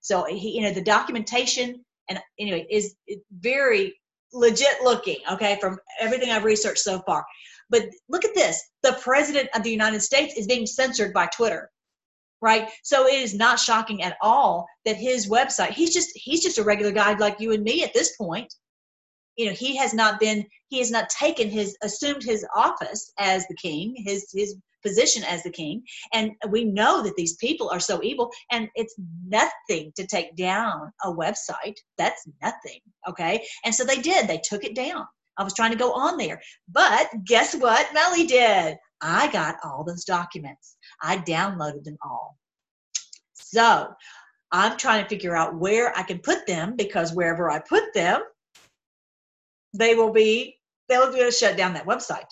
So 0.00 0.24
he, 0.24 0.56
you 0.56 0.62
know, 0.62 0.72
the 0.72 0.82
documentation 0.82 1.84
and 2.08 2.20
anyway 2.38 2.66
is 2.70 2.94
very 3.40 3.94
legit 4.32 4.82
looking. 4.82 5.18
Okay, 5.32 5.58
from 5.60 5.78
everything 6.00 6.30
I've 6.30 6.44
researched 6.44 6.78
so 6.78 7.00
far. 7.00 7.24
But 7.70 7.84
look 8.08 8.24
at 8.24 8.34
this: 8.34 8.60
the 8.82 8.98
president 9.00 9.50
of 9.54 9.62
the 9.62 9.70
United 9.70 10.00
States 10.00 10.34
is 10.36 10.46
being 10.46 10.66
censored 10.66 11.12
by 11.12 11.26
Twitter 11.26 11.70
right 12.40 12.68
so 12.84 13.08
it 13.08 13.14
is 13.14 13.34
not 13.34 13.58
shocking 13.58 14.00
at 14.04 14.16
all 14.22 14.64
that 14.84 14.94
his 14.94 15.28
website 15.28 15.70
he's 15.70 15.92
just 15.92 16.08
he's 16.14 16.40
just 16.40 16.58
a 16.58 16.62
regular 16.62 16.92
guy 16.92 17.12
like 17.14 17.40
you 17.40 17.52
and 17.52 17.64
me 17.64 17.82
at 17.82 17.92
this 17.92 18.16
point 18.16 18.54
you 19.38 19.46
know 19.46 19.52
he 19.52 19.76
has 19.76 19.94
not 19.94 20.20
been 20.20 20.44
he 20.66 20.78
has 20.78 20.90
not 20.90 21.08
taken 21.08 21.48
his 21.48 21.76
assumed 21.82 22.22
his 22.22 22.44
office 22.54 23.12
as 23.18 23.46
the 23.46 23.54
king 23.54 23.94
his 24.04 24.30
his 24.34 24.56
position 24.82 25.24
as 25.24 25.42
the 25.42 25.50
king. 25.50 25.82
And 26.12 26.32
we 26.50 26.64
know 26.64 27.02
that 27.02 27.16
these 27.16 27.36
people 27.36 27.68
are 27.70 27.80
so 27.80 28.02
evil 28.02 28.30
and 28.50 28.68
it's 28.74 28.94
nothing 29.26 29.92
to 29.96 30.06
take 30.06 30.36
down 30.36 30.92
a 31.04 31.12
website. 31.12 31.76
That's 31.96 32.26
nothing 32.42 32.80
okay? 33.08 33.44
And 33.64 33.74
so 33.74 33.84
they 33.84 34.00
did. 34.00 34.28
They 34.28 34.40
took 34.42 34.64
it 34.64 34.74
down. 34.74 35.06
I 35.36 35.44
was 35.44 35.54
trying 35.54 35.72
to 35.72 35.78
go 35.78 35.92
on 35.92 36.16
there. 36.16 36.40
But 36.68 37.08
guess 37.24 37.54
what 37.54 37.92
melly 37.94 38.26
did? 38.26 38.76
I 39.00 39.30
got 39.30 39.56
all 39.64 39.84
those 39.84 40.04
documents. 40.04 40.76
I 41.02 41.18
downloaded 41.18 41.84
them 41.84 41.98
all. 42.02 42.36
So 43.34 43.88
i'm 44.50 44.78
trying 44.78 45.02
to 45.02 45.08
figure 45.10 45.36
out 45.36 45.58
where 45.58 45.96
i 45.96 46.02
can 46.02 46.18
put 46.18 46.46
them 46.46 46.74
because 46.74 47.12
wherever 47.12 47.50
i 47.50 47.58
put 47.58 47.82
them 47.92 48.22
they 49.74 49.94
will 49.94 50.12
be 50.12 50.56
they'll 50.88 51.12
be 51.12 51.20
able 51.20 51.30
to 51.30 51.36
shut 51.36 51.56
down 51.56 51.74
that 51.74 51.86
website. 51.86 52.28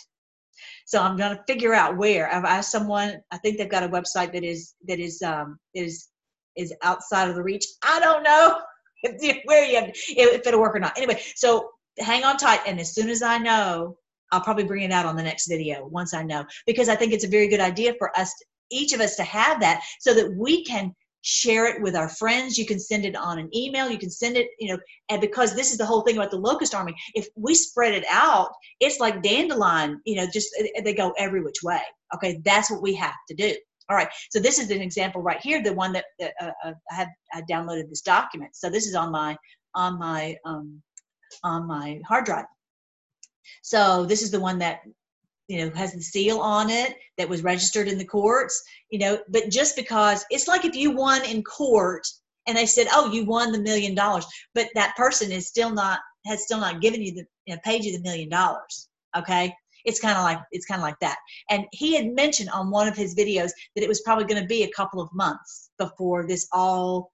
So 0.86 1.02
I'm 1.02 1.16
going 1.16 1.36
to 1.36 1.42
figure 1.46 1.74
out 1.74 1.96
where. 1.96 2.32
I've 2.32 2.44
asked 2.44 2.70
someone. 2.70 3.20
I 3.30 3.38
think 3.38 3.58
they've 3.58 3.68
got 3.68 3.82
a 3.82 3.88
website 3.88 4.32
that 4.32 4.44
is 4.44 4.74
that 4.86 5.00
is 5.00 5.20
um, 5.22 5.58
is 5.74 6.08
is 6.56 6.72
outside 6.82 7.28
of 7.28 7.34
the 7.34 7.42
reach. 7.42 7.66
I 7.82 8.00
don't 8.00 8.22
know 8.22 8.58
if, 9.02 9.42
where 9.44 9.64
you 9.64 9.76
have, 9.76 9.90
if 9.94 10.46
it'll 10.46 10.60
work 10.60 10.74
or 10.74 10.80
not. 10.80 10.96
Anyway, 10.96 11.20
so 11.34 11.70
hang 11.98 12.24
on 12.24 12.36
tight, 12.36 12.60
and 12.66 12.80
as 12.80 12.94
soon 12.94 13.10
as 13.10 13.22
I 13.22 13.38
know, 13.38 13.96
I'll 14.32 14.40
probably 14.40 14.64
bring 14.64 14.82
it 14.82 14.92
out 14.92 15.06
on 15.06 15.16
the 15.16 15.22
next 15.22 15.46
video 15.46 15.86
once 15.86 16.14
I 16.14 16.22
know 16.22 16.44
because 16.66 16.88
I 16.88 16.96
think 16.96 17.12
it's 17.12 17.24
a 17.24 17.28
very 17.28 17.48
good 17.48 17.60
idea 17.60 17.94
for 17.98 18.16
us, 18.18 18.32
each 18.70 18.92
of 18.92 19.00
us, 19.00 19.16
to 19.16 19.24
have 19.24 19.60
that 19.60 19.82
so 20.00 20.14
that 20.14 20.34
we 20.36 20.64
can 20.64 20.94
share 21.22 21.66
it 21.66 21.82
with 21.82 21.96
our 21.96 22.08
friends. 22.08 22.56
You 22.56 22.66
can 22.66 22.78
send 22.78 23.04
it 23.04 23.16
on 23.16 23.38
an 23.38 23.50
email. 23.54 23.90
You 23.90 23.98
can 23.98 24.10
send 24.10 24.36
it, 24.36 24.48
you 24.58 24.72
know, 24.72 24.78
and 25.08 25.20
because 25.20 25.54
this 25.54 25.72
is 25.72 25.78
the 25.78 25.86
whole 25.86 26.02
thing 26.02 26.16
about 26.16 26.30
the 26.30 26.36
locust 26.36 26.74
army, 26.74 26.94
if 27.14 27.28
we 27.36 27.54
spread 27.54 27.94
it 27.94 28.04
out, 28.10 28.50
it's 28.80 29.00
like 29.00 29.22
dandelion, 29.22 30.00
you 30.04 30.16
know, 30.16 30.26
just 30.32 30.50
they 30.84 30.94
go 30.94 31.12
every 31.18 31.42
which 31.42 31.62
way. 31.62 31.80
Okay, 32.14 32.40
that's 32.44 32.70
what 32.70 32.82
we 32.82 32.94
have 32.94 33.14
to 33.28 33.34
do. 33.34 33.54
All 33.88 33.96
right, 33.96 34.08
so 34.30 34.40
this 34.40 34.58
is 34.58 34.70
an 34.70 34.80
example 34.80 35.22
right 35.22 35.40
here, 35.40 35.62
the 35.62 35.72
one 35.72 35.92
that, 35.92 36.06
that 36.18 36.32
uh, 36.40 36.50
uh 36.64 36.74
I 36.90 36.94
have 36.94 37.08
I 37.34 37.42
downloaded 37.42 37.88
this 37.88 38.02
document. 38.02 38.56
So 38.56 38.68
this 38.68 38.86
is 38.86 38.94
on 38.94 39.12
my 39.12 39.36
on 39.74 39.98
my 39.98 40.36
um, 40.44 40.82
on 41.42 41.66
my 41.66 42.00
hard 42.06 42.24
drive. 42.24 42.46
So 43.62 44.04
this 44.04 44.22
is 44.22 44.30
the 44.30 44.40
one 44.40 44.58
that 44.58 44.80
you 45.48 45.58
know 45.58 45.70
has 45.74 45.92
the 45.92 46.02
seal 46.02 46.40
on 46.40 46.70
it 46.70 46.96
that 47.18 47.28
was 47.28 47.42
registered 47.42 47.88
in 47.88 47.98
the 47.98 48.04
courts 48.04 48.62
you 48.90 48.98
know 48.98 49.18
but 49.28 49.50
just 49.50 49.76
because 49.76 50.24
it's 50.30 50.48
like 50.48 50.64
if 50.64 50.74
you 50.74 50.90
won 50.90 51.24
in 51.24 51.42
court 51.42 52.06
and 52.46 52.56
they 52.56 52.66
said 52.66 52.86
oh 52.92 53.10
you 53.12 53.24
won 53.24 53.52
the 53.52 53.58
million 53.58 53.94
dollars 53.94 54.26
but 54.54 54.68
that 54.74 54.96
person 54.96 55.30
is 55.30 55.46
still 55.46 55.70
not 55.70 56.00
has 56.26 56.42
still 56.42 56.58
not 56.58 56.80
given 56.80 57.00
you 57.00 57.12
the 57.12 57.24
you 57.46 57.54
know, 57.54 57.60
paid 57.64 57.84
you 57.84 57.92
the 57.96 58.02
million 58.02 58.28
dollars 58.28 58.88
okay? 59.16 59.54
It's 59.84 60.00
kind 60.00 60.16
of 60.16 60.24
like 60.24 60.38
it's 60.50 60.66
kind 60.66 60.80
of 60.80 60.82
like 60.82 60.98
that. 61.00 61.18
And 61.50 61.64
he 61.72 61.94
had 61.94 62.06
mentioned 62.06 62.50
on 62.50 62.70
one 62.70 62.88
of 62.88 62.96
his 62.96 63.14
videos 63.14 63.50
that 63.74 63.82
it 63.82 63.88
was 63.88 64.02
probably 64.02 64.24
going 64.24 64.42
to 64.42 64.48
be 64.48 64.64
a 64.64 64.72
couple 64.72 65.00
of 65.00 65.12
months 65.12 65.70
before 65.78 66.26
this 66.26 66.48
all 66.52 67.12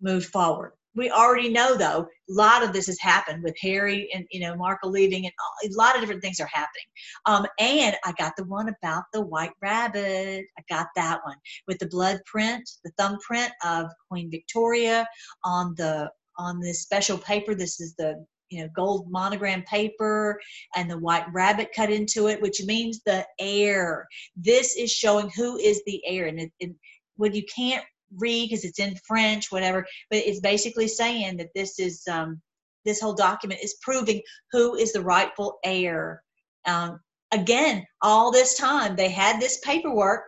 moved 0.00 0.26
forward 0.26 0.72
we 0.94 1.10
already 1.10 1.48
know 1.48 1.76
though 1.76 2.06
a 2.30 2.32
lot 2.32 2.62
of 2.62 2.72
this 2.72 2.86
has 2.86 2.98
happened 2.98 3.42
with 3.42 3.56
harry 3.60 4.08
and 4.14 4.24
you 4.30 4.40
know 4.40 4.56
Markle 4.56 4.90
leaving 4.90 5.26
and 5.26 5.34
a 5.64 5.76
lot 5.76 5.94
of 5.94 6.00
different 6.00 6.22
things 6.22 6.40
are 6.40 6.48
happening. 6.52 6.84
Um, 7.26 7.46
and 7.58 7.96
i 8.04 8.12
got 8.12 8.34
the 8.36 8.44
one 8.44 8.68
about 8.68 9.04
the 9.12 9.22
white 9.22 9.52
rabbit. 9.60 10.44
I 10.58 10.62
got 10.68 10.88
that 10.96 11.20
one 11.24 11.36
with 11.66 11.78
the 11.78 11.88
blood 11.88 12.20
print 12.26 12.68
the 12.84 12.92
thumbprint 12.98 13.52
of 13.64 13.90
queen 14.08 14.30
victoria 14.30 15.06
on 15.44 15.74
the 15.76 16.10
on 16.36 16.60
this 16.60 16.82
special 16.82 17.18
paper. 17.18 17.54
This 17.54 17.80
is 17.80 17.94
the 17.96 18.24
you 18.50 18.62
know 18.62 18.68
gold 18.74 19.10
monogram 19.10 19.62
paper 19.62 20.40
and 20.76 20.90
the 20.90 20.98
white 20.98 21.26
rabbit 21.32 21.70
cut 21.74 21.90
into 21.90 22.28
it 22.28 22.40
which 22.42 22.62
means 22.64 23.00
the 23.04 23.26
heir 23.40 24.06
this 24.36 24.76
is 24.76 24.90
showing 24.92 25.30
who 25.30 25.56
is 25.56 25.82
the 25.86 26.00
heir 26.06 26.26
and 26.26 26.38
it, 26.38 26.52
it, 26.60 26.70
when 27.16 27.34
you 27.34 27.42
can't 27.54 27.84
read 28.16 28.48
because 28.48 28.64
it's 28.64 28.78
in 28.78 28.94
french 29.06 29.50
whatever 29.50 29.86
but 30.10 30.18
it's 30.18 30.40
basically 30.40 30.88
saying 30.88 31.36
that 31.36 31.50
this 31.54 31.78
is 31.78 32.02
um, 32.10 32.40
this 32.84 33.00
whole 33.00 33.14
document 33.14 33.60
is 33.62 33.76
proving 33.82 34.20
who 34.52 34.74
is 34.76 34.92
the 34.92 35.02
rightful 35.02 35.58
heir 35.64 36.22
um, 36.66 37.00
again 37.32 37.84
all 38.02 38.30
this 38.30 38.56
time 38.56 38.96
they 38.96 39.08
had 39.08 39.40
this 39.40 39.58
paperwork 39.60 40.24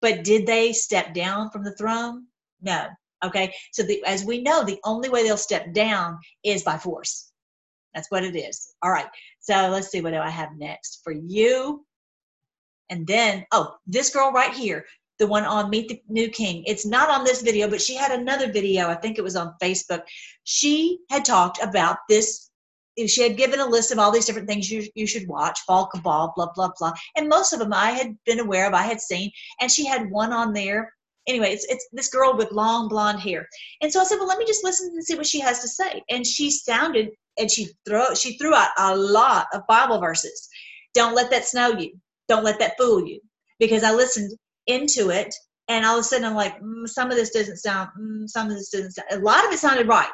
but 0.00 0.24
did 0.24 0.46
they 0.46 0.72
step 0.72 1.14
down 1.14 1.50
from 1.50 1.64
the 1.64 1.74
throne 1.76 2.26
no 2.60 2.86
Okay, 3.24 3.54
so 3.72 3.82
the, 3.82 4.04
as 4.04 4.24
we 4.24 4.42
know, 4.42 4.64
the 4.64 4.80
only 4.84 5.08
way 5.08 5.22
they'll 5.22 5.36
step 5.36 5.72
down 5.72 6.18
is 6.42 6.62
by 6.62 6.76
force. 6.76 7.30
That's 7.94 8.10
what 8.10 8.24
it 8.24 8.36
is. 8.36 8.74
All 8.82 8.90
right, 8.90 9.06
so 9.40 9.68
let's 9.70 9.88
see 9.88 10.02
what 10.02 10.12
do 10.12 10.18
I 10.18 10.28
have 10.28 10.50
next 10.58 11.00
for 11.02 11.12
you. 11.12 11.86
And 12.90 13.06
then, 13.06 13.46
oh, 13.50 13.76
this 13.86 14.10
girl 14.10 14.30
right 14.30 14.52
here, 14.52 14.84
the 15.18 15.26
one 15.26 15.44
on 15.44 15.70
Meet 15.70 15.88
the 15.88 16.02
New 16.08 16.28
King. 16.28 16.64
It's 16.66 16.86
not 16.86 17.08
on 17.08 17.24
this 17.24 17.42
video, 17.42 17.68
but 17.68 17.80
she 17.80 17.94
had 17.94 18.12
another 18.12 18.50
video. 18.50 18.88
I 18.88 18.94
think 18.94 19.18
it 19.18 19.24
was 19.24 19.36
on 19.36 19.54
Facebook. 19.62 20.02
She 20.44 20.98
had 21.10 21.24
talked 21.24 21.62
about 21.62 21.98
this. 22.08 22.50
She 23.06 23.22
had 23.22 23.36
given 23.36 23.60
a 23.60 23.66
list 23.66 23.90
of 23.90 23.98
all 23.98 24.12
these 24.12 24.26
different 24.26 24.48
things 24.48 24.70
you, 24.70 24.86
you 24.94 25.06
should 25.06 25.26
watch, 25.26 25.60
Fall 25.66 25.86
Cabal, 25.86 26.32
blah, 26.36 26.52
blah, 26.54 26.70
blah. 26.78 26.92
And 27.16 27.28
most 27.28 27.52
of 27.52 27.58
them 27.58 27.72
I 27.72 27.90
had 27.90 28.16
been 28.24 28.40
aware 28.40 28.66
of, 28.66 28.74
I 28.74 28.82
had 28.82 29.00
seen. 29.00 29.30
And 29.60 29.70
she 29.70 29.84
had 29.84 30.10
one 30.10 30.32
on 30.32 30.52
there 30.52 30.92
anyway, 31.26 31.52
it's, 31.52 31.64
it's 31.66 31.86
this 31.92 32.08
girl 32.08 32.36
with 32.36 32.52
long 32.52 32.88
blonde 32.88 33.20
hair. 33.20 33.48
And 33.80 33.92
so 33.92 34.00
I 34.00 34.04
said, 34.04 34.16
well, 34.18 34.28
let 34.28 34.38
me 34.38 34.46
just 34.46 34.64
listen 34.64 34.90
and 34.92 35.04
see 35.04 35.14
what 35.14 35.26
she 35.26 35.40
has 35.40 35.60
to 35.60 35.68
say. 35.68 36.02
And 36.10 36.26
she 36.26 36.50
sounded 36.50 37.10
and 37.38 37.50
she 37.50 37.68
throw 37.86 38.14
she 38.14 38.38
threw 38.38 38.54
out 38.54 38.70
a 38.78 38.96
lot 38.96 39.46
of 39.52 39.66
Bible 39.66 40.00
verses. 40.00 40.48
Don't 40.94 41.14
let 41.14 41.30
that 41.30 41.44
snow 41.44 41.70
you. 41.70 41.98
Don't 42.28 42.44
let 42.44 42.58
that 42.60 42.76
fool 42.78 43.06
you. 43.06 43.20
Because 43.58 43.82
I 43.84 43.92
listened 43.92 44.36
into 44.66 45.10
it 45.10 45.34
and 45.68 45.84
all 45.84 45.98
of 45.98 46.00
a 46.00 46.04
sudden 46.04 46.26
I'm 46.26 46.34
like, 46.34 46.60
mm, 46.60 46.88
some 46.88 47.10
of 47.10 47.16
this 47.16 47.30
doesn't 47.30 47.58
sound, 47.58 47.90
mm, 47.98 48.28
some 48.28 48.48
of 48.48 48.56
this 48.56 48.70
doesn't 48.70 48.92
sound. 48.92 49.08
A 49.12 49.18
lot 49.18 49.44
of 49.44 49.52
it 49.52 49.58
sounded 49.58 49.88
right. 49.88 50.10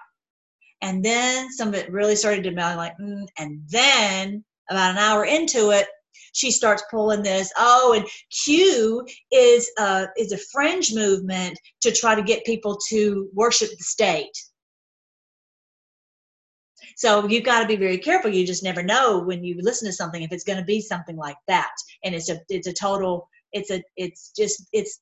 And 0.83 1.05
then 1.05 1.51
some 1.53 1.69
of 1.69 1.75
it 1.75 1.91
really 1.91 2.17
started 2.17 2.45
to 2.45 2.55
sound 2.55 2.77
like, 2.77 2.95
mm, 3.01 3.27
and 3.39 3.61
then 3.69 4.45
about 4.71 4.93
an 4.93 4.99
hour 4.99 5.25
into 5.25 5.71
it, 5.71 5.89
she 6.33 6.51
starts 6.53 6.85
pulling 6.91 7.23
this. 7.23 7.53
Oh, 7.57 7.95
and 7.97 8.07
Q 8.45 9.05
is 9.33 9.69
a 9.79 10.07
is 10.17 10.33
a 10.33 10.39
fringe 10.53 10.95
movement 10.95 11.59
to 11.83 11.91
try 11.91 12.15
to 12.15 12.23
get 12.23 12.45
people 12.45 12.79
to 12.89 13.29
worship 13.35 13.71
the 13.71 13.85
state. 13.85 14.31
So 16.97 17.27
you've 17.27 17.45
got 17.45 17.63
to 17.63 17.67
be 17.67 17.77
very 17.77 17.99
careful. 17.99 18.31
You 18.31 18.47
just 18.47 18.63
never 18.63 18.83
know 18.83 19.21
when 19.21 19.43
you 19.43 19.57
listen 19.61 19.89
to 19.89 19.93
something 19.93 20.23
if 20.23 20.33
it's 20.33 20.45
going 20.45 20.59
to 20.59 20.65
be 20.65 20.81
something 20.81 21.17
like 21.17 21.37
that, 21.49 21.73
and 22.05 22.15
it's 22.15 22.31
a 22.31 22.39
it's 22.49 22.69
a 22.69 22.73
total 22.73 23.29
it's 23.53 23.71
a 23.71 23.83
it's 23.97 24.33
just 24.37 24.67
it's 24.73 25.01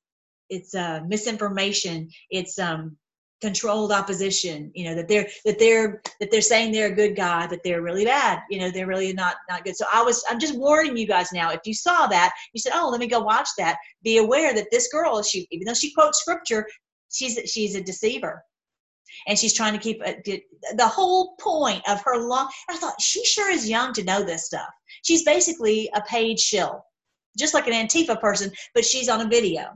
it's 0.48 0.74
a 0.74 1.04
misinformation. 1.06 2.08
It's 2.30 2.58
um 2.58 2.96
controlled 3.40 3.92
opposition 3.92 4.68
you 4.74 4.84
know 4.84 4.96
that 4.96 5.06
they're 5.06 5.28
that 5.44 5.60
they're 5.60 6.02
that 6.18 6.28
they're 6.28 6.40
saying 6.40 6.72
they're 6.72 6.90
a 6.90 6.94
good 6.94 7.14
guy 7.14 7.46
but 7.46 7.60
they're 7.62 7.82
really 7.82 8.04
bad 8.04 8.40
you 8.50 8.58
know 8.58 8.68
they're 8.68 8.88
really 8.88 9.12
not 9.12 9.36
not 9.48 9.64
good. 9.64 9.76
So 9.76 9.84
i 9.92 10.02
was 10.02 10.24
i'm 10.28 10.40
just 10.40 10.58
warning 10.58 10.96
you 10.96 11.06
guys 11.06 11.32
now 11.32 11.52
if 11.52 11.60
you 11.64 11.72
saw 11.72 12.08
that 12.08 12.32
you 12.52 12.60
said 12.60 12.72
oh 12.74 12.88
let 12.90 12.98
me 12.98 13.06
go 13.06 13.20
watch 13.20 13.48
that 13.56 13.76
be 14.02 14.18
aware 14.18 14.52
that 14.54 14.66
this 14.72 14.88
girl 14.88 15.22
she 15.22 15.46
even 15.52 15.66
though 15.66 15.74
she 15.74 15.94
quotes 15.94 16.18
scripture 16.18 16.66
she's 17.10 17.38
she's 17.50 17.74
a 17.74 17.82
deceiver. 17.82 18.42
And 19.26 19.38
she's 19.38 19.54
trying 19.54 19.72
to 19.72 19.78
keep 19.78 20.00
a, 20.04 20.16
the 20.76 20.86
whole 20.86 21.34
point 21.40 21.82
of 21.88 22.00
her 22.02 22.18
long 22.18 22.48
i 22.68 22.76
thought 22.76 23.00
she 23.00 23.24
sure 23.24 23.50
is 23.50 23.68
young 23.68 23.92
to 23.94 24.04
know 24.04 24.22
this 24.22 24.46
stuff. 24.46 24.68
She's 25.02 25.24
basically 25.24 25.90
a 25.94 26.02
paid 26.02 26.38
shill 26.38 26.84
just 27.38 27.54
like 27.54 27.66
an 27.66 27.72
antifa 27.72 28.20
person 28.20 28.50
but 28.74 28.84
she's 28.84 29.08
on 29.08 29.20
a 29.20 29.28
video. 29.28 29.68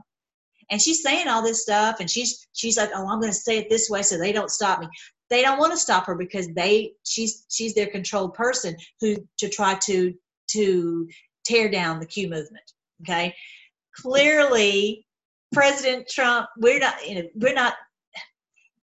And 0.71 0.81
she's 0.81 1.03
saying 1.03 1.27
all 1.27 1.43
this 1.43 1.61
stuff 1.61 1.99
and 1.99 2.09
she's 2.09 2.47
she's 2.53 2.77
like 2.77 2.89
oh 2.95 3.07
i'm 3.07 3.19
going 3.19 3.31
to 3.31 3.37
say 3.37 3.57
it 3.57 3.69
this 3.69 3.89
way 3.89 4.01
so 4.01 4.17
they 4.17 4.31
don't 4.31 4.51
stop 4.51 4.79
me. 4.79 4.87
They 5.29 5.41
don't 5.41 5.59
want 5.59 5.73
to 5.73 5.77
stop 5.77 6.05
her 6.05 6.15
because 6.15 6.47
they 6.49 6.93
she's 7.03 7.45
she's 7.49 7.73
their 7.73 7.87
controlled 7.87 8.33
person 8.33 8.75
who 9.01 9.15
to 9.39 9.49
try 9.49 9.75
to 9.85 10.13
to 10.51 11.07
tear 11.45 11.69
down 11.69 11.99
the 11.99 12.05
q 12.05 12.29
movement 12.29 12.71
okay? 13.01 13.33
Clearly 13.95 15.05
president 15.53 16.07
trump 16.09 16.47
we're 16.57 16.79
not 16.79 16.95
you 17.07 17.15
know 17.15 17.29
we're 17.35 17.53
not 17.53 17.75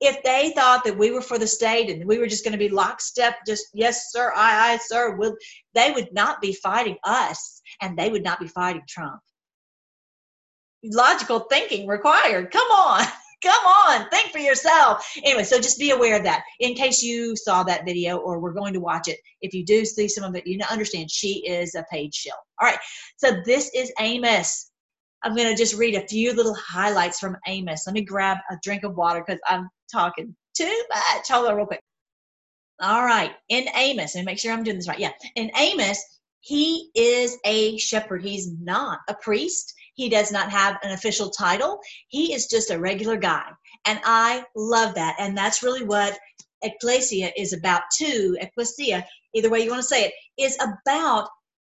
if 0.00 0.22
they 0.22 0.52
thought 0.54 0.82
that 0.84 0.96
we 0.96 1.10
were 1.10 1.20
for 1.20 1.38
the 1.38 1.46
state 1.46 1.90
and 1.90 2.04
we 2.06 2.18
were 2.18 2.26
just 2.26 2.44
going 2.44 2.52
to 2.52 2.58
be 2.58 2.68
lockstep 2.68 3.36
just 3.46 3.66
yes 3.74 4.10
sir 4.10 4.32
aye 4.34 4.72
aye 4.72 4.78
sir 4.82 5.16
will 5.16 5.36
they 5.74 5.90
would 5.92 6.08
not 6.12 6.40
be 6.40 6.52
fighting 6.52 6.96
us 7.04 7.60
and 7.82 7.98
they 7.98 8.08
would 8.08 8.24
not 8.24 8.40
be 8.40 8.48
fighting 8.48 8.82
trump 8.88 9.20
logical 10.84 11.40
thinking 11.50 11.86
required. 11.86 12.50
Come 12.50 12.70
on. 12.70 13.04
Come 13.42 13.64
on, 13.64 14.06
think 14.10 14.32
for 14.32 14.38
yourself. 14.38 15.10
Anyway, 15.24 15.44
so 15.44 15.56
just 15.56 15.78
be 15.78 15.92
aware 15.92 16.18
of 16.18 16.24
that 16.24 16.42
in 16.58 16.74
case 16.74 17.02
you 17.02 17.34
saw 17.34 17.62
that 17.62 17.86
video 17.86 18.18
or 18.18 18.38
we're 18.38 18.52
going 18.52 18.74
to 18.74 18.80
watch 18.80 19.08
it. 19.08 19.16
If 19.40 19.54
you 19.54 19.64
do 19.64 19.86
see 19.86 20.08
some 20.08 20.24
of 20.24 20.36
it, 20.36 20.46
you 20.46 20.60
understand 20.70 21.10
she 21.10 21.46
is 21.46 21.74
a 21.74 21.82
paid 21.90 22.14
shill. 22.14 22.34
All 22.60 22.68
right, 22.68 22.78
so 23.16 23.40
this 23.46 23.70
is 23.74 23.90
Amos. 23.98 24.70
I'm 25.22 25.34
going 25.34 25.48
to 25.48 25.56
just 25.56 25.74
read 25.74 25.94
a 25.94 26.06
few 26.06 26.34
little 26.34 26.54
highlights 26.54 27.18
from 27.18 27.34
Amos. 27.46 27.84
Let 27.86 27.94
me 27.94 28.02
grab 28.02 28.36
a 28.50 28.58
drink 28.62 28.84
of 28.84 28.94
water 28.94 29.24
because 29.26 29.40
I'm 29.48 29.70
talking 29.90 30.34
too 30.54 30.84
much. 30.90 31.28
Hold 31.28 31.48
on, 31.48 31.56
real 31.56 31.66
quick. 31.66 31.82
All 32.80 33.04
right, 33.04 33.32
in 33.48 33.66
Amos, 33.74 34.14
and 34.14 34.24
make 34.24 34.38
sure 34.38 34.52
I'm 34.52 34.62
doing 34.62 34.76
this 34.76 34.88
right. 34.88 34.98
Yeah, 34.98 35.12
in 35.36 35.50
Amos, 35.56 36.02
he 36.40 36.90
is 36.94 37.36
a 37.44 37.76
shepherd. 37.76 38.22
He's 38.22 38.50
not 38.60 39.00
a 39.08 39.14
priest. 39.14 39.74
He 39.94 40.08
does 40.08 40.32
not 40.32 40.50
have 40.50 40.78
an 40.82 40.92
official 40.92 41.28
title. 41.30 41.78
He 42.08 42.32
is 42.32 42.46
just 42.46 42.70
a 42.70 42.78
regular 42.78 43.16
guy. 43.16 43.44
And 43.84 44.00
I 44.04 44.44
love 44.56 44.94
that. 44.94 45.16
And 45.18 45.36
that's 45.36 45.62
really 45.62 45.84
what 45.84 46.18
ecclesia 46.62 47.32
is 47.36 47.52
about 47.52 47.82
too. 47.94 48.36
Ecclesia, 48.40 49.06
either 49.34 49.50
way 49.50 49.60
you 49.60 49.70
want 49.70 49.82
to 49.82 49.88
say 49.88 50.04
it, 50.04 50.14
is 50.38 50.56
about 50.60 51.28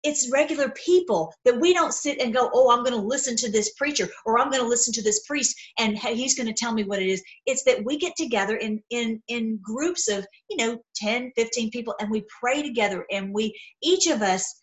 it's 0.06 0.30
regular 0.30 0.70
people 0.70 1.34
that 1.44 1.58
we 1.58 1.74
don't 1.74 1.92
sit 1.92 2.20
and 2.20 2.32
go, 2.32 2.48
oh, 2.54 2.70
I'm 2.70 2.84
going 2.84 2.98
to 2.98 3.06
listen 3.08 3.34
to 3.36 3.50
this 3.50 3.72
preacher 3.72 4.08
or 4.24 4.38
I'm 4.38 4.50
going 4.50 4.62
to 4.62 4.68
listen 4.68 4.92
to 4.94 5.02
this 5.02 5.26
priest 5.26 5.56
and 5.78 5.98
he's 5.98 6.36
going 6.36 6.46
to 6.46 6.54
tell 6.54 6.72
me 6.72 6.84
what 6.84 7.02
it 7.02 7.08
is. 7.08 7.22
It's 7.44 7.64
that 7.64 7.84
we 7.84 7.98
get 7.98 8.14
together 8.16 8.56
in 8.56 8.80
in 8.90 9.20
in 9.26 9.58
groups 9.62 10.08
of, 10.08 10.24
you 10.48 10.58
know, 10.58 10.78
10, 10.94 11.32
15 11.34 11.70
people 11.70 11.94
and 11.98 12.08
we 12.10 12.24
pray 12.40 12.62
together 12.62 13.04
and 13.10 13.34
we 13.34 13.58
each 13.82 14.06
of 14.06 14.22
us 14.22 14.60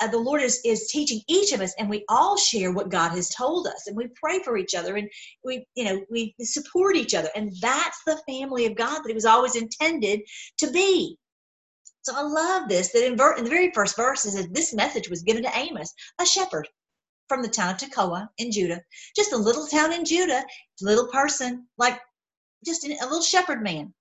uh, 0.00 0.06
the 0.06 0.18
Lord 0.18 0.42
is, 0.42 0.60
is 0.64 0.88
teaching 0.88 1.20
each 1.28 1.52
of 1.52 1.60
us, 1.60 1.74
and 1.76 1.90
we 1.90 2.04
all 2.08 2.36
share 2.36 2.70
what 2.72 2.88
God 2.88 3.10
has 3.10 3.30
told 3.30 3.66
us, 3.66 3.88
and 3.88 3.96
we 3.96 4.06
pray 4.14 4.38
for 4.44 4.56
each 4.56 4.76
other, 4.76 4.94
and 4.94 5.08
we, 5.44 5.66
you 5.74 5.84
know, 5.84 6.04
we 6.08 6.36
support 6.40 6.94
each 6.94 7.14
other, 7.14 7.28
and 7.34 7.52
that's 7.60 8.00
the 8.06 8.20
family 8.28 8.66
of 8.66 8.76
God 8.76 9.00
that 9.02 9.10
it 9.10 9.14
was 9.14 9.24
always 9.24 9.56
intended 9.56 10.20
to 10.58 10.70
be. 10.70 11.18
So 12.08 12.16
I 12.16 12.22
love 12.22 12.70
this. 12.70 12.90
That 12.92 13.06
in, 13.06 13.18
ver- 13.18 13.36
in 13.36 13.44
the 13.44 13.50
very 13.50 13.70
first 13.72 13.94
verse 13.94 14.24
it 14.24 14.30
says 14.30 14.48
this 14.48 14.72
message 14.72 15.10
was 15.10 15.22
given 15.22 15.42
to 15.42 15.54
Amos, 15.54 15.92
a 16.18 16.24
shepherd 16.24 16.66
from 17.28 17.42
the 17.42 17.48
town 17.48 17.74
of 17.74 17.76
Tekoa 17.76 18.30
in 18.38 18.50
Judah, 18.50 18.80
just 19.14 19.34
a 19.34 19.36
little 19.36 19.66
town 19.66 19.92
in 19.92 20.06
Judah, 20.06 20.42
little 20.80 21.08
person 21.08 21.66
like 21.76 22.00
just 22.64 22.86
a 22.88 22.88
little 22.88 23.20
shepherd 23.20 23.62
man, 23.62 23.92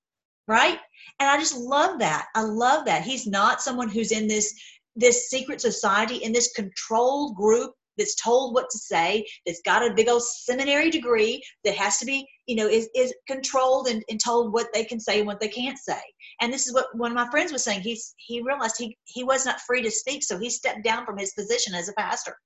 right? 0.47 0.79
And 1.19 1.29
I 1.29 1.37
just 1.37 1.57
love 1.57 1.99
that. 1.99 2.27
I 2.33 2.43
love 2.43 2.85
that 2.85 3.03
he's 3.03 3.27
not 3.27 3.61
someone 3.61 3.89
who's 3.89 4.13
in 4.13 4.29
this 4.29 4.53
this 4.95 5.29
secret 5.29 5.59
society 5.59 6.15
in 6.23 6.31
this 6.31 6.53
controlled 6.53 7.35
group 7.35 7.73
that's 7.97 8.15
told 8.15 8.53
what 8.53 8.69
to 8.69 8.77
say, 8.77 9.25
that's 9.45 9.61
got 9.61 9.85
a 9.85 9.93
big 9.93 10.09
old 10.09 10.23
seminary 10.23 10.89
degree, 10.89 11.41
that 11.63 11.75
has 11.75 11.97
to 11.97 12.05
be, 12.05 12.27
you 12.45 12.55
know, 12.55 12.67
is, 12.67 12.89
is 12.95 13.13
controlled 13.27 13.87
and, 13.87 14.03
and 14.09 14.19
told 14.23 14.53
what 14.53 14.67
they 14.73 14.83
can 14.83 14.99
say 14.99 15.19
and 15.19 15.27
what 15.27 15.39
they 15.39 15.47
can't 15.47 15.77
say. 15.77 16.01
And 16.41 16.53
this 16.53 16.67
is 16.67 16.73
what 16.73 16.95
one 16.95 17.11
of 17.11 17.15
my 17.15 17.29
friends 17.29 17.51
was 17.51 17.63
saying. 17.63 17.81
He's 17.81 18.13
he 18.17 18.41
realized 18.41 18.75
he 18.77 18.97
he 19.05 19.23
was 19.23 19.45
not 19.45 19.61
free 19.61 19.81
to 19.81 19.91
speak, 19.91 20.23
so 20.23 20.37
he 20.37 20.49
stepped 20.49 20.83
down 20.83 21.05
from 21.05 21.17
his 21.17 21.33
position 21.33 21.73
as 21.73 21.89
a 21.89 21.93
pastor. 21.93 22.37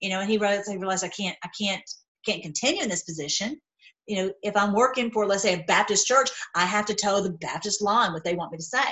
You 0.00 0.10
know, 0.10 0.20
and 0.20 0.30
he 0.30 0.38
realized, 0.38 0.70
he 0.70 0.76
realized 0.76 1.04
I 1.04 1.08
can't 1.08 1.36
I 1.44 1.48
can't 1.58 1.82
can't 2.26 2.42
continue 2.42 2.82
in 2.82 2.88
this 2.88 3.04
position. 3.04 3.60
You 4.06 4.16
know, 4.16 4.32
if 4.42 4.56
I'm 4.56 4.74
working 4.74 5.10
for 5.10 5.26
let's 5.26 5.42
say 5.42 5.54
a 5.54 5.64
Baptist 5.64 6.06
church, 6.06 6.30
I 6.54 6.64
have 6.64 6.86
to 6.86 6.94
toe 6.94 7.22
the 7.22 7.30
Baptist 7.30 7.82
line 7.82 8.12
what 8.12 8.24
they 8.24 8.34
want 8.34 8.52
me 8.52 8.58
to 8.58 8.64
say. 8.64 8.88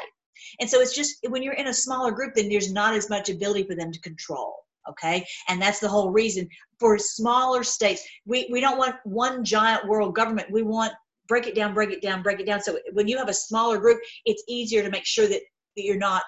And 0.61 0.69
so 0.69 0.81
it's 0.81 0.95
just 0.95 1.17
when 1.29 1.43
you're 1.43 1.53
in 1.55 1.69
a 1.69 1.75
smaller 1.75 2.11
group, 2.11 2.35
then 2.35 2.49
there's 2.49 2.73
not 2.73 2.95
as 2.95 3.09
much 3.09 3.29
ability 3.29 3.65
for 3.65 3.77
them 3.77 3.93
to 3.93 4.01
control 4.01 4.57
okay? 4.89 5.25
And 5.49 5.61
that's 5.61 5.81
the 5.81 5.89
whole 5.89 6.11
reason 6.11 6.49
for 6.79 6.99
smaller 6.99 7.63
states. 7.63 8.03
We, 8.27 8.49
we 8.51 8.61
don't 8.61 8.79
want 8.79 8.97
one 9.05 9.45
giant 9.45 9.87
world 9.87 10.15
government. 10.15 10.51
We 10.51 10.63
want 10.63 10.93
break 11.29 11.47
it 11.47 11.55
down 11.55 11.73
break 11.73 11.91
it 11.91 12.03
down 12.03 12.23
break 12.23 12.41
it 12.41 12.47
down. 12.47 12.61
So 12.61 12.79
when 12.93 13.09
you 13.09 13.17
have 13.17 13.29
a 13.29 13.35
smaller 13.35 13.79
group 13.79 14.01
it's 14.27 14.43
easier 14.49 14.83
to 14.83 14.91
make 14.91 15.07
sure 15.07 15.27
that, 15.27 15.41
that 15.77 15.83
you're 15.83 15.97
not 15.97 16.25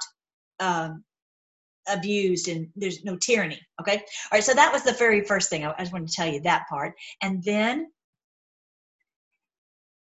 um, 0.61 1.05
abused 1.89 2.49
and 2.49 2.69
there's 2.77 3.05
no 3.05 3.17
tyranny 3.17 3.61
okay? 3.81 3.97
All 3.97 4.03
right 4.33 4.45
so 4.45 4.55
that 4.55 4.73
was 4.73 4.83
the 4.83 4.93
very 4.93 5.23
first 5.23 5.51
thing. 5.51 5.67
I, 5.67 5.73
I 5.73 5.81
just 5.81 5.93
wanted 5.93 6.09
to 6.09 6.15
tell 6.15 6.29
you 6.29 6.41
that 6.43 6.67
part. 6.71 6.95
And 7.23 7.43
then 7.43 7.89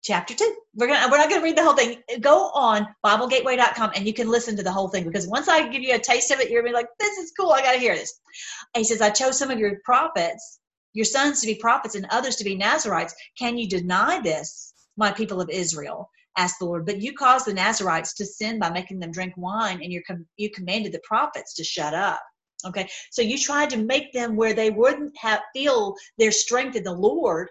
chapter 0.04 0.34
two. 0.34 0.56
We're 0.76 0.88
gonna 0.88 1.08
we're 1.12 1.18
not 1.18 1.30
gonna 1.30 1.44
read 1.44 1.58
the 1.58 1.64
whole 1.64 1.76
thing. 1.76 2.02
Go 2.22 2.50
on 2.54 2.88
BibleGateway.com 3.06 3.92
and 3.96 4.08
you 4.08 4.14
can 4.14 4.30
listen 4.30 4.56
to 4.58 4.64
the 4.64 4.72
whole 4.72 4.90
thing 4.90 5.04
because 5.06 5.28
once 5.28 5.48
I 5.48 5.68
give 5.68 5.82
you 5.82 5.96
a 5.96 6.00
taste 6.00 6.32
of 6.32 6.40
it, 6.40 6.50
you're 6.50 6.62
gonna 6.62 6.72
be 6.72 6.76
like, 6.76 6.90
this 7.00 7.18
is 7.18 7.34
cool. 7.40 7.52
I 7.52 7.62
gotta 7.62 7.80
hear 7.80 7.96
this. 7.96 8.20
And 8.74 8.82
he 8.82 8.84
says, 8.84 9.02
I 9.02 9.10
chose 9.10 9.38
some 9.38 9.52
of 9.52 9.60
your 9.60 9.80
prophets, 9.84 10.60
your 10.94 11.06
sons 11.06 11.42
to 11.42 11.48
be 11.48 11.56
prophets, 11.56 11.96
and 11.96 12.08
others 12.10 12.36
to 12.38 12.44
be 12.44 12.56
Nazarites. 12.56 13.16
Can 13.38 13.58
you 13.58 13.68
deny 13.68 14.20
this, 14.22 14.74
my 14.98 15.12
people 15.12 15.42
of 15.42 15.50
Israel? 15.50 16.10
asked 16.38 16.60
the 16.60 16.66
Lord. 16.66 16.86
But 16.86 17.02
you 17.02 17.14
caused 17.14 17.46
the 17.46 17.54
Nazarites 17.54 18.14
to 18.16 18.26
sin 18.26 18.58
by 18.58 18.70
making 18.70 19.00
them 19.00 19.12
drink 19.12 19.34
wine, 19.36 19.82
and 19.84 19.92
you 19.92 20.02
com- 20.04 20.28
you 20.38 20.50
commanded 20.50 20.94
the 20.94 21.02
prophets 21.04 21.54
to 21.56 21.64
shut 21.64 21.94
up. 21.94 22.22
Okay, 22.66 22.88
so 23.12 23.22
you 23.22 23.38
tried 23.38 23.72
to 23.72 23.78
make 23.78 24.14
them 24.14 24.36
where 24.36 24.54
they 24.54 24.70
wouldn't 24.70 25.18
have 25.18 25.42
feel 25.54 25.96
their 26.18 26.32
strength 26.32 26.76
in 26.76 26.84
the 26.84 26.94
Lord 26.94 27.50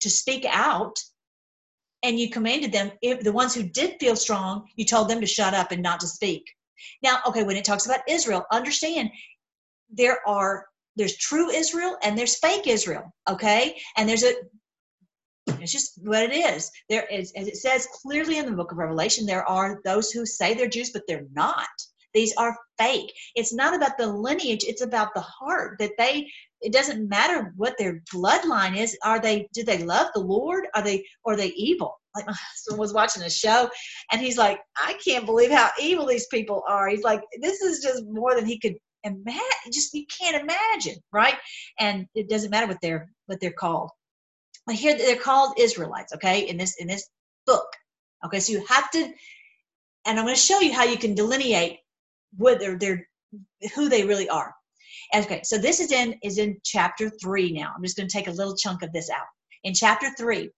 to 0.00 0.10
speak 0.10 0.44
out 0.48 0.96
and 2.02 2.18
you 2.18 2.30
commanded 2.30 2.72
them 2.72 2.90
if 3.02 3.20
the 3.20 3.32
ones 3.32 3.54
who 3.54 3.62
did 3.62 3.96
feel 4.00 4.16
strong 4.16 4.66
you 4.76 4.84
told 4.84 5.08
them 5.08 5.20
to 5.20 5.26
shut 5.26 5.54
up 5.54 5.72
and 5.72 5.82
not 5.82 6.00
to 6.00 6.06
speak. 6.06 6.44
Now 7.02 7.18
okay 7.26 7.42
when 7.44 7.56
it 7.56 7.64
talks 7.64 7.86
about 7.86 8.00
israel 8.08 8.44
understand 8.52 9.10
there 9.92 10.18
are 10.26 10.66
there's 10.96 11.16
true 11.16 11.50
israel 11.50 11.96
and 12.02 12.16
there's 12.16 12.38
fake 12.38 12.66
israel 12.66 13.12
okay? 13.28 13.76
And 13.96 14.08
there's 14.08 14.24
a 14.24 14.32
it's 15.58 15.72
just 15.72 15.98
what 16.04 16.22
it 16.22 16.32
is. 16.32 16.70
There 16.88 17.06
is 17.06 17.32
as 17.36 17.48
it 17.48 17.56
says 17.56 17.88
clearly 18.02 18.38
in 18.38 18.46
the 18.46 18.52
book 18.52 18.72
of 18.72 18.78
revelation 18.78 19.26
there 19.26 19.48
are 19.48 19.80
those 19.84 20.10
who 20.10 20.24
say 20.24 20.54
they're 20.54 20.68
jews 20.68 20.90
but 20.90 21.02
they're 21.06 21.26
not 21.32 21.68
these 22.14 22.34
are 22.36 22.56
fake. 22.78 23.12
It's 23.34 23.52
not 23.52 23.74
about 23.74 23.98
the 23.98 24.06
lineage 24.06 24.64
it's 24.64 24.82
about 24.82 25.14
the 25.14 25.20
heart 25.20 25.76
that 25.78 25.92
they 25.98 26.28
it 26.60 26.72
doesn't 26.72 27.08
matter 27.08 27.52
what 27.56 27.76
their 27.78 28.02
bloodline 28.12 28.76
is 28.76 28.96
are 29.04 29.20
they 29.20 29.48
do 29.52 29.64
they 29.64 29.78
love 29.78 30.08
the 30.14 30.20
lord? 30.20 30.66
Are 30.74 30.82
they 30.82 31.04
are 31.24 31.36
they 31.36 31.48
evil? 31.48 32.00
Like 32.14 32.26
my 32.26 32.34
husband 32.34 32.78
was 32.78 32.92
watching 32.92 33.22
a 33.22 33.30
show 33.30 33.68
and 34.10 34.20
he's 34.20 34.38
like 34.38 34.60
i 34.76 34.98
can't 35.04 35.26
believe 35.26 35.50
how 35.50 35.70
evil 35.80 36.06
these 36.06 36.26
people 36.26 36.62
are. 36.68 36.88
He's 36.88 37.02
like 37.04 37.22
this 37.40 37.60
is 37.60 37.82
just 37.82 38.04
more 38.06 38.34
than 38.34 38.46
he 38.46 38.58
could 38.58 38.76
imagine 39.04 39.72
just 39.72 39.94
you 39.94 40.04
can't 40.06 40.42
imagine 40.42 41.00
right? 41.12 41.36
And 41.78 42.06
it 42.14 42.28
doesn't 42.28 42.50
matter 42.50 42.66
what 42.66 42.80
they're 42.82 43.10
what 43.26 43.40
they're 43.40 43.52
called. 43.52 43.90
Hear 44.70 44.96
that 44.96 45.02
they're 45.02 45.16
called 45.16 45.58
israelites 45.58 46.12
okay 46.14 46.48
in 46.48 46.56
this 46.56 46.76
in 46.78 46.86
this 46.86 47.08
book 47.46 47.66
okay? 48.24 48.40
So 48.40 48.52
you 48.52 48.64
have 48.66 48.90
to 48.92 49.12
and 50.06 50.18
i'm 50.18 50.24
going 50.24 50.34
to 50.34 50.40
show 50.40 50.60
you 50.60 50.72
how 50.72 50.84
you 50.84 50.96
can 50.96 51.14
delineate 51.14 51.78
whether 52.36 52.76
they're 52.76 53.06
who 53.74 53.88
they 53.88 54.04
really 54.04 54.28
are 54.28 54.54
Okay, 55.14 55.40
so 55.44 55.58
this 55.58 55.80
is 55.80 55.92
in 55.92 56.14
is 56.22 56.38
in 56.38 56.58
chapter 56.64 57.10
three 57.10 57.52
now. 57.52 57.72
I'm 57.74 57.82
just 57.82 57.96
going 57.96 58.08
to 58.08 58.12
take 58.12 58.28
a 58.28 58.32
little 58.32 58.56
chunk 58.56 58.82
of 58.82 58.92
this 58.92 59.10
out. 59.10 59.26
In 59.64 59.74
chapter 59.74 60.10
three, 60.16 60.50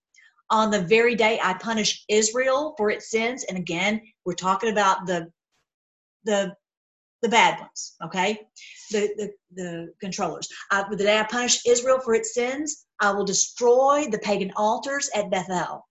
on 0.50 0.70
the 0.70 0.82
very 0.82 1.14
day 1.14 1.40
I 1.42 1.54
punish 1.54 2.04
Israel 2.08 2.74
for 2.76 2.90
its 2.90 3.10
sins, 3.10 3.44
and 3.44 3.56
again, 3.56 4.00
we're 4.24 4.34
talking 4.34 4.70
about 4.70 5.06
the 5.06 5.28
the 6.24 6.54
the 7.22 7.28
bad 7.28 7.60
ones, 7.60 7.94
okay? 8.04 8.40
The 8.90 9.08
the, 9.16 9.32
the 9.54 9.92
controllers. 10.00 10.48
Uh, 10.70 10.84
the 10.90 10.96
day 10.96 11.18
I 11.18 11.24
punish 11.24 11.64
Israel 11.66 12.00
for 12.00 12.14
its 12.14 12.34
sins, 12.34 12.84
I 13.00 13.12
will 13.12 13.24
destroy 13.24 14.06
the 14.10 14.18
pagan 14.18 14.52
altars 14.56 15.08
at 15.14 15.30
Bethel. 15.30 15.86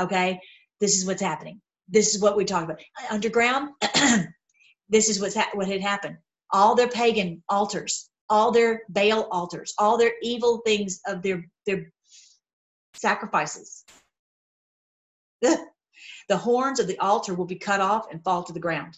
Okay, 0.00 0.40
this 0.80 0.96
is 0.96 1.06
what's 1.06 1.22
happening. 1.22 1.60
This 1.88 2.14
is 2.14 2.20
what 2.20 2.36
we 2.36 2.44
talk 2.44 2.64
about. 2.64 2.80
Underground. 3.10 3.70
this 4.88 5.08
is 5.08 5.20
what's 5.20 5.34
ha- 5.34 5.50
what 5.54 5.68
had 5.68 5.80
happened 5.80 6.16
all 6.54 6.76
their 6.76 6.88
pagan 6.88 7.42
altars, 7.48 8.08
all 8.30 8.52
their 8.52 8.82
Baal 8.88 9.24
altars, 9.30 9.74
all 9.76 9.98
their 9.98 10.12
evil 10.22 10.58
things 10.64 11.00
of 11.06 11.20
their, 11.20 11.44
their 11.66 11.92
sacrifices. 12.94 13.84
The 16.28 16.36
horns 16.36 16.80
of 16.80 16.86
the 16.86 16.98
altar 16.98 17.34
will 17.34 17.44
be 17.44 17.56
cut 17.56 17.80
off 17.80 18.06
and 18.10 18.22
fall 18.22 18.44
to 18.44 18.52
the 18.52 18.60
ground. 18.60 18.96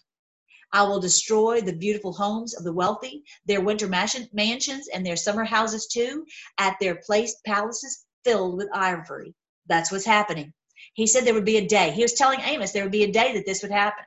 I 0.72 0.82
will 0.82 1.00
destroy 1.00 1.60
the 1.60 1.72
beautiful 1.72 2.12
homes 2.12 2.54
of 2.54 2.62
the 2.62 2.72
wealthy, 2.72 3.24
their 3.46 3.60
winter 3.60 3.88
mansions, 3.88 4.88
and 4.88 5.04
their 5.04 5.16
summer 5.16 5.44
houses 5.44 5.86
too, 5.86 6.24
at 6.58 6.76
their 6.80 7.00
placed 7.06 7.42
palaces 7.44 8.04
filled 8.24 8.56
with 8.56 8.68
ivory. 8.72 9.34
That's 9.66 9.90
what's 9.90 10.04
happening. 10.04 10.52
He 10.94 11.06
said 11.06 11.24
there 11.24 11.34
would 11.34 11.44
be 11.44 11.56
a 11.56 11.66
day. 11.66 11.90
He 11.90 12.02
was 12.02 12.14
telling 12.14 12.40
Amos 12.40 12.72
there 12.72 12.82
would 12.82 12.92
be 12.92 13.04
a 13.04 13.12
day 13.12 13.32
that 13.34 13.46
this 13.46 13.62
would 13.62 13.72
happen. 13.72 14.04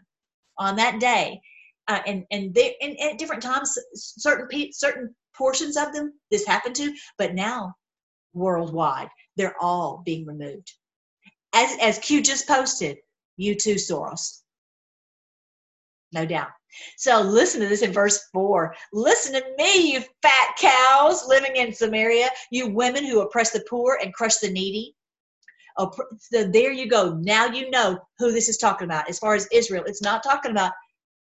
On 0.58 0.76
that 0.76 1.00
day, 1.00 1.42
uh, 1.90 2.00
and 2.06 2.24
and 2.32 2.54
they 2.54 2.76
and 2.82 2.98
at 3.00 3.18
different 3.18 3.42
times 3.42 3.78
certain 3.96 4.72
certain 4.72 5.14
portions 5.36 5.76
of 5.76 5.92
them 5.92 6.14
this 6.32 6.46
happened 6.46 6.76
to 6.76 6.94
but 7.18 7.34
now 7.34 7.74
worldwide 8.34 9.10
they're 9.36 9.56
all 9.60 10.04
being 10.06 10.26
removed. 10.26 10.72
As 11.54 11.76
as 11.82 12.00
q 12.00 12.22
just 12.22 12.48
posted 12.48 12.98
you 13.38 13.56
too 13.56 13.76
soros. 13.76 14.42
No 16.12 16.26
doubt. 16.26 16.50
So 16.98 17.22
listen 17.22 17.62
to 17.62 17.68
this 17.68 17.82
in 17.82 17.92
verse 17.92 18.24
4 18.32 18.76
listen 18.94 19.34
to 19.34 19.44
me 19.58 19.94
you 19.94 20.04
fat 20.22 20.56
cows 20.60 21.28
living 21.28 21.56
in 21.56 21.74
samaria 21.74 22.30
you 22.52 22.70
women 22.70 23.04
who 23.04 23.22
oppress 23.22 23.50
the 23.50 23.66
poor 23.68 23.98
and 24.02 24.14
crush 24.14 24.38
the 24.38 24.52
needy. 24.52 24.96
So 26.20 26.44
there 26.44 26.72
you 26.72 26.88
go. 26.88 27.16
Now 27.22 27.48
you 27.48 27.72
know 27.72 27.98
who 28.20 28.32
this 28.32 28.50
is 28.50 28.58
talking 28.58 28.86
about. 28.86 29.10
As 29.10 29.18
far 29.18 29.34
as 29.34 29.48
israel 29.52 29.86
it's 29.88 30.04
not 30.04 30.22
talking 30.22 30.52
about 30.52 30.74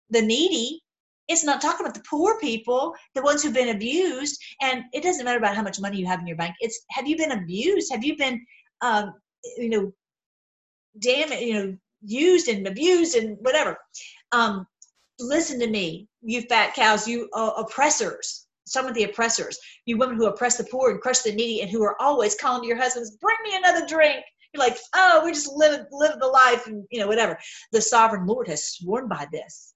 the 0.09 0.21
needy. 0.21 0.81
It's 1.27 1.43
not 1.43 1.61
talking 1.61 1.85
about 1.85 1.93
the 1.93 2.03
poor 2.09 2.39
people, 2.39 2.95
the 3.13 3.21
ones 3.21 3.43
who've 3.43 3.53
been 3.53 3.75
abused. 3.75 4.41
And 4.61 4.83
it 4.93 5.03
doesn't 5.03 5.23
matter 5.23 5.37
about 5.37 5.55
how 5.55 5.61
much 5.61 5.79
money 5.79 5.97
you 5.97 6.07
have 6.07 6.19
in 6.19 6.27
your 6.27 6.37
bank. 6.37 6.55
It's 6.59 6.79
have 6.91 7.07
you 7.07 7.17
been 7.17 7.31
abused? 7.31 7.91
Have 7.91 8.03
you 8.03 8.17
been, 8.17 8.43
um, 8.81 9.13
you 9.57 9.69
know, 9.69 9.93
damn 10.99 11.31
it, 11.31 11.43
you 11.43 11.53
know, 11.53 11.77
used 12.01 12.47
and 12.47 12.67
abused 12.67 13.15
and 13.15 13.37
whatever. 13.41 13.77
Um, 14.31 14.65
listen 15.19 15.59
to 15.59 15.67
me, 15.67 16.07
you 16.21 16.41
fat 16.43 16.73
cows, 16.73 17.07
you 17.07 17.29
uh, 17.33 17.51
oppressors. 17.57 18.47
Some 18.65 18.85
of 18.85 18.93
the 18.93 19.03
oppressors, 19.03 19.57
you 19.85 19.97
women 19.97 20.15
who 20.15 20.27
oppress 20.27 20.57
the 20.57 20.63
poor 20.63 20.91
and 20.91 21.01
crush 21.01 21.19
the 21.19 21.31
needy, 21.31 21.61
and 21.61 21.71
who 21.71 21.83
are 21.83 21.99
always 21.99 22.35
calling 22.35 22.61
to 22.61 22.67
your 22.67 22.77
husbands, 22.77 23.17
"Bring 23.17 23.37
me 23.43 23.55
another 23.55 23.85
drink." 23.87 24.23
You're 24.53 24.63
like, 24.63 24.77
"Oh, 24.93 25.23
we 25.25 25.31
just 25.31 25.51
live 25.51 25.87
live 25.91 26.19
the 26.19 26.27
life," 26.27 26.67
and 26.67 26.85
you 26.91 26.99
know, 26.99 27.07
whatever. 27.07 27.39
The 27.71 27.81
sovereign 27.81 28.27
Lord 28.27 28.47
has 28.47 28.73
sworn 28.75 29.07
by 29.07 29.27
this 29.31 29.73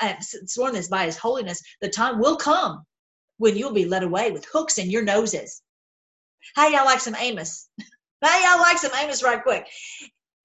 uh, 0.00 0.14
sworn 0.20 0.74
this 0.74 0.88
by 0.88 1.06
his 1.06 1.16
holiness, 1.16 1.62
the 1.80 1.88
time 1.88 2.18
will 2.18 2.36
come 2.36 2.84
when 3.38 3.56
you'll 3.56 3.72
be 3.72 3.84
led 3.84 4.02
away 4.02 4.30
with 4.30 4.46
hooks 4.46 4.78
in 4.78 4.90
your 4.90 5.02
noses. 5.02 5.62
How 6.54 6.68
y'all 6.68 6.84
like 6.84 7.00
some 7.00 7.16
Amos? 7.16 7.68
How 8.22 8.38
y'all 8.38 8.60
like 8.60 8.78
some 8.78 8.92
Amos 8.96 9.22
right 9.22 9.42
quick? 9.42 9.66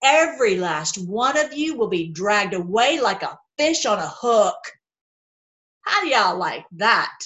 Every 0.04 0.58
last 0.58 0.98
one 0.98 1.38
of 1.38 1.54
you 1.54 1.76
will 1.76 1.89
be 1.89 2.10
dragged 2.10 2.54
away 2.54 3.00
like 3.00 3.24
a 3.24 3.38
fish 3.58 3.86
on 3.86 4.00
a 4.00 4.08
hook. 4.08 4.58
How 5.82 6.02
do 6.02 6.08
y'all 6.08 6.38
like 6.38 6.66
that? 6.74 7.18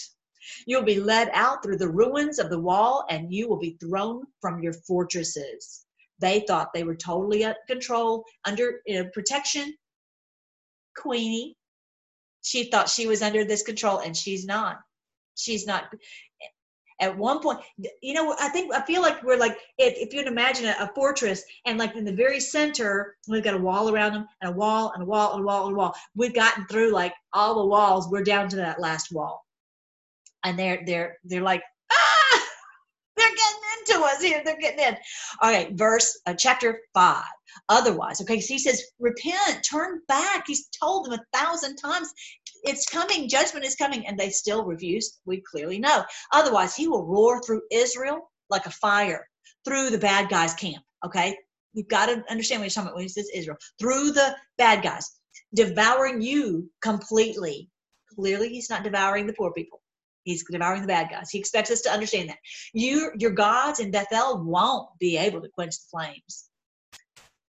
You'll 0.66 0.84
be 0.84 1.00
led 1.00 1.30
out 1.34 1.64
through 1.64 1.78
the 1.78 1.90
ruins 1.90 2.40
of 2.40 2.50
the 2.50 2.60
wall 2.60 3.06
and 3.10 3.34
you 3.34 3.48
will 3.48 3.60
be 3.60 3.78
thrown 3.80 4.24
from 4.40 4.62
your 4.62 4.74
fortresses. 4.74 5.86
They 6.20 6.42
thought 6.42 6.74
they 6.74 6.84
were 6.84 6.96
totally 6.96 7.44
under 7.44 7.58
control, 7.68 8.24
under 8.46 8.82
you 8.86 9.04
know, 9.04 9.10
protection. 9.14 9.74
Queenie, 10.96 11.56
she 12.42 12.70
thought 12.70 12.90
she 12.90 13.08
was 13.08 13.22
under 13.22 13.44
this 13.44 13.64
control 13.64 14.00
and 14.00 14.16
she's 14.16 14.46
not. 14.46 14.80
She's 15.36 15.66
not. 15.66 15.86
At 17.00 17.18
one 17.18 17.40
point 17.40 17.60
you 18.04 18.14
know 18.14 18.36
i 18.40 18.48
think 18.50 18.72
i 18.76 18.82
feel 18.86 19.02
like 19.02 19.24
we're 19.24 19.36
like 19.36 19.58
if, 19.80 19.96
if 19.98 20.14
you 20.14 20.20
can 20.20 20.32
imagine 20.32 20.68
a, 20.68 20.76
a, 20.82 20.92
fortress 20.94 21.42
and 21.66 21.80
like 21.80 21.96
in 21.96 22.06
the 22.06 22.14
very 22.14 22.40
center 22.40 23.16
we've 23.28 23.44
got 23.44 23.56
a 23.56 23.58
wall 23.58 23.90
around 23.92 24.14
them 24.14 24.28
and 24.40 24.54
a 24.54 24.56
wall 24.56 24.92
and 24.94 25.02
a 25.02 25.06
wall 25.08 25.34
and 25.34 25.42
a 25.42 25.44
wall 25.44 25.66
and 25.66 25.74
a 25.74 25.78
wall. 25.78 25.96
We've 26.16 26.36
gotten 26.36 26.68
through 26.68 26.92
like 26.92 27.14
all 27.34 27.56
the 27.56 27.66
walls. 27.66 28.08
We're 28.08 28.24
down 28.24 28.50
to 28.50 28.56
that 28.58 28.80
last 28.80 29.12
wall. 29.12 29.44
And 30.44 30.60
they're 30.60 30.84
they're 30.86 31.18
they're 31.24 31.42
like 31.42 31.64
to 33.92 34.00
us 34.02 34.22
here. 34.22 34.42
They're 34.44 34.58
getting 34.60 34.86
in. 34.86 34.98
All 35.42 35.52
right, 35.52 35.72
verse 35.74 36.20
uh, 36.26 36.34
chapter 36.34 36.82
five. 36.94 37.24
Otherwise, 37.70 38.22
okay, 38.22 38.40
so 38.40 38.54
he 38.54 38.60
says, 38.60 38.82
repent, 39.00 39.66
turn 39.70 40.02
back. 40.08 40.46
He's 40.48 40.70
told 40.82 41.06
them 41.06 41.20
a 41.20 41.38
thousand 41.38 41.76
times, 41.76 42.12
it's 42.64 42.86
coming, 42.86 43.28
judgment 43.28 43.66
is 43.66 43.76
coming, 43.76 44.08
and 44.08 44.18
they 44.18 44.30
still 44.30 44.64
refuse. 44.64 45.20
We 45.26 45.42
clearly 45.42 45.80
know. 45.80 46.04
Otherwise, 46.32 46.76
he 46.76 46.88
will 46.88 47.06
roar 47.06 47.42
through 47.42 47.62
Israel 47.72 48.32
like 48.50 48.66
a 48.66 48.72
fire 48.72 49.28
through 49.66 49.90
the 49.90 49.98
bad 49.98 50.30
guys' 50.30 50.54
camp. 50.54 50.84
Okay, 51.06 51.36
you've 51.74 51.88
got 51.88 52.06
to 52.08 52.24
understand 52.30 52.62
what 52.62 52.66
he's 52.66 52.76
talking 52.76 52.88
about 52.88 52.96
when 52.96 53.04
he 53.04 53.10
says 53.10 53.30
Israel 53.34 53.58
through 53.80 54.12
the 54.12 54.36
bad 54.58 54.84
guys, 54.84 55.10
devouring 55.54 56.22
you 56.22 56.70
completely. 56.82 57.70
Clearly, 58.16 58.50
he's 58.50 58.70
not 58.70 58.84
devouring 58.84 59.26
the 59.26 59.34
poor 59.34 59.52
people. 59.54 59.81
He's 60.24 60.44
devouring 60.50 60.82
the 60.82 60.88
bad 60.88 61.10
guys. 61.10 61.32
He 61.32 61.40
expects 61.40 61.72
us 61.72 61.82
to 61.82 61.92
understand 61.92 62.30
that. 62.30 62.38
You, 62.74 63.12
your 63.18 63.32
gods 63.32 63.80
in 63.80 63.92
Bethel 63.92 64.44
won't 64.44 64.88
be 65.00 65.18
able 65.18 65.42
to 65.42 65.50
quench 65.50 65.76
the 65.76 65.88
flames. 65.90 66.50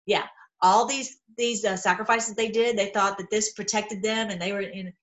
Yeah, 0.05 0.26
all 0.61 0.86
these 0.86 1.18
these 1.38 1.66
uh, 1.66 1.76
sacrifices 1.76 2.36
they 2.36 2.49
did, 2.49 2.78
they 2.78 2.89
thought 2.89 3.18
that 3.18 3.30
this 3.30 3.53
protected 3.53 4.01
them, 4.01 4.30
and 4.30 4.41
they 4.41 4.51
were 4.51 4.61
in. 4.61 4.93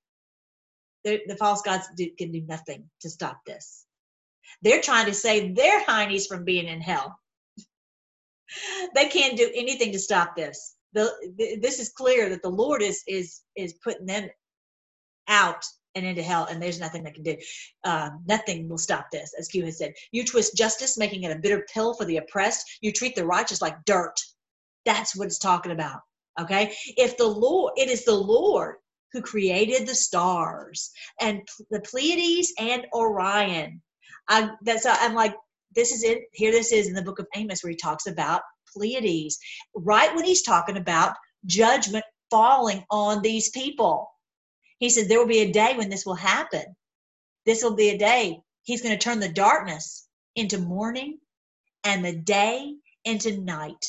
The 1.04 1.36
false 1.38 1.62
gods 1.62 1.88
do, 1.96 2.10
can 2.18 2.30
do 2.30 2.42
nothing 2.42 2.84
to 3.00 3.08
stop 3.08 3.40
this. 3.46 3.86
They're 4.60 4.82
trying 4.82 5.06
to 5.06 5.14
save 5.14 5.56
their 5.56 5.82
heinies 5.84 6.26
from 6.26 6.44
being 6.44 6.68
in 6.68 6.80
hell. 6.82 7.18
they 8.94 9.08
can't 9.08 9.36
do 9.36 9.50
anything 9.54 9.92
to 9.92 9.98
stop 9.98 10.36
this. 10.36 10.76
The, 10.92 11.10
this 11.62 11.78
is 11.78 11.88
clear 11.90 12.28
that 12.30 12.42
the 12.42 12.50
Lord 12.50 12.82
is 12.82 13.02
is 13.06 13.40
is 13.56 13.74
putting 13.84 14.06
them 14.06 14.28
out 15.28 15.64
and 15.94 16.06
into 16.06 16.22
hell, 16.22 16.46
and 16.50 16.62
there's 16.62 16.80
nothing 16.80 17.02
they 17.02 17.10
can 17.10 17.22
do. 17.22 17.36
Uh, 17.84 18.10
nothing 18.26 18.68
will 18.68 18.78
stop 18.78 19.06
this, 19.10 19.34
as 19.38 19.48
Q 19.48 19.64
has 19.64 19.78
said. 19.78 19.92
You 20.12 20.24
twist 20.24 20.56
justice, 20.56 20.98
making 20.98 21.24
it 21.24 21.36
a 21.36 21.38
bitter 21.38 21.66
pill 21.72 21.94
for 21.94 22.04
the 22.04 22.18
oppressed. 22.18 22.78
You 22.80 22.92
treat 22.92 23.14
the 23.16 23.26
righteous 23.26 23.62
like 23.62 23.84
dirt. 23.84 24.14
That's 24.84 25.16
what 25.16 25.26
it's 25.26 25.38
talking 25.38 25.72
about. 25.72 26.00
Okay, 26.40 26.74
if 26.96 27.16
the 27.16 27.26
Lord, 27.26 27.72
it 27.76 27.90
is 27.90 28.04
the 28.04 28.14
Lord 28.14 28.76
who 29.12 29.20
created 29.20 29.86
the 29.86 29.94
stars 29.94 30.90
and 31.20 31.42
the 31.70 31.80
Pleiades 31.80 32.52
and 32.58 32.86
Orion. 32.94 33.82
I, 34.28 34.50
that's 34.62 34.86
I'm 34.86 35.14
like 35.14 35.34
this 35.74 35.92
is 35.92 36.02
it. 36.02 36.22
Here 36.32 36.52
this 36.52 36.72
is 36.72 36.88
in 36.88 36.94
the 36.94 37.02
book 37.02 37.18
of 37.18 37.26
Amos 37.34 37.62
where 37.62 37.70
he 37.70 37.76
talks 37.76 38.06
about 38.06 38.42
Pleiades, 38.72 39.38
right 39.74 40.14
when 40.14 40.24
he's 40.24 40.42
talking 40.42 40.76
about 40.76 41.14
judgment 41.46 42.04
falling 42.30 42.84
on 42.90 43.22
these 43.22 43.50
people. 43.50 44.08
He 44.80 44.90
said 44.90 45.08
there 45.08 45.20
will 45.20 45.26
be 45.26 45.40
a 45.40 45.52
day 45.52 45.74
when 45.76 45.88
this 45.88 46.04
will 46.04 46.14
happen. 46.14 46.64
This 47.46 47.62
will 47.62 47.76
be 47.76 47.90
a 47.90 47.98
day 47.98 48.40
he's 48.64 48.82
going 48.82 48.96
to 48.96 49.02
turn 49.02 49.20
the 49.20 49.28
darkness 49.28 50.08
into 50.36 50.58
morning 50.58 51.18
and 51.84 52.04
the 52.04 52.14
day 52.14 52.74
into 53.04 53.40
night. 53.40 53.84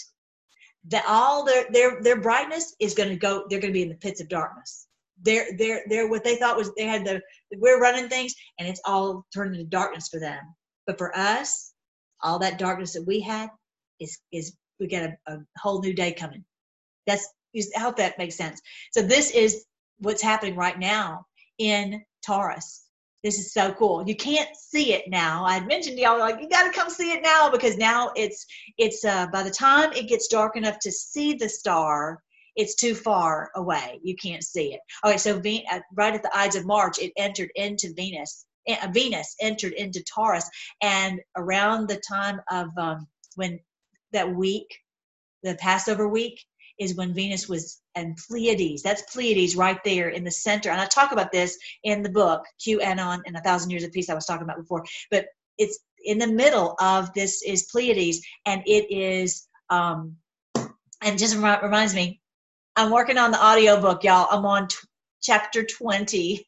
That 0.87 1.05
all 1.07 1.45
their 1.45 1.65
their 1.71 2.01
their 2.01 2.19
brightness 2.19 2.75
is 2.79 2.95
going 2.95 3.09
to 3.09 3.15
go. 3.15 3.45
They're 3.49 3.59
going 3.59 3.71
to 3.71 3.77
be 3.77 3.83
in 3.83 3.89
the 3.89 3.95
pits 3.95 4.19
of 4.19 4.29
darkness. 4.29 4.87
They're 5.21 5.49
they're 5.59 5.83
they're 5.87 6.09
what 6.09 6.23
they 6.23 6.37
thought 6.37 6.57
was 6.57 6.71
they 6.75 6.85
had 6.85 7.05
the 7.05 7.21
we're 7.57 7.79
running 7.79 8.09
things 8.09 8.33
and 8.57 8.67
it's 8.67 8.81
all 8.85 9.25
turned 9.31 9.53
into 9.53 9.67
darkness 9.67 10.07
for 10.07 10.19
them. 10.19 10.39
But 10.87 10.97
for 10.97 11.15
us, 11.15 11.73
all 12.23 12.39
that 12.39 12.57
darkness 12.57 12.93
that 12.93 13.05
we 13.05 13.19
had 13.19 13.49
is 13.99 14.17
is 14.31 14.55
we 14.79 14.87
got 14.87 15.03
a, 15.03 15.17
a 15.27 15.37
whole 15.59 15.81
new 15.81 15.93
day 15.93 16.13
coming. 16.13 16.43
That's 17.05 17.27
I 17.77 17.79
hope 17.79 17.97
that 17.97 18.17
makes 18.17 18.35
sense. 18.35 18.59
So 18.91 19.03
this 19.03 19.29
is 19.29 19.63
what's 20.01 20.21
happening 20.21 20.55
right 20.55 20.77
now 20.77 21.25
in 21.57 22.03
Taurus. 22.25 22.85
This 23.23 23.37
is 23.37 23.53
so 23.53 23.71
cool. 23.73 24.07
You 24.07 24.15
can't 24.15 24.49
see 24.55 24.93
it 24.93 25.05
now. 25.07 25.45
I 25.45 25.63
mentioned 25.63 25.99
y'all 25.99 26.19
like 26.19 26.41
you 26.41 26.49
got 26.49 26.63
to 26.63 26.77
come 26.77 26.89
see 26.89 27.11
it 27.11 27.21
now 27.21 27.51
because 27.51 27.77
now 27.77 28.11
it's 28.15 28.45
it's 28.79 29.05
uh, 29.05 29.27
by 29.27 29.43
the 29.43 29.51
time 29.51 29.93
it 29.93 30.09
gets 30.09 30.27
dark 30.27 30.57
enough 30.57 30.79
to 30.79 30.91
see 30.91 31.33
the 31.35 31.47
star, 31.47 32.19
it's 32.55 32.75
too 32.75 32.95
far 32.95 33.51
away. 33.55 33.99
You 34.03 34.15
can't 34.15 34.43
see 34.43 34.73
it. 34.73 34.79
Okay, 35.05 35.17
so 35.17 35.39
Ven- 35.39 35.63
uh, 35.71 35.81
right 35.93 36.15
at 36.15 36.23
the 36.23 36.35
Ides 36.35 36.55
of 36.55 36.65
March, 36.65 36.97
it 36.97 37.13
entered 37.15 37.51
into 37.55 37.93
Venus. 37.95 38.45
Uh, 38.67 38.87
Venus 38.91 39.35
entered 39.39 39.73
into 39.73 40.03
Taurus, 40.03 40.49
and 40.81 41.21
around 41.37 41.87
the 41.87 42.01
time 42.07 42.41
of 42.49 42.69
um, 42.77 43.07
when 43.35 43.59
that 44.13 44.33
week, 44.33 44.67
the 45.43 45.55
Passover 45.55 46.07
week, 46.07 46.43
is 46.79 46.95
when 46.95 47.13
Venus 47.13 47.47
was 47.47 47.80
and 47.95 48.17
Pleiades. 48.17 48.81
That's 48.81 49.01
Pleiades 49.03 49.55
right 49.55 49.79
there 49.83 50.09
in 50.09 50.23
the 50.23 50.31
center. 50.31 50.69
And 50.69 50.79
I 50.79 50.85
talk 50.85 51.11
about 51.11 51.31
this 51.31 51.57
in 51.83 52.01
the 52.01 52.09
book, 52.09 52.43
QAnon 52.65 53.21
and 53.25 53.35
a 53.35 53.41
Thousand 53.41 53.69
Years 53.69 53.83
of 53.83 53.91
Peace, 53.91 54.09
I 54.09 54.13
was 54.15 54.25
talking 54.25 54.43
about 54.43 54.57
before. 54.57 54.85
But 55.09 55.27
it's 55.57 55.79
in 56.03 56.17
the 56.17 56.27
middle 56.27 56.75
of 56.79 57.13
this 57.13 57.43
is 57.43 57.67
Pleiades, 57.71 58.21
and 58.45 58.63
it 58.65 58.91
is, 58.91 59.47
um, 59.69 60.17
and 61.01 61.17
just 61.17 61.35
reminds 61.35 61.93
me, 61.93 62.21
I'm 62.75 62.91
working 62.91 63.17
on 63.17 63.31
the 63.31 63.41
audio 63.41 63.79
book, 63.79 64.03
y'all. 64.03 64.27
I'm 64.31 64.45
on 64.45 64.67
t- 64.67 64.77
chapter 65.21 65.63
20. 65.63 66.39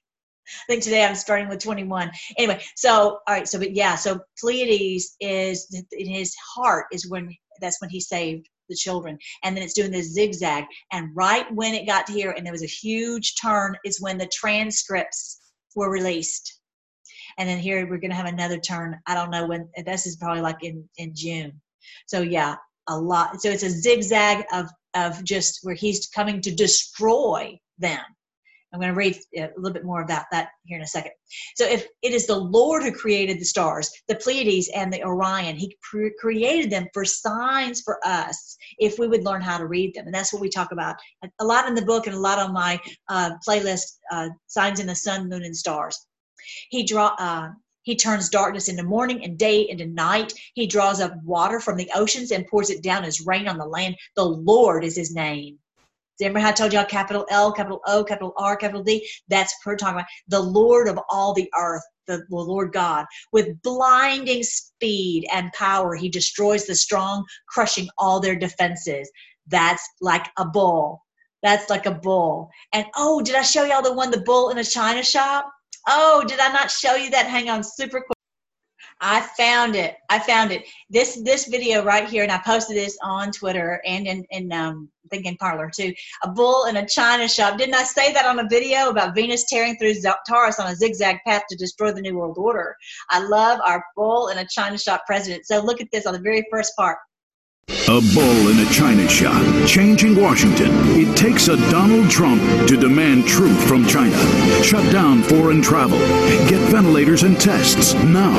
I 0.47 0.51
think 0.67 0.83
today 0.83 1.05
I'm 1.05 1.15
starting 1.15 1.49
with 1.49 1.59
21. 1.59 2.11
Anyway, 2.37 2.63
so 2.75 2.91
all 2.93 3.19
right, 3.27 3.47
so 3.47 3.59
but 3.59 3.73
yeah, 3.73 3.95
so 3.95 4.19
Pleiades 4.39 5.15
is 5.19 5.67
in 5.91 6.07
his 6.07 6.35
heart 6.55 6.87
is 6.91 7.09
when 7.09 7.35
that's 7.61 7.79
when 7.81 7.89
he 7.89 7.99
saved 7.99 8.47
the 8.69 8.75
children. 8.75 9.17
And 9.43 9.55
then 9.55 9.63
it's 9.63 9.73
doing 9.73 9.91
this 9.91 10.13
zigzag. 10.13 10.65
And 10.91 11.09
right 11.15 11.45
when 11.53 11.73
it 11.73 11.85
got 11.85 12.07
to 12.07 12.13
here, 12.13 12.31
and 12.31 12.45
there 12.45 12.53
was 12.53 12.63
a 12.63 12.67
huge 12.67 13.35
turn, 13.41 13.75
is 13.85 14.01
when 14.01 14.17
the 14.17 14.29
transcripts 14.33 15.41
were 15.75 15.91
released. 15.91 16.59
And 17.37 17.49
then 17.49 17.59
here 17.59 17.87
we're 17.89 17.97
going 17.97 18.11
to 18.11 18.17
have 18.17 18.25
another 18.25 18.59
turn. 18.59 18.99
I 19.07 19.15
don't 19.15 19.31
know 19.31 19.47
when. 19.47 19.69
This 19.85 20.05
is 20.05 20.17
probably 20.17 20.41
like 20.41 20.63
in 20.63 20.87
in 20.97 21.13
June. 21.15 21.59
So 22.05 22.21
yeah, 22.21 22.55
a 22.87 22.97
lot. 22.97 23.41
So 23.41 23.49
it's 23.49 23.63
a 23.63 23.69
zigzag 23.69 24.45
of 24.53 24.69
of 24.93 25.23
just 25.23 25.59
where 25.63 25.75
he's 25.75 26.07
coming 26.07 26.41
to 26.41 26.53
destroy 26.53 27.57
them. 27.79 28.01
I'm 28.73 28.79
going 28.79 28.91
to 28.91 28.97
read 28.97 29.17
a 29.37 29.49
little 29.55 29.73
bit 29.73 29.85
more 29.85 30.01
about 30.01 30.25
that 30.31 30.49
here 30.65 30.77
in 30.77 30.83
a 30.83 30.87
second. 30.87 31.11
So, 31.55 31.65
if 31.65 31.85
it 32.01 32.11
is 32.11 32.25
the 32.25 32.35
Lord 32.35 32.81
who 32.81 32.91
created 32.91 33.39
the 33.39 33.45
stars, 33.45 33.91
the 34.07 34.15
Pleiades 34.15 34.69
and 34.75 34.91
the 34.91 35.03
Orion, 35.03 35.55
He 35.55 35.77
created 36.19 36.71
them 36.71 36.87
for 36.91 37.05
signs 37.05 37.81
for 37.81 37.99
us 38.03 38.57
if 38.79 38.97
we 38.97 39.07
would 39.07 39.23
learn 39.23 39.41
how 39.41 39.59
to 39.59 39.67
read 39.67 39.93
them. 39.93 40.07
And 40.07 40.13
that's 40.13 40.33
what 40.33 40.41
we 40.41 40.49
talk 40.49 40.71
about 40.71 40.95
a 41.39 41.45
lot 41.45 41.67
in 41.67 41.75
the 41.75 41.85
book 41.85 42.07
and 42.07 42.15
a 42.15 42.19
lot 42.19 42.39
on 42.39 42.51
my 42.51 42.79
uh, 43.09 43.31
playlist, 43.47 43.97
uh, 44.11 44.29
Signs 44.47 44.79
in 44.79 44.87
the 44.87 44.95
Sun, 44.95 45.29
Moon, 45.29 45.43
and 45.43 45.55
Stars. 45.55 45.97
He 46.69 46.83
draw. 46.83 47.15
Uh, 47.19 47.49
he 47.83 47.97
turns 47.97 48.29
darkness 48.29 48.69
into 48.69 48.83
morning 48.83 49.25
and 49.25 49.37
day 49.37 49.67
into 49.69 49.85
night. 49.85 50.33
He 50.53 50.67
draws 50.67 51.01
up 51.01 51.13
water 51.21 51.59
from 51.59 51.75
the 51.75 51.91
oceans 51.93 52.31
and 52.31 52.47
pours 52.47 52.69
it 52.69 52.81
down 52.81 53.03
as 53.03 53.27
rain 53.27 53.45
on 53.47 53.57
the 53.57 53.65
land. 53.65 53.97
The 54.15 54.23
Lord 54.23 54.85
is 54.85 54.95
his 54.95 55.13
name. 55.13 55.59
Remember 56.19 56.39
how 56.39 56.49
I 56.49 56.53
told 56.53 56.73
y'all 56.73 56.85
capital 56.85 57.25
L, 57.29 57.51
capital 57.51 57.81
O, 57.87 58.03
capital 58.03 58.33
R, 58.37 58.55
capital 58.55 58.83
D? 58.83 59.07
That's 59.27 59.53
what 59.63 59.71
we're 59.71 59.77
talking 59.77 59.95
about. 59.95 60.07
The 60.27 60.39
Lord 60.39 60.87
of 60.87 60.99
all 61.09 61.33
the 61.33 61.49
earth, 61.57 61.83
the, 62.07 62.23
Lord 62.29 62.71
God. 62.73 63.05
With 63.31 63.61
blinding 63.61 64.43
speed 64.43 65.25
and 65.33 65.51
power, 65.53 65.95
he 65.95 66.09
destroys 66.09 66.65
the 66.65 66.75
strong, 66.75 67.25
crushing 67.47 67.87
all 67.97 68.19
their 68.19 68.35
defenses. 68.35 69.09
That's 69.47 69.83
like 70.01 70.27
a 70.37 70.45
bull. 70.45 71.03
That's 71.41 71.69
like 71.69 71.85
a 71.85 71.91
bull. 71.91 72.49
And 72.71 72.85
oh, 72.95 73.21
did 73.21 73.35
I 73.35 73.41
show 73.41 73.65
y'all 73.65 73.81
the 73.81 73.93
one, 73.93 74.11
the 74.11 74.21
bull 74.21 74.49
in 74.49 74.57
a 74.59 74.63
china 74.63 75.03
shop? 75.03 75.49
Oh, 75.87 76.23
did 76.25 76.39
I 76.39 76.53
not 76.53 76.71
show 76.71 76.95
you 76.95 77.09
that? 77.09 77.27
Hang 77.27 77.49
on 77.49 77.63
super 77.63 77.99
quick. 77.99 78.22
I 79.03 79.19
found 79.37 79.75
it. 79.75 79.97
I 80.09 80.17
found 80.17 80.53
it. 80.53 80.65
This 80.89 81.21
this 81.23 81.47
video 81.47 81.83
right 81.83 82.07
here, 82.07 82.23
and 82.23 82.31
I 82.31 82.37
posted 82.37 82.77
this 82.77 82.97
on 83.03 83.31
Twitter 83.31 83.81
and 83.85 84.07
in, 84.07 84.25
in 84.31 84.51
um, 84.53 84.89
I 85.05 85.07
think 85.09 85.25
in 85.25 85.35
Parler 85.35 85.69
too. 85.69 85.93
A 86.23 86.29
bull 86.29 86.65
in 86.65 86.77
a 86.77 86.87
china 86.87 87.27
shop. 87.27 87.57
Didn't 87.57 87.75
I 87.75 87.83
say 87.83 88.13
that 88.13 88.25
on 88.25 88.39
a 88.39 88.47
video 88.47 88.89
about 88.89 89.13
Venus 89.13 89.43
tearing 89.49 89.75
through 89.77 89.95
Taurus 90.27 90.57
on 90.57 90.71
a 90.71 90.75
zigzag 90.75 91.17
path 91.27 91.43
to 91.49 91.57
destroy 91.57 91.91
the 91.91 92.01
New 92.01 92.15
World 92.15 92.37
Order? 92.37 92.77
I 93.09 93.19
love 93.19 93.59
our 93.65 93.83
bull 93.97 94.29
in 94.29 94.37
a 94.37 94.47
china 94.47 94.77
shop 94.77 95.03
president. 95.05 95.45
So 95.45 95.61
look 95.61 95.81
at 95.81 95.91
this 95.91 96.05
on 96.05 96.13
the 96.13 96.19
very 96.19 96.45
first 96.49 96.73
part. 96.77 96.97
A 97.93 98.01
bull 98.15 98.47
in 98.49 98.59
a 98.59 98.69
china 98.71 99.07
shop, 99.07 99.43
changing 99.67 100.19
Washington. 100.19 100.71
It 100.97 101.15
takes 101.15 101.47
a 101.47 101.57
Donald 101.69 102.09
Trump 102.09 102.41
to 102.67 102.75
demand 102.75 103.27
truth 103.27 103.61
from 103.67 103.85
China. 103.85 104.17
Shut 104.63 104.91
down 104.91 105.21
foreign 105.21 105.61
travel. 105.61 105.99
Get 106.49 106.59
ventilators 106.71 107.21
and 107.23 107.39
tests 107.39 107.93
now. 107.93 108.33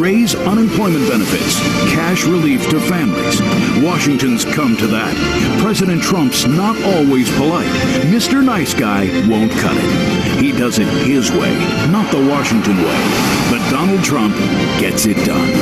Raise 0.00 0.34
unemployment 0.34 1.06
benefits. 1.10 1.60
Cash 1.92 2.24
relief 2.24 2.66
to 2.70 2.80
families. 2.80 3.40
Washington's 3.84 4.44
come 4.46 4.76
to 4.78 4.86
that. 4.86 5.14
President 5.60 6.02
Trump's 6.02 6.46
not 6.46 6.80
always 6.82 7.30
polite. 7.36 7.66
Mr. 8.06 8.42
Nice 8.42 8.72
Guy 8.72 9.06
won't 9.28 9.52
cut 9.52 9.76
it. 9.76 10.42
He 10.42 10.52
does 10.52 10.78
it 10.78 10.88
his 11.06 11.30
way, 11.30 11.54
not 11.92 12.10
the 12.10 12.26
Washington 12.30 12.78
way. 12.78 13.02
But 13.50 13.68
Donald 13.70 14.02
Trump 14.02 14.34
gets 14.80 15.06
it 15.06 15.22
done. 15.26 15.52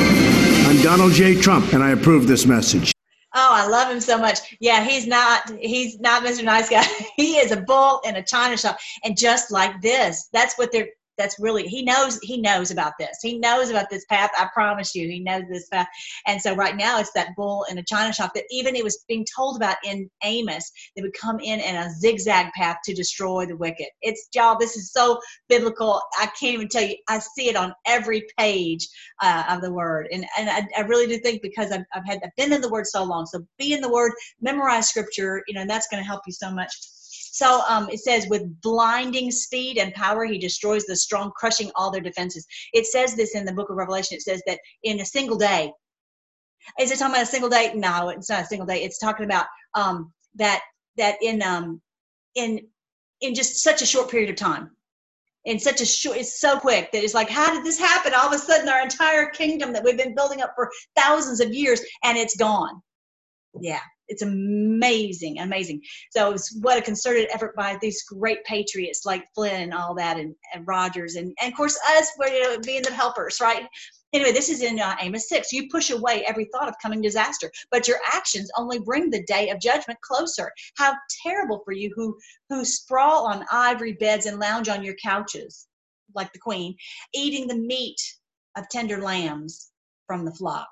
I'm 0.67 0.81
Donald 0.81 1.11
J. 1.11 1.39
Trump, 1.39 1.73
and 1.73 1.83
I 1.83 1.91
approve 1.91 2.27
this 2.27 2.45
message. 2.45 2.94
I 3.55 3.67
love 3.67 3.89
him 3.89 4.01
so 4.01 4.17
much. 4.17 4.57
Yeah, 4.59 4.83
he's 4.83 5.07
not 5.07 5.49
he's 5.59 5.99
not 5.99 6.23
Mr. 6.23 6.43
Nice 6.43 6.69
Guy. 6.69 6.83
he 7.15 7.37
is 7.37 7.51
a 7.51 7.61
bull 7.61 8.01
in 8.05 8.17
a 8.17 8.23
china 8.23 8.57
shop. 8.57 8.77
And 9.03 9.17
just 9.17 9.49
like 9.49 9.81
this, 9.81 10.27
that's 10.33 10.57
what 10.57 10.71
they're 10.71 10.89
that's 11.17 11.37
really 11.39 11.67
he 11.67 11.83
knows 11.83 12.19
he 12.21 12.39
knows 12.39 12.71
about 12.71 12.93
this. 12.99 13.17
He 13.21 13.37
knows 13.37 13.69
about 13.69 13.89
this 13.89 14.05
path 14.05 14.31
i 14.37 14.47
promise 14.53 14.95
you 14.95 15.07
he 15.07 15.19
knows 15.19 15.43
this 15.49 15.67
path. 15.69 15.87
And 16.27 16.41
so 16.41 16.55
right 16.55 16.75
now 16.75 16.99
it's 16.99 17.11
that 17.13 17.35
bull 17.35 17.65
in 17.69 17.77
a 17.77 17.83
china 17.83 18.13
shop 18.13 18.31
that 18.35 18.45
even 18.51 18.75
it 18.75 18.83
was 18.83 19.03
being 19.07 19.25
told 19.35 19.57
about 19.57 19.77
in 19.83 20.09
amos 20.23 20.71
they 20.95 21.01
would 21.01 21.13
come 21.13 21.39
in 21.39 21.59
in 21.59 21.75
a 21.75 21.91
zigzag 21.99 22.51
path 22.53 22.77
to 22.85 22.93
destroy 22.93 23.45
the 23.45 23.57
wicked. 23.57 23.87
It's 24.01 24.27
y'all 24.33 24.57
this 24.57 24.75
is 24.75 24.91
so 24.91 25.19
biblical. 25.49 26.01
I 26.19 26.27
can't 26.39 26.55
even 26.55 26.69
tell 26.69 26.83
you. 26.83 26.95
I 27.09 27.19
see 27.19 27.49
it 27.49 27.55
on 27.55 27.73
every 27.85 28.25
page 28.37 28.87
uh, 29.21 29.43
of 29.49 29.61
the 29.61 29.71
word. 29.71 30.07
And 30.11 30.25
and 30.37 30.49
I, 30.49 30.67
I 30.77 30.81
really 30.81 31.07
do 31.07 31.17
think 31.19 31.41
because 31.41 31.71
I've, 31.71 31.85
I've 31.93 32.05
had 32.05 32.19
i've 32.23 32.35
been 32.37 32.53
in 32.53 32.61
the 32.61 32.69
word 32.69 32.87
so 32.87 33.03
long. 33.03 33.25
So 33.25 33.45
be 33.57 33.73
in 33.73 33.81
the 33.81 33.91
word 33.91 34.11
memorize 34.41 34.89
scripture 34.89 35.43
you 35.47 35.53
know 35.53 35.61
and 35.61 35.69
that's 35.69 35.87
going 35.87 36.01
to 36.01 36.07
help 36.07 36.21
you 36.27 36.33
so 36.33 36.51
much 36.51 36.71
so 37.35 37.63
um, 37.67 37.89
it 37.89 37.99
says, 37.99 38.27
with 38.29 38.61
blinding 38.61 39.29
speed 39.29 39.77
and 39.77 39.93
power, 39.93 40.23
he 40.23 40.37
destroys 40.37 40.85
the 40.85 40.95
strong, 40.95 41.33
crushing 41.35 41.69
all 41.75 41.91
their 41.91 41.99
defenses. 41.99 42.47
It 42.71 42.85
says 42.85 43.13
this 43.13 43.35
in 43.35 43.43
the 43.43 43.51
book 43.51 43.69
of 43.69 43.75
Revelation. 43.75 44.15
It 44.15 44.21
says 44.21 44.41
that 44.47 44.61
in 44.83 45.01
a 45.01 45.05
single 45.05 45.37
day, 45.37 45.73
is 46.79 46.91
it 46.91 46.97
talking 46.97 47.13
about 47.13 47.23
a 47.23 47.25
single 47.25 47.49
day? 47.49 47.73
No, 47.75 48.07
it's 48.07 48.29
not 48.29 48.43
a 48.43 48.45
single 48.45 48.65
day. 48.65 48.83
It's 48.83 48.99
talking 48.99 49.25
about 49.25 49.47
um, 49.73 50.13
that 50.35 50.61
that 50.95 51.17
in 51.21 51.43
um, 51.43 51.81
in 52.35 52.61
in 53.19 53.35
just 53.35 53.57
such 53.57 53.81
a 53.81 53.85
short 53.85 54.09
period 54.09 54.29
of 54.29 54.37
time 54.37 54.71
in 55.43 55.59
such 55.59 55.81
a 55.81 55.85
short 55.85 56.17
it's 56.17 56.39
so 56.39 56.57
quick 56.57 56.89
that 56.93 57.03
it's 57.03 57.13
like 57.13 57.29
how 57.29 57.53
did 57.53 57.65
this 57.65 57.77
happen 57.77 58.13
all 58.13 58.27
of 58.27 58.33
a 58.33 58.37
sudden 58.39 58.67
our 58.67 58.81
entire 58.81 59.29
kingdom 59.29 59.71
that 59.71 59.83
we've 59.83 59.97
been 59.97 60.15
building 60.15 60.41
up 60.41 60.53
for 60.55 60.71
thousands 60.95 61.39
of 61.39 61.53
years 61.53 61.81
and 62.03 62.17
it's 62.17 62.35
gone 62.35 62.81
yeah 63.61 63.79
it's 64.07 64.21
amazing, 64.21 65.39
amazing. 65.39 65.81
So 66.11 66.29
it 66.29 66.33
was 66.33 66.57
what 66.61 66.77
a 66.77 66.81
concerted 66.81 67.27
effort 67.31 67.55
by 67.55 67.77
these 67.81 68.03
great 68.03 68.43
patriots 68.43 69.05
like 69.05 69.25
Flynn 69.33 69.61
and 69.61 69.73
all 69.73 69.95
that, 69.95 70.17
and, 70.17 70.35
and 70.53 70.67
Rogers, 70.67 71.15
and, 71.15 71.35
and 71.41 71.51
of 71.51 71.57
course 71.57 71.77
us, 71.97 72.11
we're 72.19 72.27
you 72.27 72.43
know, 72.43 72.59
being 72.59 72.83
the 72.83 72.93
helpers, 72.93 73.39
right? 73.41 73.67
Anyway, 74.13 74.31
this 74.31 74.49
is 74.49 74.61
in 74.61 74.79
uh, 74.79 74.95
Amos 75.01 75.27
6. 75.27 75.51
You 75.51 75.67
push 75.69 75.89
away 75.89 76.23
every 76.25 76.45
thought 76.45 76.69
of 76.69 76.75
coming 76.81 77.01
disaster, 77.01 77.51
but 77.69 77.87
your 77.87 77.97
actions 78.13 78.49
only 78.57 78.79
bring 78.79 79.09
the 79.09 79.23
day 79.23 79.49
of 79.49 79.59
judgment 79.59 79.99
closer. 80.01 80.51
How 80.77 80.93
terrible 81.21 81.61
for 81.65 81.73
you 81.73 81.91
who, 81.95 82.17
who 82.49 82.63
sprawl 82.63 83.27
on 83.27 83.45
ivory 83.51 83.93
beds 83.93 84.25
and 84.25 84.39
lounge 84.39 84.69
on 84.69 84.83
your 84.83 84.95
couches, 85.03 85.67
like 86.15 86.31
the 86.31 86.39
queen, 86.39 86.77
eating 87.13 87.47
the 87.47 87.57
meat 87.57 87.99
of 88.55 88.69
tender 88.69 89.01
lambs 89.01 89.71
from 90.07 90.23
the 90.23 90.33
flock 90.33 90.69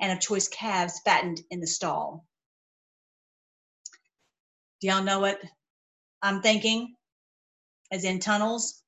and 0.00 0.12
of 0.12 0.20
choice 0.20 0.48
calves 0.48 1.00
fattened 1.04 1.40
in 1.50 1.60
the 1.60 1.66
stall. 1.66 2.24
Do 4.80 4.88
y'all 4.88 5.02
know 5.02 5.20
what 5.20 5.40
I'm 6.22 6.40
thinking? 6.40 6.94
As 7.90 8.04
in 8.04 8.20
tunnels? 8.20 8.82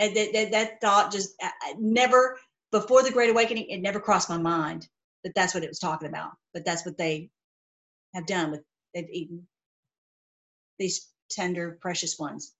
Uh, 0.00 0.08
that, 0.08 0.32
that, 0.32 0.50
that 0.50 0.80
thought 0.80 1.12
just 1.12 1.34
uh, 1.42 1.46
uh, 1.46 1.74
never, 1.78 2.38
before 2.72 3.02
the 3.02 3.10
Great 3.10 3.30
Awakening, 3.30 3.66
it 3.68 3.80
never 3.80 4.00
crossed 4.00 4.28
my 4.28 4.38
mind 4.38 4.88
that 5.24 5.34
that's 5.34 5.54
what 5.54 5.64
it 5.64 5.70
was 5.70 5.78
talking 5.78 6.08
about. 6.08 6.32
But 6.52 6.64
that's 6.64 6.84
what 6.84 6.98
they 6.98 7.30
have 8.14 8.26
done 8.26 8.50
with, 8.50 8.62
they've 8.94 9.08
eaten 9.10 9.46
these 10.78 11.08
tender, 11.30 11.78
precious 11.80 12.18
ones. 12.18 12.52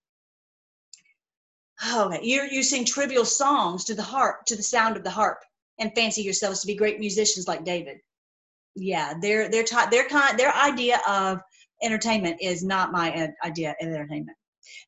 Oh. 1.83 2.17
You 2.21 2.47
you 2.49 2.63
sing 2.63 2.85
trivial 2.85 3.25
songs 3.25 3.85
to 3.85 3.93
the 3.93 4.01
harp, 4.03 4.45
to 4.47 4.55
the 4.55 4.63
sound 4.63 4.97
of 4.97 5.03
the 5.03 5.11
harp 5.11 5.43
and 5.79 5.93
fancy 5.95 6.21
yourselves 6.21 6.61
to 6.61 6.67
be 6.67 6.75
great 6.75 6.99
musicians 6.99 7.47
like 7.47 7.63
David. 7.63 7.97
Yeah, 8.75 9.13
their 9.21 9.49
their 9.49 9.63
ta- 9.63 9.87
their 9.89 10.07
kind 10.07 10.37
their 10.37 10.53
idea 10.53 10.99
of 11.07 11.39
entertainment 11.83 12.37
is 12.41 12.63
not 12.63 12.91
my 12.91 13.31
idea 13.43 13.71
of 13.71 13.75
entertainment. 13.81 14.37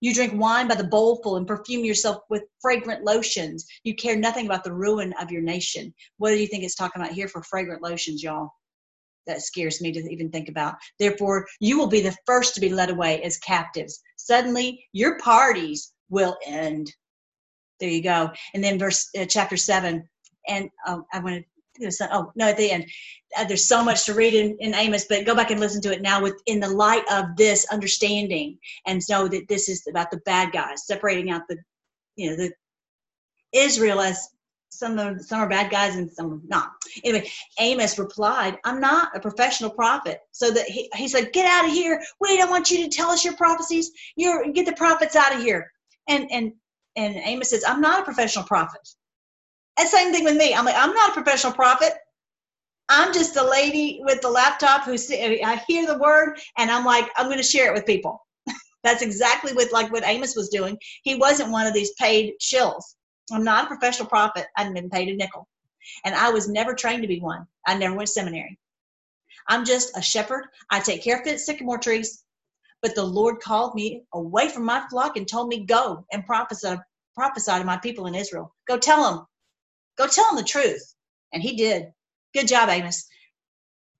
You 0.02 0.14
drink 0.14 0.34
wine 0.36 0.68
by 0.68 0.76
the 0.76 0.84
bowlful 0.84 1.38
and 1.38 1.48
perfume 1.48 1.86
yourself 1.86 2.24
with 2.30 2.44
fragrant 2.62 3.04
lotions. 3.04 3.66
You 3.84 3.96
care 3.96 4.16
nothing 4.16 4.46
about 4.46 4.64
the 4.64 4.74
ruin 4.74 5.14
of 5.20 5.32
your 5.32 5.42
nation. 5.42 5.94
What 6.18 6.32
do 6.32 6.38
you 6.38 6.48
think 6.48 6.64
it's 6.64 6.76
talking 6.76 7.02
about 7.02 7.14
here 7.14 7.28
for 7.28 7.42
fragrant 7.44 7.82
lotions, 7.82 8.22
y'all? 8.22 8.52
That 9.26 9.42
scares 9.42 9.82
me 9.82 9.92
to 9.92 10.00
even 10.00 10.30
think 10.30 10.50
about. 10.50 10.76
Therefore, 10.98 11.48
you 11.60 11.78
will 11.78 11.88
be 11.88 12.02
the 12.02 12.16
first 12.26 12.56
to 12.56 12.62
be 12.62 12.70
led 12.70 12.90
away 12.90 13.22
as 13.24 13.38
captives. 13.38 14.02
Suddenly, 14.18 14.84
your 14.92 15.18
parties 15.20 15.94
will 16.10 16.38
end. 16.46 16.94
There 17.80 17.90
you 17.90 18.04
go. 18.04 18.32
And 18.54 18.64
then 18.64 18.80
verse 18.80 19.08
uh, 19.18 19.26
chapter 19.26 19.56
7 19.56 20.08
and 20.50 20.70
um, 20.86 21.06
I 21.14 21.20
want 21.20 21.36
to 21.36 22.10
oh 22.12 22.32
no 22.36 22.48
at 22.48 22.58
the 22.58 22.72
end. 22.72 22.86
Uh, 23.38 23.46
there's 23.46 23.68
so 23.68 23.84
much 23.84 24.06
to 24.06 24.14
read 24.14 24.34
in, 24.34 24.58
in, 24.60 24.74
amos 24.74 25.06
but 25.08 25.26
go 25.26 25.36
back 25.36 25.52
and 25.52 25.60
listen 25.60 25.82
to 25.82 25.94
it 25.94 26.02
now 26.02 26.22
with 26.22 26.42
in 26.48 26.60
the 26.60 26.70
light 26.70 27.04
of 27.12 27.26
this 27.38 27.66
understanding 27.72 28.58
and 28.86 29.02
know 29.10 29.28
that 29.28 29.48
this 29.48 29.70
is 29.70 29.86
about 29.88 30.12
the 30.12 30.18
bad 30.26 30.52
guys 30.52 30.86
separating 30.86 31.32
out 31.32 31.44
the 31.48 31.58
you 32.16 32.30
know 32.30 32.36
the 32.36 32.52
israel 33.54 34.02
as 34.02 34.30
some 34.72 35.00
of 35.00 35.24
some 35.24 35.40
are 35.40 35.50
bad 35.50 35.72
guys 35.72 35.96
and 35.96 36.12
some 36.12 36.34
are 36.34 36.42
not. 36.48 36.72
Anyway 37.04 37.30
amos 37.60 37.98
replied 37.98 38.58
i'm 38.66 38.82
not 38.82 39.16
a 39.16 39.20
professional 39.20 39.70
prophet. 39.70 40.20
So 40.32 40.52
that 40.52 40.68
he, 40.68 40.90
he 40.96 41.08
said 41.08 41.32
get 41.32 41.46
out 41.46 41.70
of 41.70 41.72
here. 41.72 42.02
We 42.20 42.36
don't 42.38 42.50
want 42.50 42.72
you 42.72 42.84
to 42.84 42.90
tell 42.90 43.10
us 43.10 43.24
your 43.24 43.36
prophecies. 43.36 43.92
You're 44.16 44.52
get 44.52 44.66
the 44.66 44.74
prophets 44.74 45.16
out 45.16 45.36
of 45.36 45.42
here. 45.42 45.72
And 46.08 46.30
and 46.32 46.52
and 46.96 47.16
amos 47.18 47.52
says 47.52 47.64
i'm 47.68 47.82
not 47.82 48.02
a 48.02 48.04
professional 48.04 48.46
prophet 48.46 48.88
and 49.80 49.88
same 49.90 50.14
thing 50.14 50.26
with 50.26 50.38
me. 50.38 50.54
I'm 50.54 50.66
like, 50.66 50.76
I'm 50.78 50.94
not 50.94 51.12
a 51.12 51.14
professional 51.14 51.54
prophet. 51.54 51.94
I'm 52.90 53.14
just 53.14 53.38
a 53.38 53.48
lady 53.48 54.02
with 54.04 54.22
the 54.22 54.30
laptop 54.30 54.84
who 54.84 54.94
I 54.94 55.64
hear 55.68 55.86
the 55.86 56.00
word 56.00 56.40
and 56.58 56.72
I'm 56.72 56.86
like, 56.86 57.08
I'm 57.16 57.28
going 57.28 57.38
to 57.38 57.44
share 57.44 57.70
it 57.72 57.76
with 57.76 57.86
people. 57.86 58.26
That's 58.84 59.04
exactly 59.04 59.54
what 59.54 59.72
like 59.72 59.92
what 59.92 60.06
Amos 60.06 60.36
was 60.36 60.50
doing. 60.50 60.78
He 61.04 61.16
wasn't 61.16 61.52
one 61.52 61.68
of 61.68 61.74
these 61.74 61.94
paid 61.94 62.34
shills. 62.42 62.84
I'm 63.32 63.44
not 63.44 63.66
a 63.66 63.68
professional 63.68 64.10
prophet. 64.10 64.48
I 64.58 64.64
have 64.64 64.74
been 64.74 64.90
paid 64.90 65.10
a 65.10 65.16
nickel, 65.16 65.48
and 66.04 66.16
I 66.16 66.32
was 66.32 66.50
never 66.50 66.74
trained 66.74 67.04
to 67.04 67.08
be 67.08 67.20
one. 67.20 67.46
I 67.68 67.78
never 67.78 67.96
went 67.96 68.08
to 68.08 68.14
seminary. 68.14 68.58
I'm 69.48 69.66
just 69.66 69.96
a 69.96 70.02
shepherd. 70.02 70.46
I 70.72 70.80
take 70.80 71.04
care 71.04 71.20
of 71.20 71.26
the 71.26 71.38
sycamore 71.38 71.78
trees. 71.78 72.24
But 72.82 72.96
the 72.96 73.04
Lord 73.04 73.40
called 73.42 73.76
me 73.76 74.04
away 74.14 74.50
from 74.50 74.66
my 74.66 74.84
flock 74.90 75.18
and 75.18 75.28
told 75.28 75.50
me, 75.50 75.66
Go 75.66 76.06
and 76.12 76.26
prophesy, 76.26 76.76
prophesy 77.14 77.52
to 77.52 77.64
my 77.66 77.78
people 77.78 78.08
in 78.08 78.16
Israel. 78.16 78.56
Go 78.68 78.78
tell 78.78 79.04
them 79.04 79.26
Go 80.00 80.08
tell 80.08 80.30
him 80.30 80.38
the 80.38 80.44
truth. 80.44 80.82
And 81.34 81.44
he 81.44 81.58
did. 81.58 81.92
Good 82.34 82.48
job, 82.48 82.70
Amos. 82.70 83.06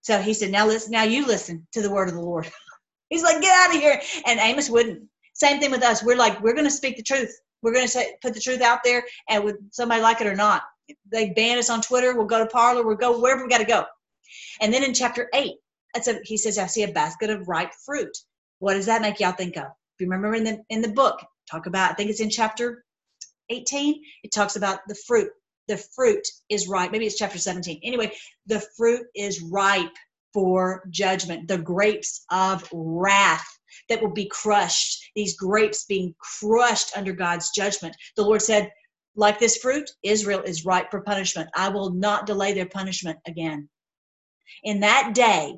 So 0.02 0.20
he 0.20 0.34
said, 0.34 0.50
Now 0.50 0.66
listen, 0.66 0.92
now 0.92 1.04
you 1.04 1.28
listen 1.28 1.68
to 1.74 1.82
the 1.82 1.92
word 1.92 2.08
of 2.08 2.16
the 2.16 2.22
Lord. 2.22 2.50
He's 3.10 3.24
like, 3.24 3.42
get 3.42 3.56
out 3.56 3.76
of 3.76 3.82
here. 3.82 4.02
And 4.26 4.40
Amos 4.40 4.70
wouldn't. 4.70 5.04
Same 5.34 5.60
thing 5.60 5.72
with 5.72 5.84
us. 5.84 6.04
We're 6.04 6.16
like, 6.16 6.42
we're 6.42 6.56
gonna 6.56 6.70
speak 6.70 6.96
the 6.96 7.04
truth. 7.04 7.32
We're 7.62 7.74
gonna 7.74 7.88
say 7.88 8.16
put 8.22 8.34
the 8.34 8.40
truth 8.40 8.62
out 8.62 8.80
there 8.84 9.04
and 9.28 9.44
would 9.44 9.58
somebody 9.72 10.02
like 10.02 10.22
it 10.22 10.28
or 10.28 10.36
not. 10.36 10.64
They 11.12 11.32
ban 11.32 11.58
us 11.58 11.70
on 11.70 11.82
Twitter, 11.82 12.16
we'll 12.16 12.26
go 12.26 12.40
to 12.40 12.50
Parler. 12.50 12.86
we'll 12.86 12.96
go 12.96 13.20
wherever 13.20 13.44
we 13.44 13.50
gotta 13.50 13.66
go. 13.66 13.86
And 14.62 14.74
then 14.74 14.84
in 14.84 14.94
chapter 14.94 15.30
eight, 15.34 15.56
that's 15.94 16.08
a, 16.08 16.20
he 16.24 16.38
says, 16.38 16.58
I 16.58 16.68
see 16.68 16.84
a 16.84 16.92
basket 16.92 17.30
of 17.30 17.48
ripe 17.48 17.72
fruit. 17.86 18.16
What 18.60 18.76
does 18.76 18.86
that 18.86 19.02
make 19.02 19.20
y'all 19.20 19.32
think 19.32 19.58
of? 19.58 19.66
If 19.66 20.02
you 20.02 20.08
remember 20.08 20.36
in 20.36 20.44
the 20.44 20.64
in 20.70 20.82
the 20.82 20.90
book, 20.90 21.20
talk 21.50 21.66
about, 21.66 21.92
I 21.92 21.94
think 21.96 22.10
it's 22.10 22.22
in 22.22 22.30
chapter 22.30 22.84
18, 23.50 24.02
it 24.24 24.32
talks 24.32 24.56
about 24.56 24.80
the 24.88 24.96
fruit 25.08 25.30
the 25.70 25.78
fruit 25.78 26.28
is 26.50 26.68
ripe. 26.68 26.92
Maybe 26.92 27.06
it's 27.06 27.18
chapter 27.18 27.38
17. 27.38 27.80
Anyway, 27.84 28.12
the 28.48 28.62
fruit 28.76 29.06
is 29.16 29.42
ripe 29.42 29.96
for 30.34 30.84
judgment, 30.90 31.48
the 31.48 31.60
grapes 31.60 32.26
of 32.32 32.68
wrath 32.74 33.48
that 33.88 34.02
will 34.02 34.12
be 34.12 34.28
crushed, 34.28 35.12
these 35.16 35.38
grapes 35.38 35.86
being 35.86 36.14
crushed 36.20 36.98
under 36.98 37.14
God's 37.14 37.52
judgment. 37.52 37.96
The 38.18 38.24
Lord 38.24 38.42
said, 38.42 38.72
like 39.16 39.40
this 39.40 39.58
fruit, 39.58 39.90
Israel 40.04 40.42
is 40.42 40.66
ripe 40.66 40.92
for 40.92 41.02
punishment. 41.02 41.50
I 41.56 41.70
will 41.70 41.92
not 41.92 42.26
delay 42.26 42.54
their 42.54 42.68
punishment 42.68 43.20
again. 43.28 43.70
In 44.64 44.80
that 44.82 45.14
day, 45.14 45.56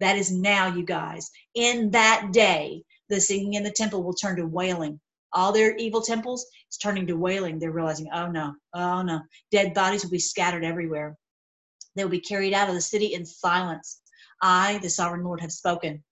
that 0.00 0.16
is 0.16 0.30
now, 0.30 0.66
you 0.66 0.84
guys, 0.84 1.30
in 1.54 1.90
that 1.92 2.30
day, 2.32 2.82
the 3.08 3.20
singing 3.20 3.54
in 3.54 3.62
the 3.62 3.70
temple 3.70 4.02
will 4.02 4.14
turn 4.14 4.36
to 4.36 4.46
wailing 4.46 5.00
all 5.32 5.52
their 5.52 5.76
evil 5.76 6.00
temples 6.00 6.46
is 6.70 6.78
turning 6.78 7.06
to 7.06 7.16
wailing. 7.16 7.58
They're 7.58 7.70
realizing, 7.72 8.08
oh 8.12 8.30
no, 8.30 8.54
oh 8.74 9.02
no. 9.02 9.20
Dead 9.50 9.74
bodies 9.74 10.04
will 10.04 10.10
be 10.10 10.18
scattered 10.18 10.64
everywhere. 10.64 11.16
They 11.94 12.04
will 12.04 12.10
be 12.10 12.20
carried 12.20 12.54
out 12.54 12.68
of 12.68 12.74
the 12.74 12.80
city 12.80 13.14
in 13.14 13.24
silence. 13.24 14.00
I, 14.42 14.78
the 14.78 14.90
sovereign 14.90 15.24
Lord, 15.24 15.40
have 15.40 15.52
spoken. 15.52 16.02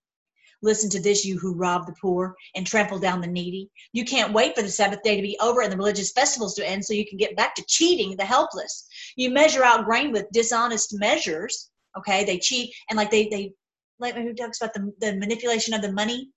Listen 0.61 0.89
to 0.89 1.01
this, 1.01 1.25
you 1.25 1.37
who 1.37 1.53
rob 1.53 1.85
the 1.85 1.93
poor 2.01 2.35
and 2.55 2.65
trample 2.65 2.97
down 2.97 3.21
the 3.21 3.27
needy. 3.27 3.69
You 3.93 4.03
can't 4.03 4.33
wait 4.33 4.55
for 4.55 4.63
the 4.63 4.69
Sabbath 4.69 5.03
day 5.03 5.15
to 5.15 5.21
be 5.21 5.37
over 5.39 5.61
and 5.61 5.71
the 5.71 5.77
religious 5.77 6.11
festivals 6.11 6.55
to 6.55 6.67
end 6.67 6.83
so 6.83 6.93
you 6.93 7.07
can 7.07 7.17
get 7.17 7.35
back 7.35 7.53
to 7.55 7.65
cheating 7.67 8.15
the 8.15 8.25
helpless. 8.25 8.87
You 9.15 9.29
measure 9.29 9.63
out 9.63 9.85
grain 9.85 10.11
with 10.11 10.31
dishonest 10.31 10.97
measures. 10.97 11.69
Okay, 11.97 12.25
they 12.25 12.39
cheat 12.39 12.73
and 12.89 12.97
like 12.97 13.11
they 13.11 13.27
they 13.27 13.53
like 13.99 14.15
who 14.15 14.33
talks 14.33 14.61
about 14.61 14.73
the, 14.73 14.91
the 14.99 15.15
manipulation 15.17 15.73
of 15.73 15.81
the 15.81 15.91
money. 15.91 16.31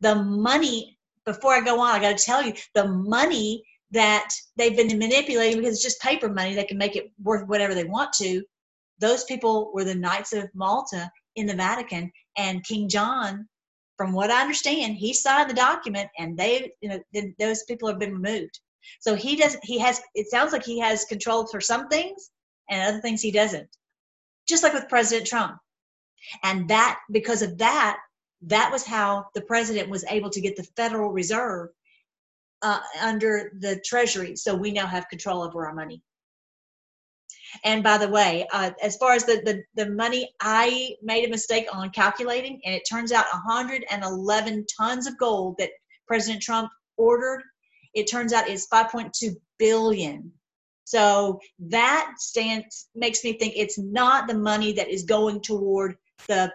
The 0.00 0.14
money 0.14 0.98
before 1.26 1.54
I 1.54 1.60
go 1.60 1.80
on, 1.80 1.94
I 1.94 2.00
got 2.00 2.16
to 2.16 2.24
tell 2.24 2.42
you 2.42 2.54
the 2.74 2.88
money 2.88 3.62
that 3.92 4.28
they've 4.56 4.76
been 4.76 4.98
manipulating 4.98 5.58
because 5.58 5.74
it's 5.74 5.82
just 5.82 6.00
paper 6.00 6.28
money. 6.28 6.54
They 6.54 6.64
can 6.64 6.78
make 6.78 6.96
it 6.96 7.10
worth 7.22 7.48
whatever 7.48 7.74
they 7.74 7.84
want 7.84 8.12
to. 8.14 8.42
Those 9.00 9.24
people 9.24 9.72
were 9.74 9.84
the 9.84 9.94
Knights 9.94 10.32
of 10.32 10.48
Malta 10.54 11.10
in 11.36 11.46
the 11.46 11.54
Vatican, 11.54 12.10
and 12.36 12.64
King 12.64 12.88
John 12.88 13.48
from 14.00 14.14
what 14.14 14.30
I 14.30 14.40
understand, 14.40 14.96
he 14.96 15.12
signed 15.12 15.50
the 15.50 15.54
document, 15.54 16.08
and 16.18 16.34
they, 16.34 16.72
you 16.80 16.88
know, 16.88 16.98
then 17.12 17.34
those 17.38 17.64
people 17.64 17.86
have 17.86 17.98
been 17.98 18.14
removed. 18.14 18.58
So 19.00 19.14
he 19.14 19.36
does. 19.36 19.58
He 19.62 19.78
has. 19.78 20.00
It 20.14 20.30
sounds 20.30 20.54
like 20.54 20.64
he 20.64 20.78
has 20.78 21.04
control 21.04 21.46
for 21.46 21.60
some 21.60 21.86
things, 21.88 22.30
and 22.70 22.80
other 22.80 23.02
things 23.02 23.20
he 23.20 23.30
doesn't. 23.30 23.68
Just 24.48 24.62
like 24.62 24.72
with 24.72 24.88
President 24.88 25.26
Trump, 25.26 25.58
and 26.42 26.66
that 26.70 26.98
because 27.12 27.42
of 27.42 27.58
that, 27.58 27.98
that 28.42 28.70
was 28.72 28.84
how 28.84 29.26
the 29.34 29.42
president 29.42 29.88
was 29.88 30.04
able 30.08 30.30
to 30.30 30.40
get 30.40 30.56
the 30.56 30.68
Federal 30.76 31.10
Reserve 31.10 31.70
uh, 32.62 32.80
under 33.00 33.52
the 33.58 33.80
Treasury. 33.84 34.36
So 34.36 34.54
we 34.54 34.70
now 34.70 34.86
have 34.86 35.08
control 35.08 35.42
over 35.42 35.66
our 35.66 35.74
money. 35.74 36.02
And 37.64 37.82
by 37.82 37.98
the 37.98 38.08
way, 38.08 38.46
uh, 38.52 38.70
as 38.82 38.96
far 38.96 39.12
as 39.12 39.24
the, 39.24 39.42
the, 39.44 39.62
the 39.82 39.90
money, 39.90 40.32
I 40.40 40.94
made 41.02 41.24
a 41.24 41.30
mistake 41.30 41.66
on 41.72 41.90
calculating, 41.90 42.60
and 42.64 42.74
it 42.74 42.84
turns 42.88 43.12
out 43.12 43.26
111 43.32 44.66
tons 44.78 45.06
of 45.06 45.18
gold 45.18 45.56
that 45.58 45.70
President 46.06 46.42
Trump 46.42 46.70
ordered, 46.96 47.42
it 47.94 48.08
turns 48.08 48.32
out 48.32 48.48
is 48.48 48.68
5.2 48.72 49.34
billion. 49.58 50.32
So 50.84 51.40
that 51.68 52.14
stands 52.18 52.88
makes 52.94 53.22
me 53.22 53.34
think 53.34 53.54
it's 53.56 53.78
not 53.78 54.26
the 54.26 54.34
money 54.34 54.72
that 54.72 54.88
is 54.88 55.04
going 55.04 55.40
toward 55.40 55.96
the 56.26 56.52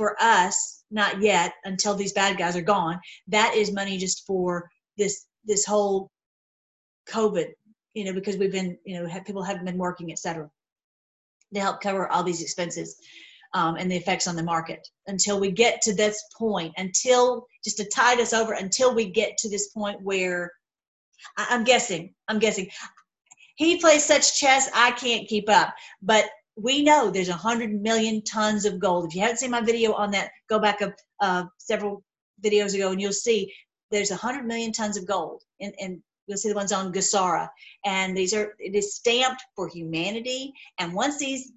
for 0.00 0.10
us, 0.20 0.56
not 0.90 1.20
yet 1.20 1.52
until 1.64 1.94
these 1.94 2.14
bad 2.20 2.38
guys 2.38 2.56
are 2.56 2.72
gone. 2.76 2.96
That 3.28 3.54
is 3.54 3.78
money 3.80 3.96
just 3.98 4.18
for 4.26 4.48
this 4.96 5.14
this 5.50 5.64
whole 5.64 6.10
COVID 7.08 7.48
you 7.94 8.04
know, 8.04 8.12
because 8.12 8.36
we've 8.36 8.52
been, 8.52 8.78
you 8.84 8.98
know, 8.98 9.08
have, 9.08 9.24
people 9.24 9.42
haven't 9.42 9.64
been 9.64 9.78
working, 9.78 10.12
et 10.12 10.18
cetera, 10.18 10.48
to 11.54 11.60
help 11.60 11.80
cover 11.80 12.08
all 12.08 12.22
these 12.22 12.42
expenses 12.42 12.96
um, 13.54 13.76
and 13.76 13.90
the 13.90 13.96
effects 13.96 14.28
on 14.28 14.36
the 14.36 14.42
market 14.42 14.86
until 15.06 15.40
we 15.40 15.50
get 15.50 15.82
to 15.82 15.94
this 15.94 16.22
point, 16.38 16.72
until 16.76 17.46
just 17.64 17.76
to 17.78 17.88
tide 17.88 18.20
us 18.20 18.32
over, 18.32 18.52
until 18.52 18.94
we 18.94 19.10
get 19.10 19.36
to 19.38 19.48
this 19.48 19.68
point 19.68 20.00
where 20.02 20.52
I, 21.36 21.48
I'm 21.50 21.64
guessing, 21.64 22.14
I'm 22.28 22.38
guessing, 22.38 22.70
he 23.56 23.78
plays 23.78 24.04
such 24.04 24.38
chess, 24.38 24.70
I 24.74 24.92
can't 24.92 25.28
keep 25.28 25.50
up. 25.50 25.74
But 26.00 26.26
we 26.56 26.82
know 26.82 27.10
there's 27.10 27.28
a 27.28 27.34
hundred 27.34 27.72
million 27.80 28.22
tons 28.22 28.64
of 28.64 28.78
gold. 28.78 29.06
If 29.06 29.14
you 29.14 29.22
haven't 29.22 29.38
seen 29.38 29.50
my 29.50 29.60
video 29.60 29.92
on 29.92 30.10
that, 30.12 30.30
go 30.48 30.58
back 30.58 30.82
up 30.82 30.94
uh, 31.20 31.44
several 31.58 32.02
videos 32.42 32.74
ago 32.74 32.90
and 32.90 33.00
you'll 33.00 33.12
see 33.12 33.52
there's 33.90 34.10
a 34.10 34.16
hundred 34.16 34.46
million 34.46 34.72
tons 34.72 34.96
of 34.96 35.06
gold 35.06 35.42
And, 35.60 35.74
in 35.78 36.02
You'll 36.26 36.38
see 36.38 36.48
the 36.48 36.54
ones 36.54 36.70
on 36.70 36.92
GESARA. 36.92 37.48
And 37.84 38.16
these 38.16 38.32
are, 38.32 38.54
it 38.60 38.76
is 38.76 38.94
stamped 38.94 39.42
for 39.56 39.66
humanity. 39.66 40.52
And 40.78 40.94
once 40.94 41.18
these, 41.18 41.50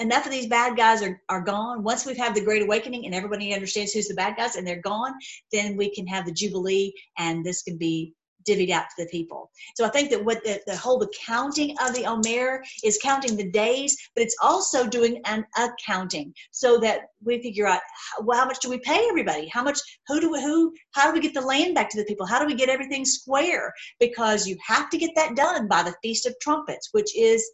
enough 0.00 0.26
of 0.26 0.32
these 0.32 0.48
bad 0.48 0.76
guys 0.76 1.00
are, 1.00 1.22
are 1.28 1.42
gone, 1.42 1.84
once 1.84 2.04
we've 2.04 2.16
had 2.16 2.34
the 2.34 2.44
Great 2.44 2.62
Awakening 2.62 3.06
and 3.06 3.14
everybody 3.14 3.54
understands 3.54 3.92
who's 3.92 4.08
the 4.08 4.14
bad 4.14 4.36
guys 4.36 4.56
and 4.56 4.66
they're 4.66 4.82
gone, 4.82 5.12
then 5.52 5.76
we 5.76 5.94
can 5.94 6.08
have 6.08 6.26
the 6.26 6.32
Jubilee 6.32 6.92
and 7.18 7.46
this 7.46 7.62
can 7.62 7.78
be 7.78 8.14
divvied 8.48 8.70
out 8.70 8.84
to 8.96 9.04
the 9.04 9.10
people. 9.10 9.50
So 9.74 9.84
I 9.84 9.88
think 9.88 10.10
that 10.10 10.24
what 10.24 10.42
the, 10.44 10.60
the 10.66 10.76
whole 10.76 11.02
accounting 11.02 11.76
of 11.80 11.94
the 11.94 12.04
Omer 12.06 12.62
is 12.84 12.98
counting 13.02 13.36
the 13.36 13.50
days, 13.50 13.96
but 14.14 14.22
it's 14.22 14.36
also 14.42 14.86
doing 14.86 15.20
an 15.24 15.44
accounting 15.58 16.32
so 16.50 16.78
that 16.78 17.00
we 17.24 17.42
figure 17.42 17.66
out 17.66 17.80
how, 17.80 18.24
well, 18.24 18.38
how 18.38 18.46
much 18.46 18.60
do 18.60 18.70
we 18.70 18.78
pay 18.78 19.06
everybody? 19.08 19.48
How 19.48 19.62
much, 19.62 19.78
who 20.06 20.20
do 20.20 20.30
we, 20.30 20.40
who, 20.40 20.72
how 20.92 21.06
do 21.06 21.12
we 21.12 21.20
get 21.20 21.34
the 21.34 21.40
land 21.40 21.74
back 21.74 21.90
to 21.90 21.98
the 21.98 22.04
people? 22.04 22.26
How 22.26 22.38
do 22.38 22.46
we 22.46 22.54
get 22.54 22.68
everything 22.68 23.04
square? 23.04 23.72
Because 24.00 24.46
you 24.46 24.56
have 24.66 24.90
to 24.90 24.98
get 24.98 25.10
that 25.16 25.36
done 25.36 25.68
by 25.68 25.82
the 25.82 25.94
Feast 26.02 26.26
of 26.26 26.34
Trumpets, 26.40 26.90
which 26.92 27.16
is 27.16 27.48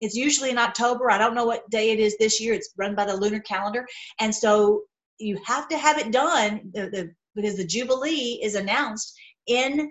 it's 0.00 0.14
usually 0.14 0.50
in 0.50 0.58
October. 0.58 1.10
I 1.10 1.18
don't 1.18 1.34
know 1.34 1.44
what 1.44 1.68
day 1.70 1.90
it 1.90 2.00
is 2.00 2.16
this 2.16 2.40
year. 2.40 2.54
It's 2.54 2.72
run 2.76 2.94
by 2.94 3.04
the 3.04 3.16
lunar 3.16 3.40
calendar. 3.40 3.86
And 4.18 4.34
so 4.34 4.84
you 5.18 5.38
have 5.44 5.68
to 5.68 5.76
have 5.76 5.98
it 5.98 6.10
done 6.10 6.70
the, 6.72 6.88
the, 6.88 7.14
because 7.34 7.56
the 7.56 7.66
Jubilee 7.66 8.40
is 8.42 8.54
announced 8.54 9.14
in 9.46 9.90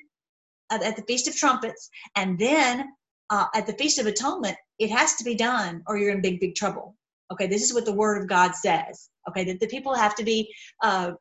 at 0.71 0.95
the 0.95 1.03
Feast 1.03 1.27
of 1.27 1.35
Trumpets, 1.35 1.89
and 2.15 2.37
then 2.37 2.89
uh, 3.29 3.45
at 3.55 3.67
the 3.67 3.73
Feast 3.73 3.99
of 3.99 4.05
Atonement, 4.05 4.55
it 4.79 4.89
has 4.89 5.15
to 5.15 5.23
be 5.23 5.35
done 5.35 5.83
or 5.87 5.97
you're 5.97 6.11
in 6.11 6.21
big, 6.21 6.39
big 6.39 6.55
trouble. 6.55 6.95
Okay, 7.31 7.47
this 7.47 7.61
is 7.61 7.73
what 7.73 7.85
the 7.85 7.93
Word 7.93 8.21
of 8.21 8.27
God 8.27 8.55
says. 8.55 9.09
Okay, 9.29 9.43
that 9.45 9.59
the 9.59 9.67
people 9.67 9.93
have 9.93 10.15
to 10.15 10.23
be, 10.23 10.51
uh, 10.81 11.11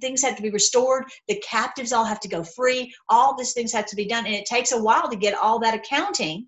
things 0.00 0.22
have 0.22 0.36
to 0.36 0.42
be 0.42 0.50
restored, 0.50 1.04
the 1.28 1.40
captives 1.46 1.92
all 1.92 2.04
have 2.04 2.20
to 2.20 2.28
go 2.28 2.42
free, 2.42 2.92
all 3.08 3.36
these 3.36 3.52
things 3.52 3.72
have 3.72 3.86
to 3.86 3.96
be 3.96 4.06
done, 4.06 4.26
and 4.26 4.34
it 4.34 4.46
takes 4.46 4.72
a 4.72 4.82
while 4.82 5.08
to 5.08 5.16
get 5.16 5.38
all 5.38 5.60
that 5.60 5.74
accounting, 5.74 6.46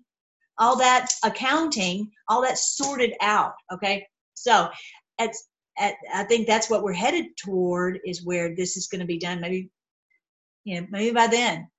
all 0.57 0.77
that 0.77 1.07
accounting, 1.23 2.11
all 2.27 2.41
that 2.41 2.57
sorted 2.57 3.13
out. 3.21 3.53
Okay, 3.71 4.05
so 4.33 4.69
it's, 5.17 5.47
at, 5.77 5.93
I 6.13 6.25
think 6.25 6.45
that's 6.45 6.69
what 6.69 6.83
we're 6.83 6.91
headed 6.91 7.37
toward 7.37 7.99
is 8.05 8.25
where 8.25 8.53
this 8.53 8.75
is 8.75 8.87
going 8.87 8.99
to 8.99 9.07
be 9.07 9.17
done. 9.17 9.39
Maybe, 9.39 9.69
you 10.65 10.81
know, 10.81 10.87
maybe 10.91 11.11
by 11.13 11.27
then 11.27 11.69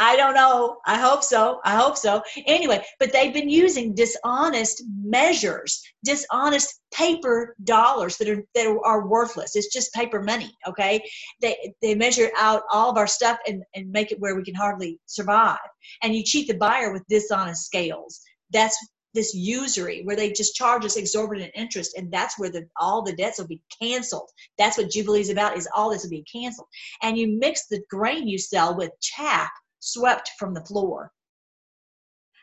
I 0.00 0.16
don't 0.16 0.32
know. 0.32 0.78
I 0.86 0.98
hope 0.98 1.22
so. 1.22 1.60
I 1.62 1.76
hope 1.76 1.94
so. 1.94 2.22
Anyway, 2.46 2.82
but 2.98 3.12
they've 3.12 3.34
been 3.34 3.50
using 3.50 3.94
dishonest 3.94 4.82
measures, 5.04 5.82
dishonest 6.02 6.80
paper 6.90 7.54
dollars 7.64 8.16
that 8.16 8.30
are 8.30 8.42
that 8.54 8.66
are 8.82 9.06
worthless. 9.06 9.56
It's 9.56 9.70
just 9.70 9.92
paper 9.92 10.22
money. 10.22 10.56
Okay, 10.66 11.02
they 11.42 11.74
they 11.82 11.94
measure 11.94 12.30
out 12.38 12.62
all 12.72 12.90
of 12.90 12.96
our 12.96 13.06
stuff 13.06 13.38
and 13.46 13.62
and 13.74 13.92
make 13.92 14.10
it 14.10 14.18
where 14.20 14.34
we 14.34 14.42
can 14.42 14.54
hardly 14.54 14.98
survive. 15.04 15.58
And 16.02 16.14
you 16.14 16.24
cheat 16.24 16.48
the 16.48 16.56
buyer 16.56 16.94
with 16.94 17.04
dishonest 17.10 17.66
scales. 17.66 18.22
That's 18.54 18.78
this 19.12 19.34
usury 19.34 20.00
where 20.04 20.16
they 20.16 20.32
just 20.32 20.54
charge 20.54 20.84
us 20.86 20.96
exorbitant 20.96 21.50
interest 21.54 21.94
and 21.98 22.10
that's 22.10 22.38
where 22.38 22.50
the 22.50 22.66
all 22.80 23.02
the 23.02 23.12
debts 23.16 23.40
will 23.40 23.46
be 23.48 23.60
canceled 23.82 24.30
that's 24.56 24.78
what 24.78 24.88
jubilee 24.88 25.20
is 25.20 25.30
about 25.30 25.56
is 25.56 25.68
all 25.74 25.90
this 25.90 26.04
will 26.04 26.10
be 26.10 26.24
canceled 26.32 26.68
and 27.02 27.18
you 27.18 27.36
mix 27.40 27.66
the 27.66 27.82
grain 27.90 28.28
you 28.28 28.38
sell 28.38 28.76
with 28.76 28.92
chaff 29.00 29.50
swept 29.80 30.30
from 30.38 30.54
the 30.54 30.64
floor. 30.64 31.12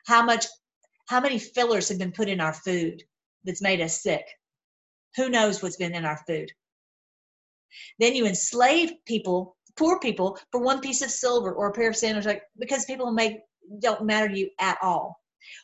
How 0.06 0.24
much 0.24 0.46
how 1.08 1.22
many 1.22 1.40
fillers 1.40 1.88
have 1.90 2.00
been 2.00 2.12
put 2.12 2.28
in 2.28 2.42
our 2.42 2.54
food 2.54 3.02
that's 3.46 3.62
made 3.62 3.82
us 3.82 4.04
sick? 4.04 4.26
Who 5.16 5.30
knows 5.30 5.64
what's 5.64 5.78
been 5.78 5.96
in 5.96 6.06
our 6.06 6.22
food? 6.28 6.52
Then 8.00 8.16
you 8.16 8.26
enslave 8.26 8.92
people, 9.06 9.56
poor 9.78 10.00
people, 10.00 10.38
for 10.52 10.62
one 10.62 10.82
piece 10.82 11.02
of 11.02 11.12
silver 11.12 11.54
or 11.54 11.68
a 11.68 11.74
pair 11.74 11.90
of 11.90 11.96
sandals, 11.96 12.26
like 12.26 12.44
because 12.60 12.86
people 12.86 13.12
make 13.12 13.40
don't 13.80 14.06
matter 14.06 14.28
to 14.30 14.38
you 14.38 14.50
at 14.60 14.78
all. 14.82 15.20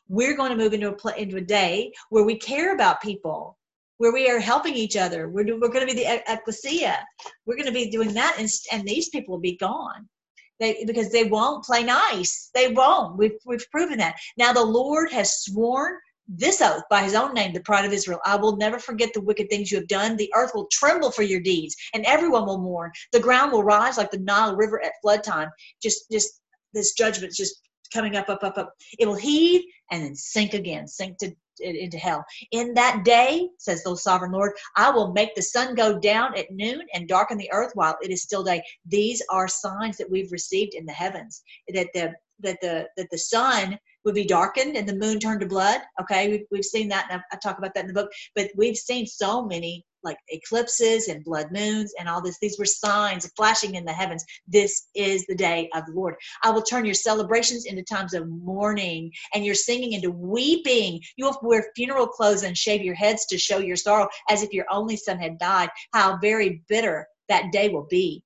We're 0.07 0.35
going 0.35 0.51
to 0.51 0.57
move 0.57 0.73
into 0.73 0.93
a 0.93 1.21
into 1.21 1.37
a 1.37 1.41
day 1.41 1.91
where 2.09 2.23
we 2.23 2.37
care 2.37 2.73
about 2.73 3.01
people, 3.01 3.57
where 3.97 4.13
we 4.13 4.29
are 4.29 4.39
helping 4.39 4.75
each 4.75 4.95
other. 4.95 5.29
We're, 5.29 5.59
we're 5.59 5.69
going 5.69 5.87
to 5.87 5.93
be 5.93 6.03
the 6.03 6.23
ecclesia. 6.31 7.05
We're 7.45 7.55
going 7.55 7.67
to 7.67 7.73
be 7.73 7.89
doing 7.89 8.13
that, 8.13 8.35
and, 8.37 8.49
and 8.71 8.87
these 8.87 9.09
people 9.09 9.33
will 9.33 9.41
be 9.41 9.57
gone. 9.57 10.07
They, 10.63 10.85
because 10.85 11.11
they 11.11 11.25
won't 11.25 11.65
play 11.65 11.83
nice. 11.83 12.49
They 12.53 12.71
won't. 12.71 13.17
We've, 13.17 13.37
we've 13.45 13.69
proven 13.69 13.97
that. 13.97 14.15
Now 14.37 14.53
the 14.53 14.63
Lord 14.63 15.11
has 15.11 15.43
sworn 15.43 15.97
this 16.29 16.61
oath 16.61 16.83
by 16.89 17.03
his 17.03 17.15
own 17.15 17.33
name, 17.33 17.51
the 17.51 17.59
pride 17.59 17.83
of 17.83 17.91
Israel. 17.91 18.21
I 18.25 18.37
will 18.37 18.55
never 18.55 18.79
forget 18.79 19.09
the 19.13 19.19
wicked 19.19 19.49
things 19.49 19.69
you 19.69 19.77
have 19.77 19.89
done. 19.89 20.15
The 20.15 20.31
earth 20.33 20.51
will 20.55 20.69
tremble 20.71 21.11
for 21.11 21.23
your 21.23 21.41
deeds, 21.41 21.75
and 21.93 22.05
everyone 22.05 22.45
will 22.45 22.61
mourn. 22.61 22.93
The 23.11 23.19
ground 23.19 23.51
will 23.51 23.65
rise 23.65 23.97
like 23.97 24.09
the 24.09 24.19
Nile 24.19 24.55
River 24.55 24.81
at 24.81 24.93
flood 25.01 25.21
time. 25.21 25.49
Just, 25.81 26.09
just 26.09 26.39
this 26.73 26.93
judgment 26.93 27.33
just 27.33 27.55
coming 27.93 28.15
up, 28.15 28.29
up, 28.29 28.41
up, 28.41 28.57
up. 28.57 28.71
It 28.99 29.05
will 29.05 29.15
heave 29.15 29.63
and 29.91 30.01
then 30.01 30.15
sink 30.15 30.53
again, 30.53 30.87
sink 30.87 31.17
to 31.17 31.35
into 31.59 31.97
hell. 31.97 32.23
In 32.51 32.73
that 32.73 33.03
day, 33.03 33.49
says 33.57 33.83
the 33.83 33.95
sovereign 33.95 34.31
Lord, 34.31 34.53
I 34.75 34.89
will 34.89 35.13
make 35.13 35.35
the 35.35 35.41
sun 35.41 35.75
go 35.75 35.99
down 35.99 36.37
at 36.37 36.51
noon 36.51 36.81
and 36.93 37.07
darken 37.07 37.37
the 37.37 37.51
earth 37.51 37.71
while 37.75 37.97
it 38.01 38.11
is 38.11 38.23
still 38.23 38.43
day. 38.43 38.63
These 38.85 39.21
are 39.29 39.47
signs 39.47 39.97
that 39.97 40.09
we've 40.09 40.31
received 40.31 40.73
in 40.73 40.85
the 40.85 40.93
heavens. 40.93 41.41
That 41.73 41.87
the 41.93 42.13
that 42.39 42.57
the 42.61 42.87
that 42.97 43.07
the 43.11 43.17
sun 43.17 43.77
would 44.05 44.15
be 44.15 44.25
darkened 44.25 44.75
and 44.75 44.87
the 44.87 44.95
moon 44.95 45.19
turned 45.19 45.39
to 45.41 45.47
blood. 45.47 45.81
Okay, 46.01 46.29
we've, 46.29 46.45
we've 46.51 46.65
seen 46.65 46.89
that, 46.89 47.07
and 47.09 47.21
I, 47.21 47.35
I 47.35 47.39
talk 47.39 47.57
about 47.57 47.73
that 47.73 47.81
in 47.81 47.87
the 47.87 47.93
book. 47.93 48.11
But 48.35 48.49
we've 48.55 48.77
seen 48.77 49.05
so 49.05 49.45
many 49.45 49.85
like 50.03 50.17
eclipses 50.29 51.07
and 51.07 51.23
blood 51.23 51.51
moons 51.51 51.93
and 51.99 52.07
all 52.09 52.21
this. 52.21 52.37
These 52.39 52.59
were 52.59 52.65
signs 52.65 53.29
flashing 53.35 53.75
in 53.75 53.85
the 53.85 53.93
heavens. 53.93 54.23
This 54.47 54.87
is 54.95 55.25
the 55.27 55.35
day 55.35 55.69
of 55.73 55.85
the 55.85 55.93
Lord. 55.93 56.15
I 56.43 56.51
will 56.51 56.61
turn 56.61 56.85
your 56.85 56.93
celebrations 56.93 57.65
into 57.65 57.83
times 57.83 58.13
of 58.13 58.27
mourning 58.27 59.11
and 59.33 59.45
your 59.45 59.55
singing 59.55 59.93
into 59.93 60.11
weeping. 60.11 61.01
You 61.17 61.25
will 61.25 61.39
wear 61.41 61.71
funeral 61.75 62.07
clothes 62.07 62.43
and 62.43 62.57
shave 62.57 62.81
your 62.81 62.95
heads 62.95 63.25
to 63.27 63.37
show 63.37 63.59
your 63.59 63.75
sorrow 63.75 64.07
as 64.29 64.43
if 64.43 64.53
your 64.53 64.65
only 64.69 64.97
son 64.97 65.17
had 65.19 65.37
died. 65.37 65.69
How 65.93 66.17
very 66.17 66.63
bitter 66.67 67.07
that 67.29 67.51
day 67.51 67.69
will 67.69 67.87
be. 67.89 68.23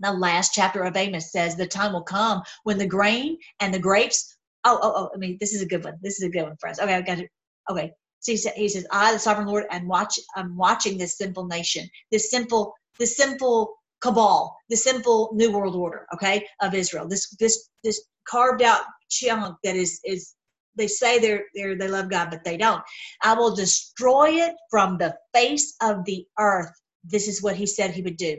The 0.00 0.12
last 0.12 0.54
chapter 0.54 0.82
of 0.84 0.96
Amos 0.96 1.32
says 1.32 1.56
the 1.56 1.66
time 1.66 1.92
will 1.92 2.02
come 2.02 2.42
when 2.62 2.78
the 2.78 2.86
grain 2.86 3.36
and 3.60 3.74
the 3.74 3.80
grapes. 3.80 4.36
Oh, 4.64 4.78
oh, 4.80 4.92
oh! 4.94 5.10
I 5.14 5.18
mean, 5.18 5.36
this 5.40 5.52
is 5.52 5.62
a 5.62 5.66
good 5.66 5.84
one. 5.84 5.98
This 6.02 6.20
is 6.20 6.28
a 6.28 6.30
good 6.30 6.42
one 6.42 6.56
for 6.60 6.68
us. 6.68 6.78
Okay, 6.80 6.94
I've 6.94 7.06
got 7.06 7.18
it. 7.18 7.30
Okay, 7.70 7.92
so 8.20 8.32
he, 8.32 8.38
said, 8.38 8.52
he 8.54 8.68
says, 8.68 8.86
I, 8.90 9.12
the 9.12 9.18
sovereign 9.18 9.46
Lord, 9.46 9.64
am 9.70 9.86
watch, 9.86 10.18
I'm 10.36 10.56
watching 10.56 10.98
this 10.98 11.16
simple 11.16 11.46
nation, 11.46 11.88
this 12.10 12.30
simple, 12.30 12.74
this 12.98 13.16
simple 13.16 13.74
cabal, 14.00 14.56
the 14.68 14.76
simple 14.76 15.30
new 15.34 15.52
world 15.52 15.76
order, 15.76 16.06
okay, 16.14 16.46
of 16.60 16.74
Israel. 16.74 17.08
This 17.08 17.28
this 17.36 17.68
this 17.84 18.04
carved 18.28 18.62
out 18.62 18.82
chunk 19.10 19.56
that 19.64 19.76
is 19.76 20.00
is 20.04 20.34
they 20.76 20.88
say 20.88 21.18
they're 21.18 21.44
they're 21.54 21.76
they 21.76 21.88
love 21.88 22.10
God, 22.10 22.28
but 22.30 22.44
they 22.44 22.56
don't. 22.56 22.82
I 23.22 23.34
will 23.34 23.54
destroy 23.54 24.30
it 24.30 24.54
from 24.70 24.98
the 24.98 25.14
face 25.32 25.74
of 25.80 26.04
the 26.04 26.26
earth 26.38 26.72
this 27.04 27.28
is 27.28 27.42
what 27.42 27.56
he 27.56 27.66
said 27.66 27.90
he 27.90 28.02
would 28.02 28.16
do. 28.16 28.38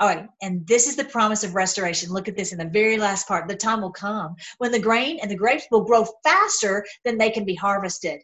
All 0.00 0.06
right, 0.06 0.28
and 0.42 0.64
this 0.66 0.86
is 0.86 0.94
the 0.94 1.04
promise 1.04 1.42
of 1.42 1.56
restoration. 1.56 2.12
Look 2.12 2.28
at 2.28 2.36
this 2.36 2.52
in 2.52 2.58
the 2.58 2.70
very 2.72 2.98
last 2.98 3.26
part. 3.26 3.48
The 3.48 3.56
time 3.56 3.80
will 3.80 3.90
come 3.90 4.36
when 4.58 4.70
the 4.70 4.78
grain 4.78 5.18
and 5.20 5.30
the 5.30 5.36
grapes 5.36 5.66
will 5.72 5.84
grow 5.84 6.06
faster 6.22 6.86
than 7.04 7.18
they 7.18 7.30
can 7.30 7.44
be 7.44 7.56
harvested. 7.56 8.22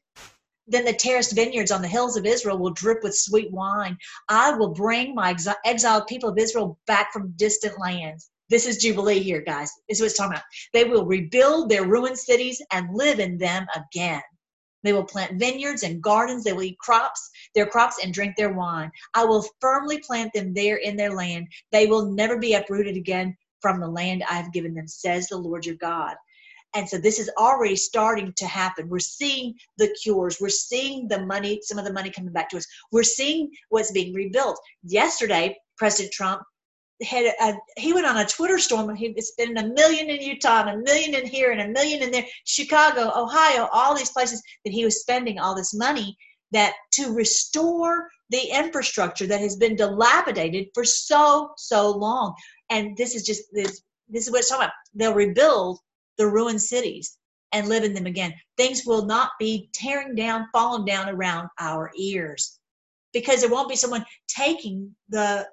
Then 0.67 0.85
the 0.85 0.93
terraced 0.93 1.35
vineyards 1.35 1.71
on 1.71 1.83
the 1.83 1.89
hills 1.89 2.17
of 2.17 2.25
Israel 2.25 2.59
will 2.59 2.71
drip 2.71 3.03
with 3.03 3.17
sweet 3.17 3.51
wine. 3.53 3.99
I 4.29 4.53
will 4.53 4.73
bring 4.73 5.15
my 5.15 5.37
exiled 5.65 6.07
people 6.07 6.31
of 6.31 6.39
Israel 6.39 6.79
back 6.87 7.13
from 7.13 7.35
distant 7.37 7.79
lands. 7.79 8.31
This 8.49 8.67
is 8.67 8.79
Jubilee 8.79 9.21
here, 9.21 9.41
guys. 9.41 9.71
This 9.89 9.99
is 9.99 10.01
what 10.01 10.07
it's 10.07 10.17
talking 10.17 10.33
about. 10.33 10.45
They 10.73 10.85
will 10.85 11.07
rebuild 11.07 11.69
their 11.69 11.87
ruined 11.87 12.19
cities 12.19 12.63
and 12.73 12.95
live 12.95 13.21
in 13.21 13.39
them 13.39 13.67
again. 13.75 14.23
They 14.83 14.93
will 14.93 15.05
plant 15.05 15.39
vineyards 15.39 15.83
and 15.83 16.03
gardens. 16.03 16.45
They 16.45 16.53
will 16.53 16.63
eat 16.63 16.79
crops, 16.79 17.31
their 17.55 17.67
crops, 17.67 18.03
and 18.03 18.13
drink 18.13 18.37
their 18.37 18.53
wine. 18.53 18.93
I 19.15 19.25
will 19.25 19.47
firmly 19.61 19.99
plant 19.99 20.33
them 20.35 20.53
there 20.53 20.77
in 20.77 20.97
their 20.97 21.15
land. 21.15 21.49
They 21.73 21.87
will 21.87 22.13
never 22.13 22.39
be 22.39 22.55
uprooted 22.55 22.97
again 22.97 23.37
from 23.61 23.81
the 23.81 23.89
land 23.89 24.23
I 24.29 24.35
have 24.35 24.53
given 24.53 24.75
them, 24.75 24.87
says 24.87 25.29
the 25.29 25.39
Lord 25.39 25.65
your 25.65 25.77
God. 25.77 26.17
And 26.75 26.89
so 26.89 26.99
this 26.99 27.19
is 27.19 27.31
already 27.39 27.77
starting 27.77 28.33
to 28.37 28.47
happen. 28.47 28.89
We're 28.89 28.99
seeing 28.99 29.55
the 29.79 29.95
cures. 30.03 30.39
We're 30.41 30.49
seeing 30.49 31.07
the 31.09 31.25
money, 31.25 31.61
some 31.63 31.79
of 31.79 31.85
the 31.85 31.93
money 31.93 32.11
coming 32.11 32.33
back 32.33 32.49
to 32.51 32.57
us. 32.57 32.67
We're 32.91 33.05
seeing 33.05 33.51
what's 33.69 33.93
being 33.93 34.13
rebuilt. 34.13 34.59
Yesterday, 34.83 35.57
President 35.77 36.13
Trump 36.13 36.43
had 37.03 37.33
a, 37.41 37.55
he 37.77 37.93
went 37.93 38.07
on 38.07 38.17
a 38.17 38.27
Twitter 38.27 38.59
storm. 38.59 38.95
He 38.95 39.15
spent 39.21 39.59
a 39.59 39.69
million 39.69 40.11
in 40.11 40.21
Utah, 40.21 40.63
and 40.67 40.71
a 40.71 40.83
million 40.83 41.15
in 41.15 41.27
here, 41.27 41.53
and 41.53 41.61
a 41.61 41.69
million 41.69 42.03
in 42.03 42.11
there, 42.11 42.27
Chicago, 42.45 43.13
Ohio, 43.15 43.69
all 43.73 43.97
these 43.97 44.11
places 44.11 44.43
that 44.65 44.73
he 44.73 44.85
was 44.85 45.01
spending 45.01 45.39
all 45.39 45.55
this 45.55 45.75
money 45.75 46.17
that 46.53 46.75
to 46.93 47.13
restore 47.13 48.09
the 48.31 48.41
infrastructure 48.53 49.27
that 49.27 49.41
has 49.41 49.57
been 49.57 49.77
dilapidated 49.77 50.69
for 50.73 50.85
so 50.85 51.51
so 51.57 51.91
long. 51.91 52.35
And 52.71 52.97
this 52.97 53.15
is 53.15 53.25
just 53.25 53.43
this 53.53 53.83
this 54.09 54.27
is 54.27 54.31
what 54.31 54.41
it's 54.41 54.49
talking 54.49 54.65
about. 54.65 54.75
They'll 54.95 55.15
rebuild 55.15 55.81
the 56.19 56.27
ruined 56.27 56.61
cities 56.61 57.17
and 57.53 57.69
live 57.69 57.85
in 57.85 57.95
them 57.95 58.07
again. 58.07 58.35
Things 58.57 58.85
will 58.85 59.05
not 59.05 59.31
be 59.39 59.69
tearing 59.73 60.15
down, 60.15 60.49
falling 60.53 60.85
down 60.85 61.09
around 61.09 61.49
our 61.59 61.91
ears 61.97 62.59
because 63.13 63.41
there 63.41 63.51
won't 63.51 63.69
be 63.69 63.77
someone 63.77 64.05
taking 64.29 64.95
the 65.09 65.47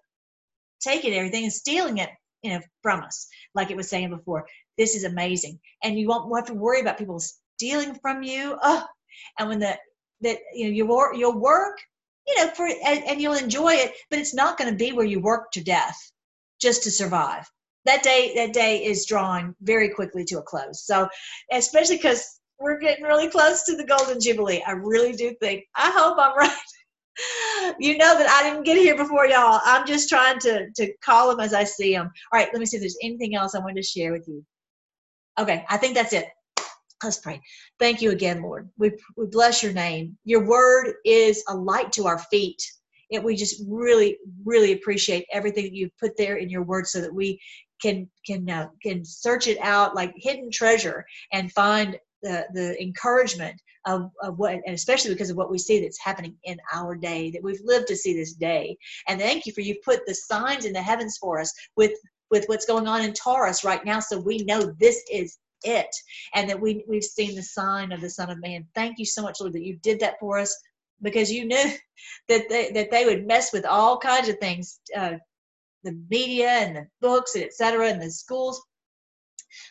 taking 0.81 1.13
everything 1.13 1.43
and 1.43 1.53
stealing 1.53 1.99
it 1.99 2.09
you 2.41 2.51
know 2.51 2.59
from 2.81 3.01
us 3.01 3.27
like 3.53 3.69
it 3.69 3.77
was 3.77 3.89
saying 3.89 4.09
before. 4.09 4.47
This 4.77 4.95
is 4.95 5.03
amazing. 5.03 5.59
And 5.83 5.97
you 5.97 6.07
won't 6.07 6.35
have 6.35 6.47
to 6.47 6.53
worry 6.53 6.81
about 6.81 6.97
people 6.97 7.19
stealing 7.19 7.93
from 8.01 8.23
you. 8.23 8.57
Oh, 8.61 8.83
and 9.37 9.49
when 9.49 9.59
the 9.59 9.77
that 10.21 10.39
you 10.53 10.65
know 10.65 10.71
your 10.71 11.15
your 11.15 11.37
work 11.37 11.79
you 12.27 12.37
know 12.37 12.49
for 12.51 12.67
and, 12.67 13.03
and 13.05 13.21
you'll 13.21 13.33
enjoy 13.33 13.73
it 13.73 13.93
but 14.09 14.19
it's 14.19 14.33
not 14.33 14.57
going 14.57 14.69
to 14.69 14.77
be 14.77 14.91
where 14.91 15.05
you 15.05 15.19
work 15.19 15.51
to 15.51 15.63
death 15.63 15.97
just 16.59 16.83
to 16.83 16.91
survive 16.91 17.49
that 17.85 18.03
day 18.03 18.33
that 18.35 18.53
day 18.53 18.83
is 18.83 19.05
drawing 19.05 19.55
very 19.61 19.89
quickly 19.89 20.23
to 20.25 20.39
a 20.39 20.43
close 20.43 20.85
so 20.85 21.07
especially 21.51 21.97
because 21.97 22.39
we're 22.59 22.79
getting 22.79 23.03
really 23.03 23.27
close 23.27 23.63
to 23.63 23.75
the 23.75 23.85
golden 23.85 24.19
jubilee 24.19 24.63
i 24.67 24.71
really 24.71 25.13
do 25.13 25.33
think 25.39 25.63
i 25.75 25.91
hope 25.91 26.17
i'm 26.19 26.35
right 26.37 26.51
you 27.79 27.97
know 27.97 28.17
that 28.17 28.29
I 28.29 28.49
didn't 28.49 28.65
get 28.65 28.77
here 28.77 28.95
before 28.95 29.25
y'all. 29.27 29.59
I'm 29.63 29.85
just 29.85 30.09
trying 30.09 30.39
to 30.39 30.69
to 30.75 30.93
call 31.03 31.29
them 31.29 31.39
as 31.39 31.53
I 31.53 31.63
see 31.63 31.93
them. 31.93 32.09
All 32.31 32.39
right, 32.39 32.49
let 32.51 32.59
me 32.59 32.65
see 32.65 32.77
if 32.77 32.81
there's 32.81 32.97
anything 33.01 33.35
else 33.35 33.55
I 33.55 33.59
wanted 33.59 33.81
to 33.81 33.87
share 33.87 34.11
with 34.11 34.27
you. 34.27 34.43
Okay, 35.39 35.65
I 35.69 35.77
think 35.77 35.95
that's 35.95 36.13
it. 36.13 36.27
Let's 37.03 37.17
pray. 37.17 37.41
Thank 37.79 38.01
you 38.01 38.11
again, 38.11 38.41
Lord. 38.41 38.69
We 38.77 38.91
we 39.17 39.25
bless 39.27 39.63
your 39.63 39.73
name. 39.73 40.17
Your 40.23 40.45
word 40.45 40.93
is 41.05 41.43
a 41.47 41.55
light 41.55 41.91
to 41.93 42.07
our 42.07 42.19
feet. 42.19 42.61
And 43.13 43.25
we 43.25 43.35
just 43.35 43.61
really, 43.67 44.17
really 44.45 44.71
appreciate 44.71 45.25
everything 45.33 45.65
that 45.65 45.73
you've 45.73 45.97
put 45.97 46.15
there 46.15 46.37
in 46.37 46.49
your 46.49 46.63
word, 46.63 46.87
so 46.87 47.01
that 47.01 47.13
we 47.13 47.41
can 47.81 48.09
can 48.25 48.49
uh, 48.49 48.67
can 48.81 49.03
search 49.03 49.47
it 49.47 49.57
out 49.61 49.95
like 49.95 50.13
hidden 50.15 50.49
treasure 50.51 51.05
and 51.33 51.51
find 51.51 51.97
the 52.21 52.45
the 52.53 52.81
encouragement 52.81 53.59
of, 53.87 54.11
of 54.21 54.37
what 54.37 54.53
and 54.53 54.75
especially 54.75 55.11
because 55.11 55.29
of 55.29 55.37
what 55.37 55.49
we 55.49 55.57
see 55.57 55.81
that's 55.81 56.03
happening 56.03 56.35
in 56.43 56.57
our 56.73 56.95
day 56.95 57.31
that 57.31 57.43
we've 57.43 57.61
lived 57.63 57.87
to 57.87 57.95
see 57.95 58.13
this 58.13 58.33
day. 58.33 58.77
And 59.07 59.19
thank 59.19 59.45
you 59.45 59.53
for 59.53 59.61
you've 59.61 59.81
put 59.83 60.05
the 60.05 60.15
signs 60.15 60.65
in 60.65 60.73
the 60.73 60.81
heavens 60.81 61.17
for 61.17 61.39
us 61.39 61.51
with 61.75 61.93
with 62.29 62.45
what's 62.47 62.65
going 62.65 62.87
on 62.87 63.01
in 63.01 63.13
taurus 63.13 63.63
right 63.63 63.83
now 63.83 63.99
so 63.99 64.17
we 64.19 64.37
know 64.39 64.73
this 64.79 65.03
is 65.11 65.37
it 65.63 65.93
and 66.33 66.49
that 66.49 66.59
we 66.59 66.83
we've 66.87 67.03
seen 67.03 67.35
the 67.35 67.43
sign 67.43 67.91
of 67.91 68.01
the 68.01 68.09
son 68.09 68.29
of 68.29 68.41
man. 68.41 68.65
Thank 68.75 68.99
you 68.99 69.05
so 69.05 69.21
much 69.21 69.39
lord 69.39 69.53
that 69.53 69.65
you 69.65 69.77
did 69.77 69.99
that 69.99 70.19
for 70.19 70.37
us 70.39 70.55
because 71.01 71.31
you 71.31 71.45
knew 71.45 71.71
that 72.29 72.49
they 72.49 72.71
that 72.71 72.91
they 72.91 73.05
would 73.05 73.25
mess 73.25 73.51
with 73.51 73.65
all 73.65 73.97
kinds 73.97 74.29
of 74.29 74.37
things 74.37 74.79
uh, 74.95 75.13
the 75.83 75.99
media 76.09 76.49
and 76.49 76.75
the 76.75 76.87
books 77.01 77.35
and 77.35 77.43
etc 77.43 77.87
and 77.87 78.01
the 78.01 78.09
schools 78.09 78.61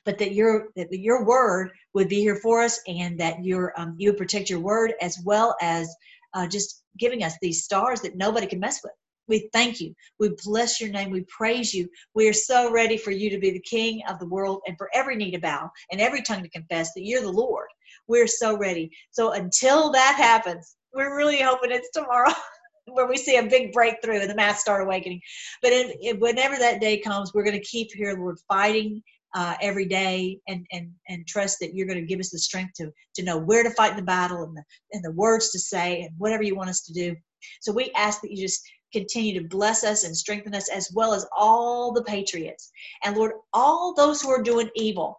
but 0.04 0.18
that 0.18 0.32
your 0.32 0.68
that 0.76 0.88
your 0.92 1.24
word 1.24 1.70
would 1.94 2.08
be 2.08 2.20
here 2.20 2.36
for 2.36 2.62
us 2.62 2.80
and 2.86 3.18
that 3.18 3.44
your 3.44 3.72
um, 3.78 3.94
you 3.98 4.12
protect 4.12 4.50
your 4.50 4.60
word 4.60 4.94
as 5.00 5.18
well 5.24 5.56
as 5.60 5.94
uh, 6.34 6.46
just 6.46 6.82
giving 6.98 7.22
us 7.24 7.34
these 7.40 7.64
stars 7.64 8.00
that 8.02 8.16
nobody 8.16 8.46
can 8.46 8.60
mess 8.60 8.80
with. 8.84 8.92
We 9.26 9.48
thank 9.52 9.80
you. 9.80 9.94
We 10.18 10.34
bless 10.44 10.80
your 10.80 10.90
name. 10.90 11.10
We 11.10 11.24
praise 11.28 11.72
you. 11.72 11.88
We 12.14 12.28
are 12.28 12.32
so 12.34 12.70
ready 12.70 12.96
for 12.96 13.12
you 13.12 13.30
to 13.30 13.38
be 13.38 13.52
the 13.52 13.60
king 13.60 14.02
of 14.08 14.18
the 14.18 14.26
world 14.26 14.60
and 14.66 14.76
for 14.76 14.90
every 14.92 15.16
knee 15.16 15.30
to 15.30 15.38
bow 15.38 15.70
and 15.90 16.00
every 16.00 16.22
tongue 16.22 16.42
to 16.42 16.48
confess 16.50 16.92
that 16.94 17.04
you're 17.04 17.22
the 17.22 17.30
lord. 17.30 17.68
We're 18.08 18.26
so 18.26 18.56
ready. 18.56 18.90
So 19.12 19.32
until 19.32 19.92
that 19.92 20.16
happens 20.16 20.76
we're 20.92 21.16
really 21.16 21.40
hoping 21.40 21.70
it's 21.70 21.90
tomorrow 21.90 22.30
where 22.94 23.06
we 23.06 23.16
see 23.16 23.36
a 23.36 23.42
big 23.42 23.72
breakthrough 23.72 24.20
and 24.20 24.30
the 24.30 24.34
mass 24.34 24.60
start 24.60 24.82
awakening. 24.82 25.20
But 25.62 25.72
whenever 26.18 26.56
that 26.56 26.80
day 26.80 26.98
comes, 26.98 27.32
we're 27.32 27.44
going 27.44 27.58
to 27.58 27.64
keep 27.66 27.88
here, 27.92 28.16
Lord, 28.18 28.38
fighting 28.48 29.02
uh, 29.34 29.54
every 29.60 29.86
day 29.86 30.40
and 30.48 30.66
and 30.72 30.90
and 31.08 31.26
trust 31.26 31.58
that 31.60 31.74
you're 31.74 31.86
going 31.86 32.00
to 32.00 32.06
give 32.06 32.18
us 32.18 32.30
the 32.30 32.38
strength 32.38 32.74
to 32.74 32.90
to 33.14 33.22
know 33.22 33.38
where 33.38 33.62
to 33.62 33.70
fight 33.70 33.92
in 33.92 33.96
the 33.96 34.02
battle 34.02 34.42
and 34.42 34.56
the 34.56 34.62
and 34.92 35.04
the 35.04 35.12
words 35.12 35.50
to 35.50 35.58
say 35.58 36.02
and 36.02 36.10
whatever 36.18 36.42
you 36.42 36.56
want 36.56 36.70
us 36.70 36.82
to 36.82 36.92
do. 36.92 37.14
So 37.60 37.72
we 37.72 37.92
ask 37.96 38.20
that 38.22 38.30
you 38.30 38.36
just 38.36 38.60
continue 38.92 39.40
to 39.40 39.46
bless 39.46 39.84
us 39.84 40.02
and 40.02 40.16
strengthen 40.16 40.54
us 40.54 40.68
as 40.68 40.90
well 40.92 41.14
as 41.14 41.24
all 41.36 41.92
the 41.92 42.02
patriots. 42.02 42.72
And 43.04 43.16
lord 43.16 43.32
all 43.52 43.94
those 43.94 44.20
who 44.20 44.30
are 44.30 44.42
doing 44.42 44.68
evil 44.74 45.16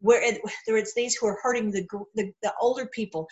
whether 0.00 0.36
it's 0.66 0.94
these 0.94 1.14
who 1.14 1.26
are 1.26 1.38
hurting 1.42 1.70
the, 1.70 1.86
the, 2.14 2.32
the 2.42 2.52
older 2.60 2.86
people 2.86 3.28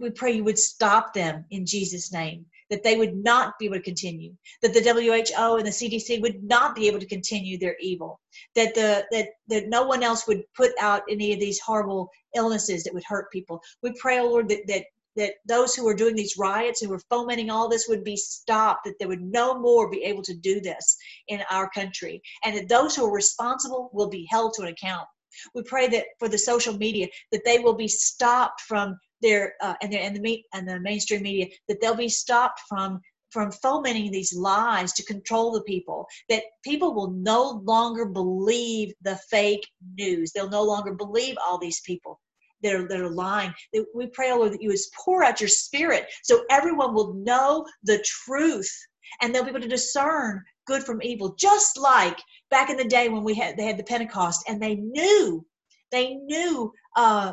we 0.00 0.10
pray 0.10 0.32
you 0.32 0.44
would 0.44 0.58
stop 0.58 1.12
them 1.12 1.44
in 1.50 1.66
jesus 1.66 2.12
name 2.12 2.44
that 2.70 2.82
they 2.82 2.96
would 2.96 3.16
not 3.16 3.54
be 3.58 3.66
able 3.66 3.76
to 3.76 3.82
continue, 3.82 4.34
that 4.62 4.74
the 4.74 4.82
WHO 4.82 5.56
and 5.56 5.66
the 5.66 5.70
CDC 5.70 6.20
would 6.20 6.42
not 6.42 6.74
be 6.74 6.86
able 6.86 6.98
to 6.98 7.06
continue 7.06 7.58
their 7.58 7.76
evil, 7.80 8.20
that 8.54 8.74
the 8.74 9.06
that 9.10 9.28
that 9.48 9.68
no 9.68 9.84
one 9.84 10.02
else 10.02 10.26
would 10.26 10.42
put 10.54 10.72
out 10.80 11.02
any 11.08 11.32
of 11.32 11.40
these 11.40 11.60
horrible 11.60 12.10
illnesses 12.34 12.84
that 12.84 12.94
would 12.94 13.04
hurt 13.04 13.30
people. 13.32 13.60
We 13.82 13.92
pray, 13.98 14.18
oh 14.20 14.28
Lord, 14.28 14.48
that 14.48 14.66
that 14.66 14.84
that 15.16 15.34
those 15.46 15.74
who 15.74 15.86
are 15.88 15.94
doing 15.94 16.14
these 16.14 16.38
riots 16.38 16.80
who 16.80 16.92
are 16.92 17.00
fomenting 17.10 17.50
all 17.50 17.68
this 17.68 17.88
would 17.88 18.04
be 18.04 18.16
stopped, 18.16 18.84
that 18.84 18.94
they 19.00 19.06
would 19.06 19.22
no 19.22 19.58
more 19.58 19.90
be 19.90 20.04
able 20.04 20.22
to 20.22 20.34
do 20.34 20.60
this 20.60 20.96
in 21.26 21.42
our 21.50 21.68
country, 21.70 22.22
and 22.44 22.56
that 22.56 22.68
those 22.68 22.94
who 22.94 23.04
are 23.04 23.12
responsible 23.12 23.90
will 23.92 24.08
be 24.08 24.26
held 24.30 24.54
to 24.54 24.62
an 24.62 24.68
account. 24.68 25.06
We 25.54 25.62
pray 25.62 25.88
that 25.88 26.06
for 26.18 26.28
the 26.28 26.38
social 26.38 26.76
media, 26.76 27.08
that 27.32 27.44
they 27.44 27.58
will 27.58 27.74
be 27.74 27.88
stopped 27.88 28.60
from 28.62 28.96
their 29.22 29.54
uh, 29.62 29.74
and 29.82 29.92
their 29.92 30.02
and 30.02 30.14
the 30.14 30.20
meat 30.20 30.44
and 30.54 30.68
the 30.68 30.80
mainstream 30.80 31.22
media 31.22 31.46
that 31.68 31.80
they'll 31.80 31.94
be 31.94 32.08
stopped 32.08 32.60
from 32.68 33.00
from 33.30 33.52
fomenting 33.52 34.10
these 34.10 34.34
lies 34.34 34.92
to 34.94 35.04
control 35.04 35.52
the 35.52 35.62
people 35.62 36.06
that 36.28 36.44
people 36.64 36.94
will 36.94 37.10
no 37.10 37.62
longer 37.64 38.06
believe 38.06 38.92
the 39.02 39.16
fake 39.30 39.66
news. 39.96 40.32
They'll 40.32 40.48
no 40.48 40.62
longer 40.62 40.94
believe 40.94 41.36
all 41.44 41.58
these 41.58 41.80
people 41.82 42.18
that 42.62 42.74
are, 42.74 42.88
that 42.88 43.00
are 43.00 43.10
lying. 43.10 43.52
That 43.72 43.86
we 43.94 44.06
pray 44.06 44.32
lord 44.32 44.52
that 44.52 44.62
you 44.62 44.68
would 44.68 44.78
pour 45.04 45.22
out 45.22 45.40
your 45.40 45.48
spirit 45.48 46.06
so 46.22 46.44
everyone 46.50 46.94
will 46.94 47.14
know 47.14 47.66
the 47.82 48.02
truth 48.04 48.72
and 49.20 49.34
they'll 49.34 49.44
be 49.44 49.50
able 49.50 49.60
to 49.60 49.68
discern 49.68 50.42
good 50.66 50.82
from 50.82 51.02
evil. 51.02 51.34
Just 51.38 51.78
like 51.78 52.18
back 52.50 52.70
in 52.70 52.76
the 52.76 52.84
day 52.84 53.08
when 53.08 53.24
we 53.24 53.34
had 53.34 53.56
they 53.56 53.64
had 53.64 53.78
the 53.78 53.84
pentecost 53.84 54.44
and 54.48 54.60
they 54.60 54.76
knew 54.76 55.44
they 55.90 56.14
knew 56.14 56.72
uh, 56.96 57.32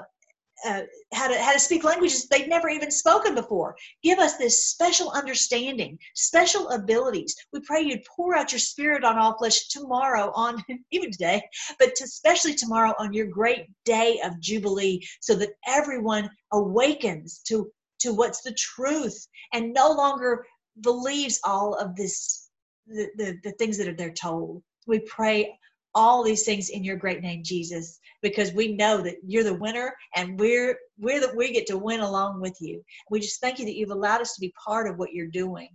uh, 0.65 0.82
how 1.14 1.27
to 1.27 1.41
how 1.41 1.52
to 1.52 1.60
speak 1.60 1.84
languages 1.84 2.27
they've 2.27 2.48
never 2.48 2.69
even 2.69 2.91
spoken 2.91 3.36
before. 3.36 3.76
Give 4.03 4.19
us 4.19 4.38
this 4.38 4.68
special 4.68 5.11
understanding, 5.11 5.98
special 6.14 6.69
abilities. 6.69 7.36
We 7.52 7.60
pray 7.61 7.82
you'd 7.82 8.06
pour 8.06 8.36
out 8.36 8.52
your 8.52 8.60
spirit 8.60 9.03
on 9.03 9.18
all 9.18 9.38
flesh 9.38 9.68
tomorrow, 9.68 10.32
on 10.34 10.64
even 10.91 11.11
today, 11.11 11.41
but 11.80 11.95
to, 11.95 12.03
especially 12.06 12.56
tomorrow 12.56 12.94
on 12.98 13.14
your 13.14 13.27
great 13.27 13.68
day 13.84 14.19
of 14.23 14.40
jubilee, 14.40 15.06
so 15.19 15.36
that 15.36 15.53
everyone 15.68 16.30
awakens 16.53 17.41
to 17.48 17.72
to 17.99 18.14
what's 18.14 18.41
the 18.41 18.53
truth 18.53 19.27
and 19.53 19.73
no 19.73 19.91
longer 19.91 20.45
believes 20.82 21.40
all 21.44 21.76
of 21.76 21.95
this 21.95 22.49
the, 22.88 23.07
the, 23.18 23.38
the 23.44 23.52
things 23.53 23.77
that 23.77 23.88
are 23.88 23.95
they're 23.95 24.14
told. 24.14 24.61
We 24.88 24.99
pray 24.99 25.57
all 25.95 26.23
these 26.23 26.45
things 26.45 26.69
in 26.69 26.84
your 26.85 26.97
great 26.97 27.22
name 27.23 27.43
jesus 27.43 27.99
because 28.23 28.53
we 28.53 28.76
know 28.76 29.01
that 29.03 29.17
you're 29.27 29.45
the 29.45 29.55
winner 29.55 29.95
and 30.15 30.39
we're 30.39 30.77
we're 30.99 31.22
that 31.22 31.38
we 31.38 31.53
get 31.53 31.67
to 31.69 31.80
win 31.80 32.01
along 32.01 32.41
with 32.41 32.57
you. 32.61 32.84
We 33.11 33.22
just 33.22 33.41
thank 33.41 33.59
you 33.59 33.65
that 33.67 33.77
you've 33.77 33.91
allowed 33.91 34.22
us 34.22 34.35
to 34.35 34.41
be 34.41 34.53
part 34.65 34.89
of 34.89 34.97
what 34.99 35.13
you're 35.13 35.27
doing 35.30 35.69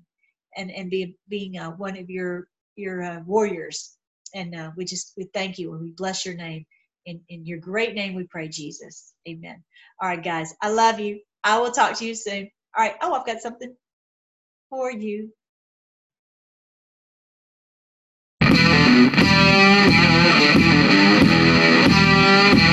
and 0.56 0.70
and 0.72 0.90
be, 0.90 1.16
being 1.30 1.58
uh, 1.58 1.72
one 1.72 1.98
of 1.98 2.10
your 2.10 2.48
your 2.76 3.02
uh, 3.04 3.20
warriors. 3.26 3.96
And 4.36 4.56
uh, 4.56 4.72
we 4.76 4.86
just 4.86 5.14
we 5.18 5.26
thank 5.34 5.58
you 5.60 5.74
and 5.74 5.82
we 5.82 5.92
bless 5.92 6.26
your 6.26 6.36
name. 6.36 6.66
In, 7.06 7.20
in 7.28 7.46
your 7.46 7.58
great 7.58 7.94
name 7.96 8.14
we 8.14 8.24
pray 8.24 8.48
jesus. 8.48 9.14
Amen. 9.28 9.64
All 10.02 10.08
right 10.10 10.24
guys. 10.24 10.54
I 10.62 10.70
love 10.70 11.00
you. 11.00 11.20
I 11.44 11.60
will 11.60 11.72
talk 11.72 11.98
to 11.98 12.06
you 12.06 12.16
soon. 12.16 12.50
All 12.76 12.84
right. 12.84 12.96
Oh 13.02 13.14
i've 13.14 13.26
got 13.26 13.40
something 13.42 13.76
for 14.70 14.90
you. 14.92 15.32
Thank 22.30 22.60
you. 22.60 22.69